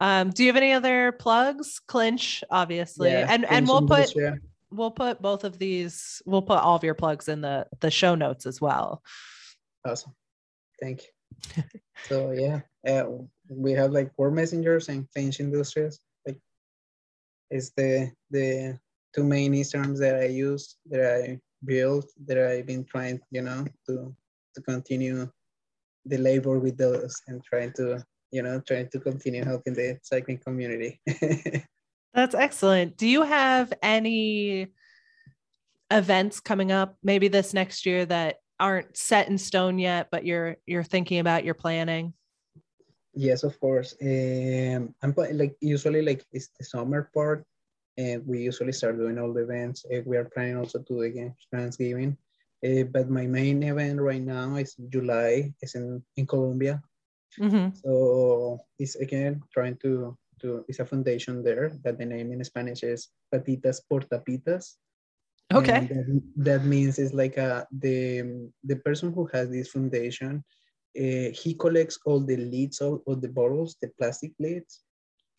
[0.00, 1.80] Um, do you have any other plugs?
[1.88, 4.14] Clinch, obviously, Yeah, and and we'll put
[4.70, 6.22] we'll put both of these.
[6.24, 9.02] We'll put all of your plugs in the the show notes as well.
[9.84, 10.14] Awesome.
[10.80, 11.02] Thank
[11.56, 11.62] you.
[12.08, 13.06] so yeah, uh,
[13.48, 16.00] we have like World Messengers and Clinch Industries.
[16.26, 16.38] Like,
[17.50, 18.78] it's the the
[19.14, 23.64] two main Instagrams that I use that I built that I've been trying, you know,
[23.86, 24.14] to
[24.54, 25.30] to continue
[26.04, 30.38] the labor with those and trying to, you know, trying to continue helping the cycling
[30.38, 31.00] community.
[32.14, 32.96] That's excellent.
[32.96, 34.68] Do you have any
[35.90, 40.56] events coming up, maybe this next year that aren't set in stone yet, but you're
[40.66, 42.14] you're thinking about, you're planning?
[43.18, 43.96] Yes, of course.
[44.00, 47.42] Um, I'm like usually like it's the summer part,
[47.98, 49.84] and we usually start doing all the events.
[49.90, 52.14] Uh, we are planning also to do again Cranksgiving,
[52.62, 55.50] uh, but my main event right now is July.
[55.60, 56.78] It's in in Colombia,
[57.38, 57.74] Mhm.
[57.74, 60.64] so it's again trying to to.
[60.68, 64.78] It's a foundation there that the name in Spanish is Patitas por Tapitas.
[65.54, 65.80] Okay.
[65.90, 68.22] That, that means it's like a, the
[68.64, 70.44] the person who has this foundation,
[70.96, 74.82] uh, he collects all the lids of, of the bottles, the plastic lids,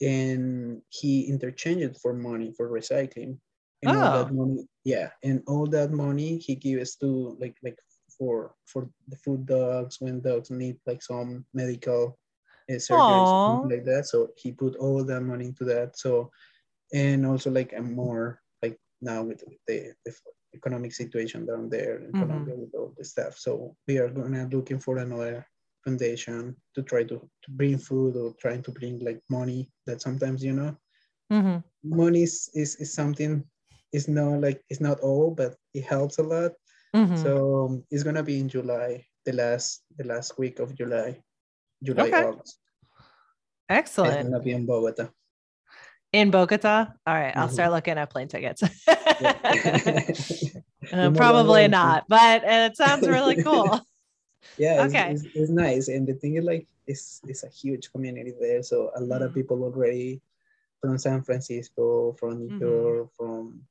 [0.01, 3.37] and he interchanges for money for recycling.
[3.81, 4.31] And all that Oh.
[4.31, 7.77] money, yeah, and all that money he gives to like like
[8.17, 12.17] for for the food dogs when dogs need like some medical
[12.71, 14.05] uh, surgery something like that.
[14.07, 15.97] So he put all that money into that.
[15.97, 16.31] So
[16.93, 20.13] and also like a more like now with the, the
[20.53, 22.19] economic situation down there in Mhm.
[22.19, 23.37] Colombia with all the stuff.
[23.37, 25.45] So we are gonna looking for another
[25.83, 30.43] foundation to try to, to bring food or trying to bring like money that sometimes
[30.43, 30.75] you know
[31.31, 31.63] Mhm.
[31.83, 33.43] money is, is, is something
[33.91, 36.51] it's not like it's not all but it helps a lot
[36.95, 37.15] Mhm.
[37.15, 41.17] so um, it's gonna be in july the last the last week of july
[41.83, 42.23] july Okay.
[42.23, 42.59] august
[43.69, 44.23] it's Excellent.
[44.23, 45.09] gonna be in bogota
[46.11, 46.87] In Bogota?
[47.05, 47.51] All right, I'll Mhm.
[47.53, 48.63] start looking at plane tickets.
[50.91, 53.79] Uh, probably not, but it sounds really cool.
[54.57, 55.11] yeah it's, Okay.
[55.11, 58.89] it's, it's nice and the thing is like it's it's a huge community there so
[58.95, 59.35] a lot of Mhm.
[59.35, 60.19] people already
[60.81, 62.59] from san francisco from new Mhm.
[62.59, 63.61] york from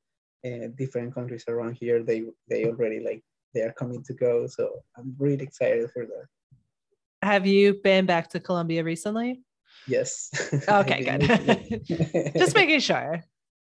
[0.46, 3.20] uh, different countries around here they they already like
[3.52, 6.26] they are coming to go so i'm really excited for that
[7.22, 9.42] Have you been back to Colombia recently?
[9.86, 10.30] Yes
[10.68, 12.32] Okay, good.
[12.36, 13.22] Just making sure.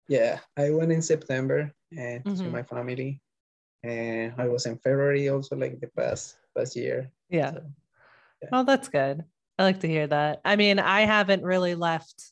[0.07, 2.51] yeah i went in september and to see Mhm.
[2.51, 3.19] my family
[3.84, 7.51] and i was in february also like the past past year Yeah.
[7.51, 7.61] so,
[8.51, 9.23] Well, that's good.
[9.59, 10.39] I like to hear that.
[10.45, 12.31] I mean, I haven't really left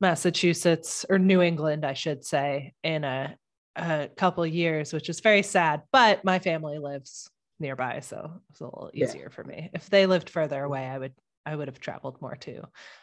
[0.00, 3.36] Massachusetts or New England, I should say, in a,
[3.76, 5.82] a couple years, which is very sad.
[5.90, 9.06] But my family lives nearby, so it's a little Yeah.
[9.06, 9.70] easier for me.
[9.72, 11.14] If they lived further away, I would
[11.44, 12.62] I would have traveled more too.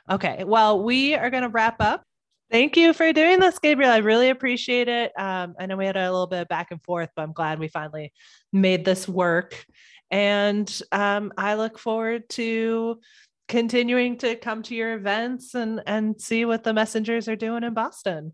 [0.09, 2.03] Okay, well, we are going to wrap up.
[2.51, 3.91] Thank you for doing this, Gabriel.
[3.91, 5.11] I really appreciate it.
[5.17, 7.59] Um, I know we had a little bit of back and forth, but I'm glad
[7.59, 8.11] we finally
[8.51, 9.65] made this work.
[10.09, 12.99] And um, I look forward to
[13.47, 17.73] continuing to come to your events and and see what the messengers are doing in
[17.73, 18.31] Boston.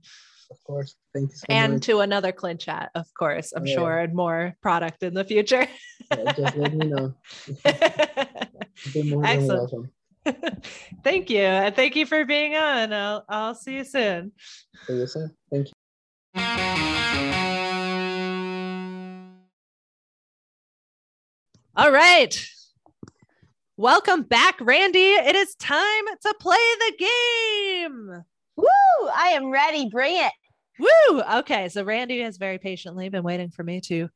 [0.52, 3.76] of course thank you so and much to another Clint chat, of course, I'm Yeah.
[3.76, 5.68] sure, and more product in the future.
[6.12, 7.16] Yeah, just let me know
[9.26, 9.90] Excellent.
[10.26, 10.62] Welcome.
[11.04, 11.40] thank you.
[11.40, 12.94] And thank you for being on.
[12.94, 14.32] I'll, I'll see you soon.
[14.88, 15.32] See you soon.
[15.52, 15.74] Thank you.
[21.78, 22.50] All right.
[23.78, 25.00] Welcome back, Randy.
[25.00, 28.24] It is time to play the game.
[28.56, 29.10] Woo!
[29.14, 29.90] I am ready.
[29.90, 30.32] Bring it.
[30.80, 31.22] Woo!
[31.22, 34.10] Okay, so Randy has very patiently been waiting for me to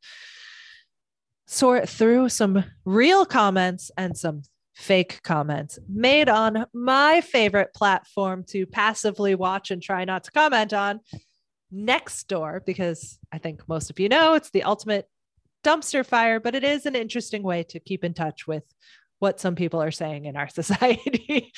[1.46, 4.44] sort through some real comments and some
[4.80, 10.72] fake comments made on my favorite platform to passively watch and try not to comment
[10.72, 11.02] on,
[11.74, 15.08] Nextdoor, because I think most of you know it's the ultimate
[15.66, 18.64] dumpster fire, but it is an interesting way to keep in touch with
[19.20, 21.52] what some people are saying in our society,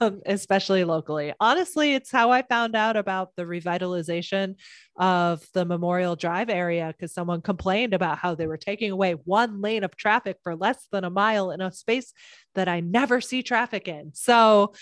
[0.00, 1.34] um, especially locally.
[1.40, 4.54] Honestly, it's how I found out about the revitalization
[4.96, 9.60] of the Memorial Drive area because someone complained about how they were taking away one
[9.60, 12.12] lane of traffic for less than a mile in a space
[12.54, 14.12] that I never see traffic in.
[14.14, 14.72] So,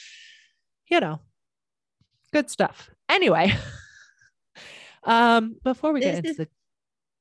[0.91, 1.21] you know,
[2.33, 2.91] good stuff.
[3.09, 3.53] Anyway,
[5.05, 6.49] um, before we get into the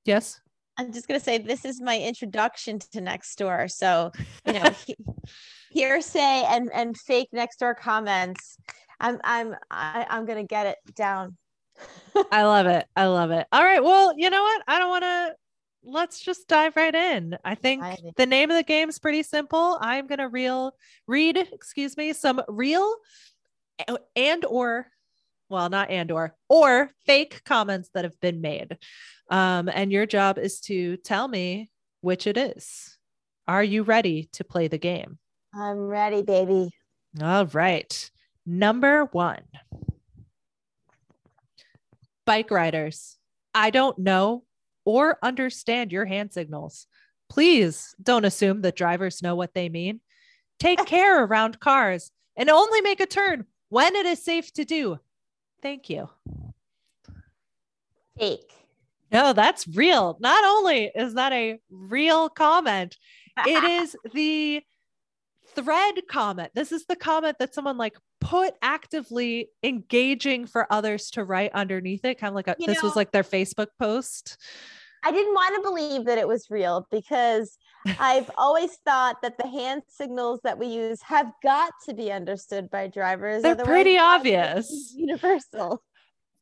[0.05, 0.39] yes.
[0.77, 3.71] I'm just gonna say this is my introduction to Nextdoor.
[3.71, 4.11] So
[4.45, 4.95] you know, he-
[5.71, 8.57] hearsay and and fake Nextdoor comments.
[8.99, 11.37] I'm I'm I, I'm gonna get it down.
[12.31, 12.85] I love it.
[12.95, 13.47] I love it.
[13.51, 13.83] All right.
[13.83, 14.63] Well, you know what?
[14.67, 15.35] I don't want to.
[15.85, 17.37] Let's just dive right in.
[17.43, 17.83] I think
[18.15, 19.77] the name of the game is pretty simple.
[19.81, 20.73] I'm gonna real
[21.07, 22.95] read, excuse me, some real
[24.15, 24.87] and or,
[25.53, 28.77] well, not and or or fake comments that have been made.
[29.29, 31.69] Um, and your job is to tell me
[32.01, 32.97] which it is.
[33.47, 35.19] Are you ready to play the game?
[35.53, 36.71] I'm ready, baby.
[37.21, 38.11] All right.
[38.45, 39.43] Number one
[42.25, 43.17] Bike riders,
[43.53, 44.43] I don't know
[44.85, 46.87] or understand your hand signals.
[47.29, 50.01] Please don't assume that drivers know what they mean.
[50.59, 54.99] Take care around cars and only make a turn when it is safe to do.
[55.63, 56.09] Thank you.
[58.19, 58.51] Fake.
[59.11, 60.17] No, that's real.
[60.19, 62.97] Not only is that a real comment,
[63.47, 64.61] it is the
[65.55, 66.51] thread comment.
[66.53, 72.03] This is the comment that someone like put actively engaging for others to write underneath
[72.03, 74.37] it, kind of like a, this was like their Facebook post.
[75.03, 77.57] I didn't want to believe that it was real because
[77.99, 82.69] I've always thought that the hand signals that we use have got to be understood
[82.69, 83.43] by drivers.
[83.43, 84.93] They're pretty why would it be obvious.
[84.95, 85.83] Universal.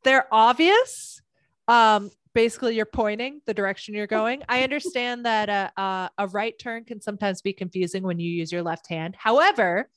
[0.03, 1.21] They're obvious.
[1.67, 4.43] Um, basically, you're pointing the direction you're going.
[4.49, 8.51] I understand that a, a, a right turn can sometimes be confusing when you use
[8.51, 9.15] your left hand.
[9.17, 9.89] However,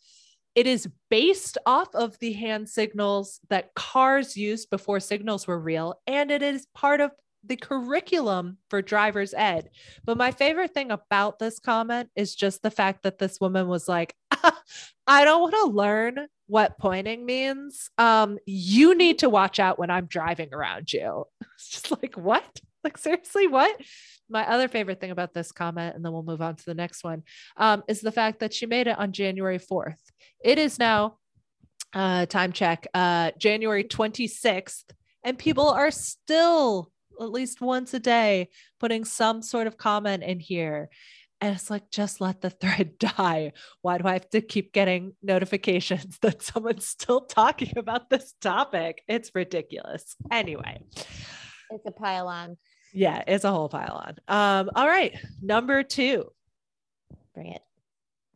[0.55, 6.01] it is based off of the hand signals that cars used before signals were real,
[6.07, 7.11] and it is part of
[7.47, 9.71] the curriculum for driver's ed.
[10.05, 13.89] But my favorite thing about this comment is just the fact that this woman was
[13.89, 14.15] like,
[15.07, 17.91] I don't want to learn what pointing means.
[17.99, 21.25] Um, you need to watch out when I'm driving around you.
[21.57, 22.45] It's just like, what?
[22.83, 23.81] Like, seriously, what?
[24.29, 27.05] My other favorite thing about this comment, and then we'll move on to the next
[27.05, 27.23] one,
[27.57, 29.97] um, is the fact that she made it on January 4th.
[30.43, 31.19] It is now,
[31.95, 34.85] uh, time check, uh, January 26th,
[35.23, 38.49] and people are still at least once a day
[38.81, 40.89] putting some sort of comment in here.
[41.41, 43.53] And it's like, just let the thread die.
[43.83, 49.03] Why do I have to keep getting notifications that someone's still talking about this topic?
[49.09, 50.17] It's ridiculous.
[50.31, 50.81] Anyway,
[51.71, 52.57] It's a pylon.
[52.93, 54.17] yeah, it's a whole pile on.
[54.29, 55.19] Um, all right.
[55.43, 56.31] Number two,
[57.35, 57.63] Bring it.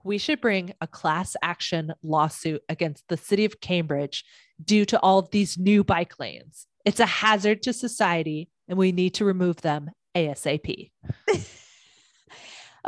[0.04, 4.24] we should bring a class action lawsuit against the city of Cambridge
[4.62, 6.66] due to all of these new bike lanes.
[6.84, 10.90] It's a hazard to society and we need to remove them ASAP.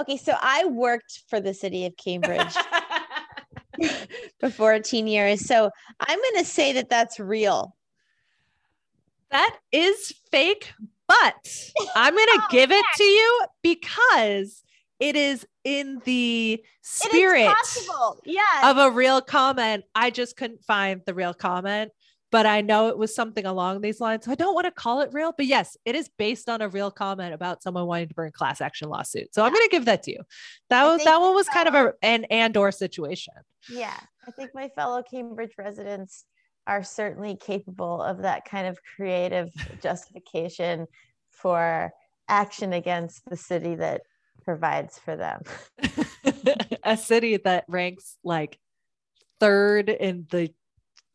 [0.01, 2.55] Okay, so I worked for the city of Cambridge
[4.41, 5.45] for 14 years.
[5.47, 5.71] So
[6.01, 7.77] I'm going to say that that's real.
[9.31, 10.73] that is fake,
[11.07, 11.49] but
[11.95, 14.63] I'm going to oh, give it to you because
[15.01, 17.53] it is in the spirit.
[18.25, 18.65] Yes.
[18.65, 19.85] of a real comment.
[19.95, 21.93] I just couldn't find the real comment,
[22.31, 24.25] but I know it was something along these lines.
[24.25, 26.69] So I don't want to call it real, but yes, it is based on a
[26.69, 29.35] real comment about someone wanting to bring a class action lawsuit.
[29.35, 30.23] So I'm going to give that to you.
[30.69, 33.35] That was that one was kind of a an and or situation.
[33.69, 33.99] yeah.
[34.27, 36.25] I think my fellow Cambridge residents
[36.67, 39.51] are certainly capable of that kind of creative
[39.83, 40.87] justification
[41.31, 41.91] for
[42.29, 44.03] action against the city that
[44.45, 45.41] provides for them.
[46.85, 48.59] a city that ranks like
[49.41, 50.53] third in the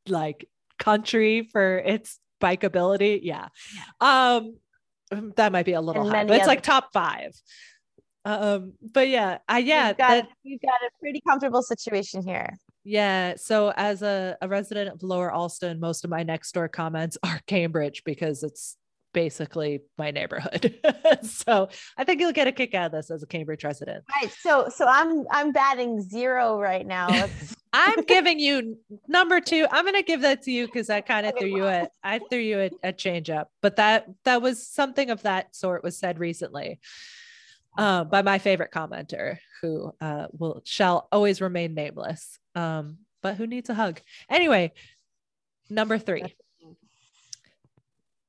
[0.08, 0.48] like
[0.80, 3.20] country for its bikeability.
[3.24, 3.48] Yeah.
[4.02, 4.58] Um
[5.36, 7.32] that might be a little And high, but it's like top five.
[8.26, 12.50] Um, but yeah, I yeah, We've got, that- we've got a pretty comfortable situation here.
[12.84, 13.36] yeah.
[13.38, 17.40] So as a, a resident of Lower Allston, most of my next door comments are
[17.46, 18.78] Cambridge because it's
[19.14, 20.76] basically my neighborhood.
[21.24, 24.04] so I think you'll get a kick out of this as a Cambridge resident.
[24.22, 24.32] Right.
[24.42, 27.08] So so I'm I'm batting zero right now.
[27.10, 28.78] Let's- I'm giving you
[29.08, 29.68] number two.
[29.70, 32.40] I'm gonna give that to you because I kind of threw you a I threw
[32.40, 36.18] you a, a change up, but that that was something of that sort was said
[36.18, 36.80] recently
[37.78, 43.46] uh, by my favorite commenter who uh, will shall always remain nameless, um, but who
[43.46, 44.00] needs a hug
[44.30, 44.72] anyway.
[45.70, 46.36] Number three.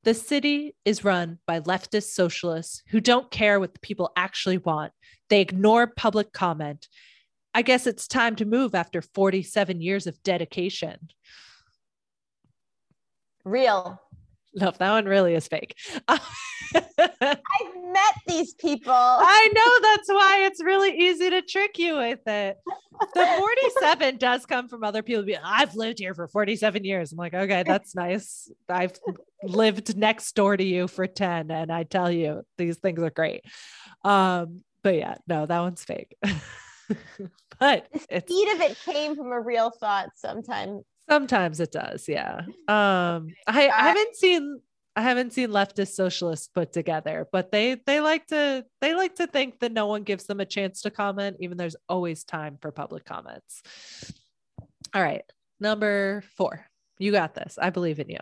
[0.03, 4.93] The city is run by leftist socialists who don't care what the people actually want.
[5.29, 6.89] They ignore public comment.
[7.57, 11.09] I guess it's time to move after 47 years of dedication.
[13.47, 13.99] Real.
[14.55, 15.75] No, that one really is fake.
[16.09, 16.21] I've
[16.99, 18.93] met these people.
[18.93, 22.59] I know that's why it's really easy to trick you with it.
[23.15, 25.25] The 47 does come from other people.
[25.43, 27.13] I've lived here for 47 years.
[27.13, 28.51] I'm like, okay, that's nice.
[28.69, 28.93] I've
[29.43, 33.47] lived next door to you for 10, and I tell you, these things are great.
[34.05, 36.19] Um, but yeah, no, that one's fake.
[37.59, 40.85] but the it's seed of it came from a real thought sometimes.
[41.09, 42.41] Sometimes it does, yeah.
[42.69, 44.61] Um, I, I haven't seen
[44.97, 49.27] I haven't seen leftist socialists put together, but they they like to they like to
[49.27, 52.73] think that no one gives them a chance to comment, even there's always time for
[52.73, 53.63] public comments.
[54.95, 55.25] All right,
[55.61, 56.65] number four,
[56.99, 57.59] you got this.
[57.61, 58.21] I believe in you.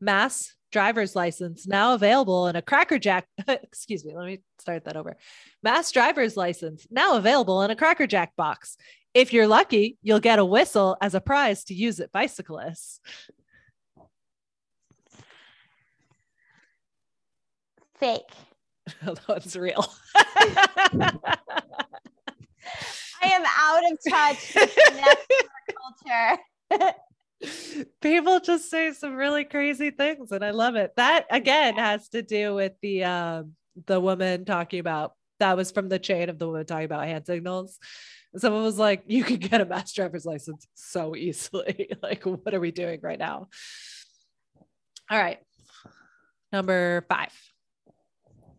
[0.00, 3.26] Mass driver's license now available in a Cracker Jack.
[3.48, 5.16] excuse me, let me start that over.
[5.62, 8.76] Mass driver's license now available in a Cracker Jack box.
[9.14, 13.00] If you're lucky, you'll get a whistle as a prize to use at bicyclists.
[17.98, 18.22] Fake.
[19.02, 19.86] that one's real.
[20.16, 21.36] I
[23.24, 25.18] am out of touch with
[26.70, 27.02] culture.
[28.00, 30.92] People just say some really crazy things, and I love it.
[30.96, 33.52] That again has to do with the um,
[33.86, 37.26] the woman talking about that was from the chain of the woman talking about hand
[37.26, 37.78] signals.
[38.36, 41.90] Someone was like, "You can get a mass driver's license so easily.
[42.02, 43.48] like, what are we doing right now?"
[45.10, 45.38] All right,
[46.52, 47.32] number five.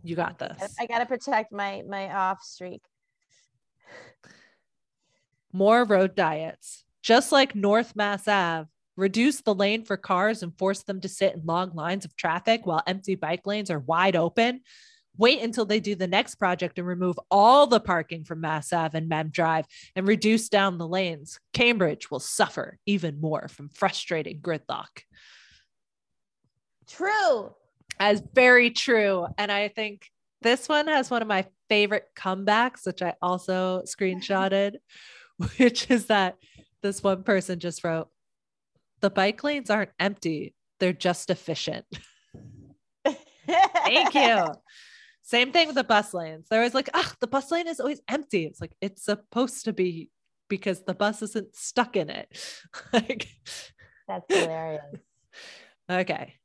[0.03, 0.75] You got this.
[0.79, 2.83] I gotta protect my my off streak.
[5.53, 8.67] more road diets, just like North Mass Ave.
[8.95, 12.65] Reduce the lane for cars and force them to sit in long lines of traffic
[12.65, 14.61] while empty bike lanes are wide open.
[15.17, 18.97] Wait until they do the next project and remove all the parking from Mass Ave
[18.97, 19.65] and Mem Drive
[19.95, 21.39] and reduce down the lanes.
[21.53, 25.03] Cambridge will suffer even more from frustrating gridlock.
[26.87, 27.53] True.
[27.99, 29.27] As very true.
[29.37, 30.09] And I think
[30.41, 34.75] this one has one of my favorite comebacks, which I also screenshotted,
[35.57, 36.35] which is that
[36.81, 38.09] this one person just wrote,
[39.03, 41.85] The bike lanes aren't empty, they're just efficient.
[43.45, 44.47] Thank you.
[45.23, 46.47] Same thing with the bus lanes.
[46.49, 48.45] There was like, ah, the bus lane is always empty.
[48.45, 50.09] It's like, it's supposed to be
[50.47, 52.29] because the bus isn't stuck in it.
[52.93, 53.27] like,
[54.07, 54.95] That's hilarious.
[55.91, 56.35] okay.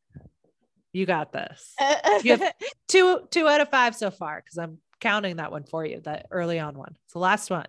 [0.92, 1.76] You got this.
[2.24, 2.54] You have
[2.88, 6.26] two two out of five so far because I'm counting that one for you, that
[6.32, 6.96] early on one.
[7.04, 7.66] It's the last one.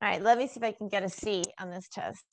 [0.00, 2.24] All right, let me see if I can get a C on this test.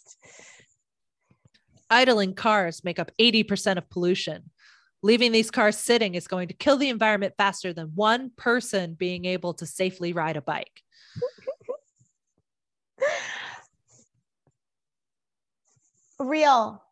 [1.90, 4.50] Idling cars make up 80% of pollution.
[5.04, 9.26] Leaving these cars sitting is going to kill the environment faster than one person being
[9.26, 10.82] able to safely ride a bike.
[16.20, 16.84] Real.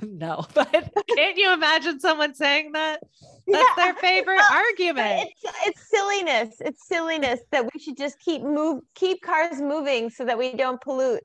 [0.02, 3.00] no, but can't you imagine someone saying that?
[3.46, 5.30] That's their favorite Well, argument.
[5.42, 6.56] It's it's silliness.
[6.60, 10.80] It's silliness that we should just keep move keep cars moving so that we don't
[10.80, 11.22] pollute.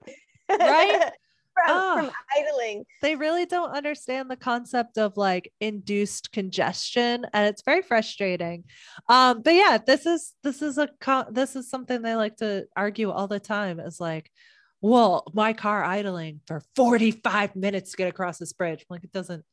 [0.50, 1.12] Right?
[1.66, 2.12] from, from Oh.
[2.38, 2.86] idling.
[3.02, 8.64] they really don't understand the concept of like induced congestion and it's very frustrating
[9.08, 10.90] um but yeah this is this is a
[11.32, 14.30] this is something they like to argue all the time is like
[14.82, 19.44] well my car idling for 45 minutes to get across this bridge like it doesn't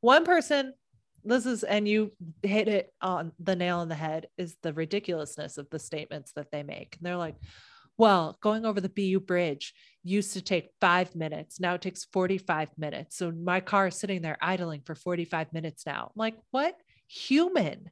[0.00, 0.72] one person
[1.24, 2.12] this is and you
[2.42, 6.50] hit it on the nail on the head is the ridiculousness of the statements that
[6.52, 7.36] they make and they're like
[7.96, 9.72] well, going over the BU bridge
[10.02, 11.60] used to take five minutes.
[11.60, 13.16] Now it takes 45 minutes.
[13.16, 16.06] So my car is sitting there idling for 45 minutes now.
[16.06, 16.76] I'm like, what
[17.08, 17.90] human?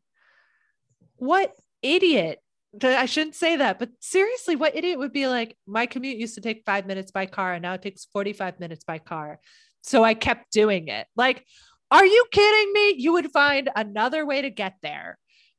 [1.16, 1.52] What
[1.82, 2.40] idiot?
[2.82, 6.40] I shouldn't say that, but seriously, what idiot would be like, my commute used to
[6.40, 9.40] take five minutes by car and now it takes 45 minutes by car.
[9.82, 11.06] So I kept doing it.
[11.14, 11.44] Like,
[11.90, 12.94] are you kidding me?
[12.96, 15.18] You would find another way to get there,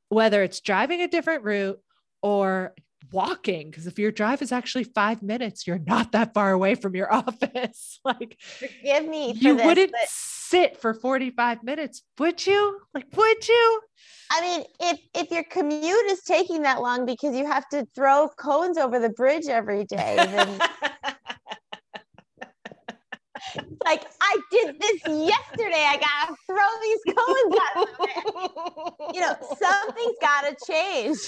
[0.10, 1.80] whether it's driving a different route
[2.24, 2.74] or
[3.12, 6.96] walking because if your drive is actually five minutes you're not that far away from
[6.96, 12.46] your office like Forgive me for you this, wouldn't but sit for 45 minutes would
[12.46, 13.82] you like would you
[14.36, 18.30] I mean, if if your commute is taking that long because you have to throw
[18.30, 20.60] cones over the bridge every day, then
[23.86, 25.86] like I did this yesterday.
[25.86, 27.88] I gotta throw these cones out.
[27.90, 29.16] of.
[29.16, 31.20] You know, something's gotta change.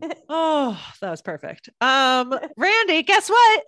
[0.28, 3.64] oh that was perfect um randy guess what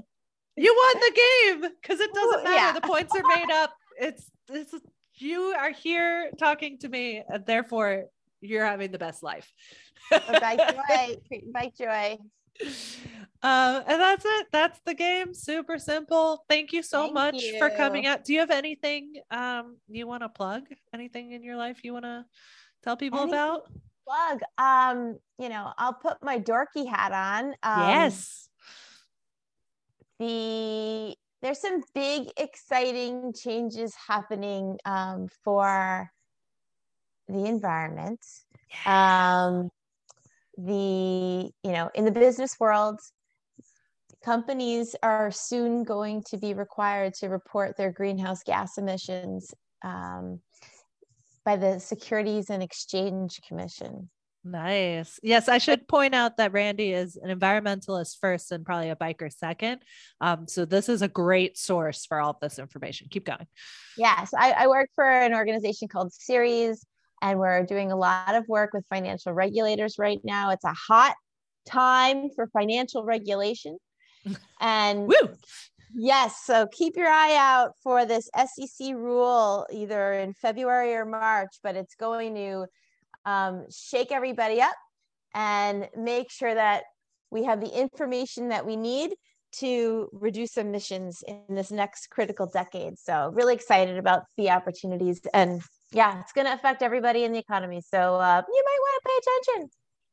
[0.57, 2.73] you won the game because it doesn't matter yeah.
[2.73, 4.75] the points are made up it's this
[5.17, 8.05] you are here talking to me and therefore
[8.41, 9.51] you're having the best life
[10.11, 12.19] Bike joy, bike joy.
[13.43, 14.47] uh, and that's it.
[14.53, 15.35] That's the game.
[15.35, 16.45] Super simple.
[16.49, 18.25] Thank you so Thank much for coming out.
[18.25, 20.65] Do you have anything um you want to plug?
[20.93, 22.25] Anything in your life you want to
[22.83, 23.63] tell people Anything about?
[24.06, 24.40] Plug.
[24.59, 27.55] Um, you know, I'll put my dorky hat on.
[27.62, 28.48] Um, yes.
[30.18, 36.10] the there's some big exciting changes happening um, for
[37.28, 38.20] the environment
[38.86, 39.70] um,
[40.56, 43.01] the you know in the business world
[44.24, 49.52] companies are soon going to be required to report their greenhouse gas emissions
[49.85, 50.40] um,
[51.45, 54.09] by the securities and exchange commission
[54.45, 55.19] Nice.
[55.23, 59.33] Yes, I should point out that Randy is an environmentalist first and probably a biker
[59.33, 59.81] second.
[60.21, 63.09] Um, so this is a great source for all of this information.
[63.11, 63.47] Keep going.
[63.97, 66.85] Yes, I, I work for an organization called Ceres,
[67.23, 70.51] and we're doing a lot of work with financial regulators right now.
[70.51, 71.15] It's a hot
[71.66, 73.79] time for financial regulation.
[74.59, 75.35] And Woo!
[75.95, 81.57] Yes, so keep your eye out for this SEC rule either in February or March,
[81.62, 82.66] but it's going to
[83.25, 84.75] um, shake everybody up
[85.35, 86.85] and make sure that
[87.31, 89.15] we have the information that we need
[89.59, 92.99] to reduce emissions in this next critical decade.
[92.99, 95.62] So really excited about the opportunities and
[95.93, 97.81] yeah, it's going to affect everybody in the economy.
[97.81, 99.71] So uh, you might want to pay attention.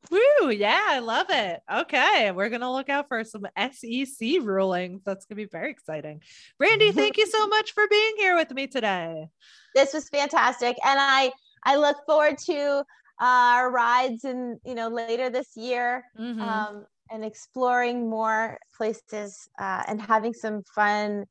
[0.10, 0.49] Woo!
[0.49, 1.61] Yeah, I love it.
[1.72, 5.02] Okay, we're gonna look out for some SEC rulings.
[5.06, 6.22] That's gonna be very exciting.
[6.60, 9.28] Randy, thank you so much for being here with me today.
[9.76, 11.32] This was fantastic, and I
[11.64, 12.84] I look forward to
[13.19, 16.41] our rides and you know later this year Mhm.
[16.41, 21.26] um, and exploring more places uh, and having some fun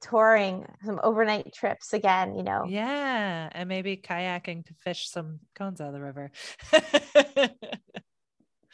[0.00, 2.34] touring, some overnight trips again.
[2.36, 6.30] You know, yeah, and maybe kayaking to fish some cones out of the river.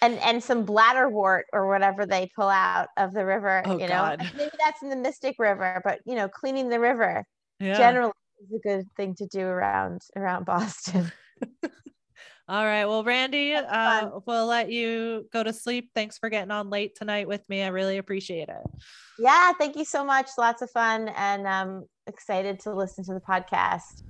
[0.01, 3.62] and and some bladderwort or whatever they pull out of the river.
[3.65, 4.31] Oh, you know, God.
[4.36, 7.24] maybe that's in the Mystic River, but you know, cleaning the river
[7.61, 7.77] yeah.
[7.77, 11.12] generally is a good thing to do around around Boston.
[12.48, 12.85] All right.
[12.85, 15.90] Well, Randy, uh, we'll let you go to sleep.
[15.94, 17.62] Thanks for getting on late tonight with me.
[17.62, 18.66] I really appreciate it.
[19.18, 20.28] yeah, thank you so much.
[20.39, 24.05] Lots of fun, and um, excited to listen to the podcast.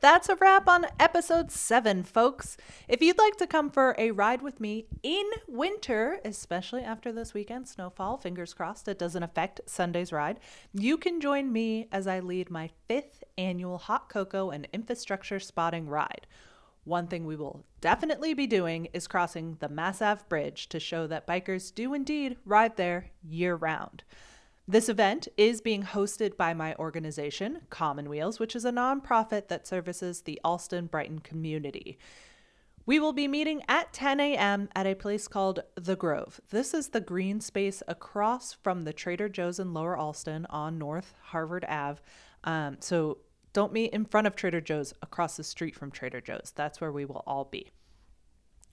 [0.00, 2.56] That's a wrap on episode seven, folks.
[2.88, 7.34] If you'd like to come for a ride with me in winter, especially after this
[7.34, 10.40] weekend snowfall, fingers crossed it doesn't affect Sunday's ride,
[10.72, 15.86] you can join me as I lead my fifth annual hot cocoa and infrastructure spotting
[15.86, 16.26] ride.
[16.90, 21.06] One thing we will definitely be doing is crossing the Mass Ave Bridge to show
[21.06, 24.02] that bikers do indeed ride there year round.
[24.66, 29.68] This event is being hosted by my organization, Common Wheels, which is a nonprofit that
[29.68, 31.96] services the Allston Brighton community.
[32.86, 34.68] We will be meeting at 10 a.m.
[34.74, 36.40] at a place called The Grove.
[36.50, 41.14] This is the green space across from the Trader Joe's in Lower Allston on North
[41.26, 42.00] Harvard Ave.
[42.42, 43.18] Um, so
[43.52, 46.52] don't meet in front of Trader Joe's, across the street from Trader Joe's.
[46.54, 47.70] That's where we will all be.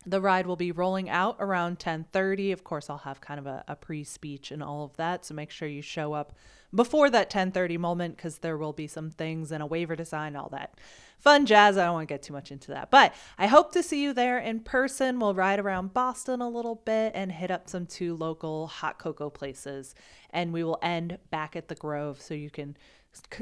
[0.05, 2.53] The ride will be rolling out around 10:30.
[2.53, 5.51] Of course, I'll have kind of a, a pre-speech and all of that, so make
[5.51, 6.33] sure you show up
[6.73, 10.35] before that 10:30 moment because there will be some things and a waiver to sign,
[10.35, 10.79] all that
[11.19, 11.77] fun jazz.
[11.77, 14.13] I don't want to get too much into that, but I hope to see you
[14.13, 15.19] there in person.
[15.19, 19.29] We'll ride around Boston a little bit and hit up some two local hot cocoa
[19.29, 19.95] places,
[20.29, 22.77] and we will end back at the Grove, so you can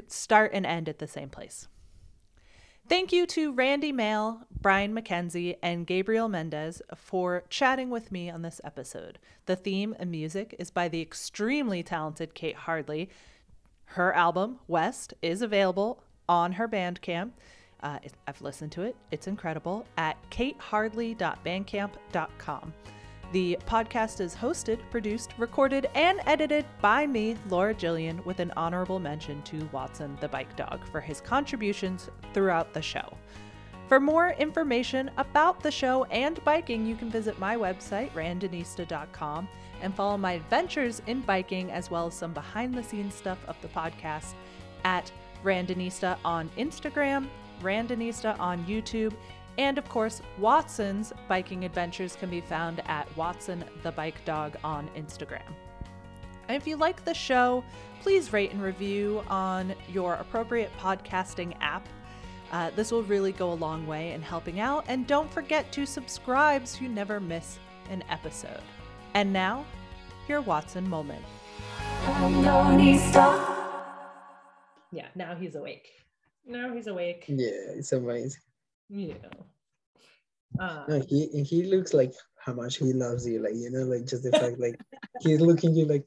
[0.08, 1.68] start and end at the same place.
[2.88, 8.44] Thank you to Randy Mail, Brian McKenzie, and Gabriel Mendez for chatting with me on
[8.44, 9.18] this episode.
[9.48, 13.10] The theme and music is by the extremely talented Kate Hardley.
[13.86, 17.32] Her album, West, is available on her Bandcamp.
[17.82, 17.98] Uh,
[18.28, 22.74] I've listened to it, it's incredible, at katehardley.bandcamp.com.
[23.36, 28.98] The podcast is hosted, produced, recorded, and edited by me, Laura Gillian, with an honorable
[28.98, 33.18] mention to Watson the Bike Dog for his contributions throughout the show.
[33.90, 39.50] For more information about the show and biking, you can visit my website, randonista.com,
[39.82, 43.62] and follow my adventures in biking as well as some behind the scenes stuff of
[43.62, 44.34] the podcast
[44.86, 45.12] at
[45.44, 47.28] Randonista on Instagram,
[47.62, 49.14] Randonista on YouTube,
[49.58, 54.90] and of course, Watson's biking adventures can be found at Watson the Bike Dog on
[54.98, 55.54] Instagram.
[56.48, 57.64] And if you like the show,
[58.02, 61.88] please rate and review on your appropriate podcasting app.
[62.52, 64.86] Uh, this will really go a long way in helping out.
[64.88, 67.58] And don't forget to subscribe so you never miss
[67.90, 68.62] an episode.
[69.16, 69.66] And now,
[70.28, 71.24] your Watson moment.
[74.92, 75.88] Yeah, now he's awake.
[76.46, 77.26] Now he's awake.
[77.28, 78.40] Yeah, it's amazing.
[78.90, 80.64] You know.
[80.64, 83.42] Uh, No, he and he looks like how much he loves you.
[83.42, 84.80] Like you know, like just the fact like
[85.22, 86.06] he's looking you like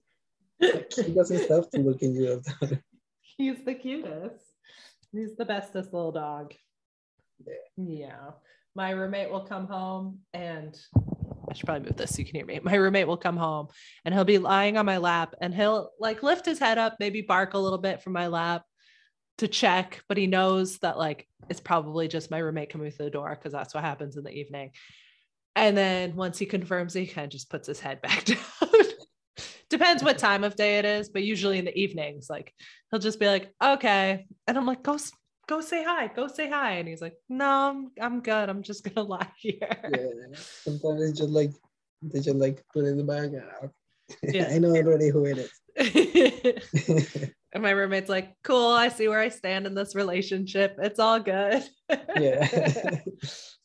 [0.60, 2.82] he doesn't stop to look in you all the time.
[3.36, 4.42] He's the cutest.
[5.12, 6.54] He's the bestest little dog.
[7.76, 8.30] Yeah.
[8.74, 10.76] My roommate will come home and
[11.48, 12.60] I should probably move this so you can hear me.
[12.62, 13.68] My roommate will come home
[14.04, 17.22] and he'll be lying on my lap and he'll like lift his head up, maybe
[17.22, 18.64] bark a little bit from my lap
[19.38, 23.10] to check, but he knows that like it's probably just my roommate coming through the
[23.10, 24.70] door because that's what happens in the evening.
[25.56, 28.38] And then once he confirms he kind of just puts his head back down.
[29.70, 32.54] Depends what time of day it is, but usually in the evenings, like
[32.90, 34.26] he'll just be like, okay.
[34.46, 34.96] And I'm like, go,
[35.46, 36.72] go say hi, go say hi.
[36.72, 38.48] And he's like, no, I'm, I'm good.
[38.48, 39.58] I'm just gonna lie here.
[39.60, 40.38] Yeah.
[40.64, 41.50] Sometimes it's just like
[42.02, 43.32] they just like put it in the bag.
[43.62, 43.68] ah,
[44.22, 44.48] Yeah.
[44.50, 45.50] I know already who it is.
[47.52, 50.76] and my roommate's like, cool, I see where I stand in this relationship.
[50.82, 51.62] It's all good.
[52.16, 53.00] yeah.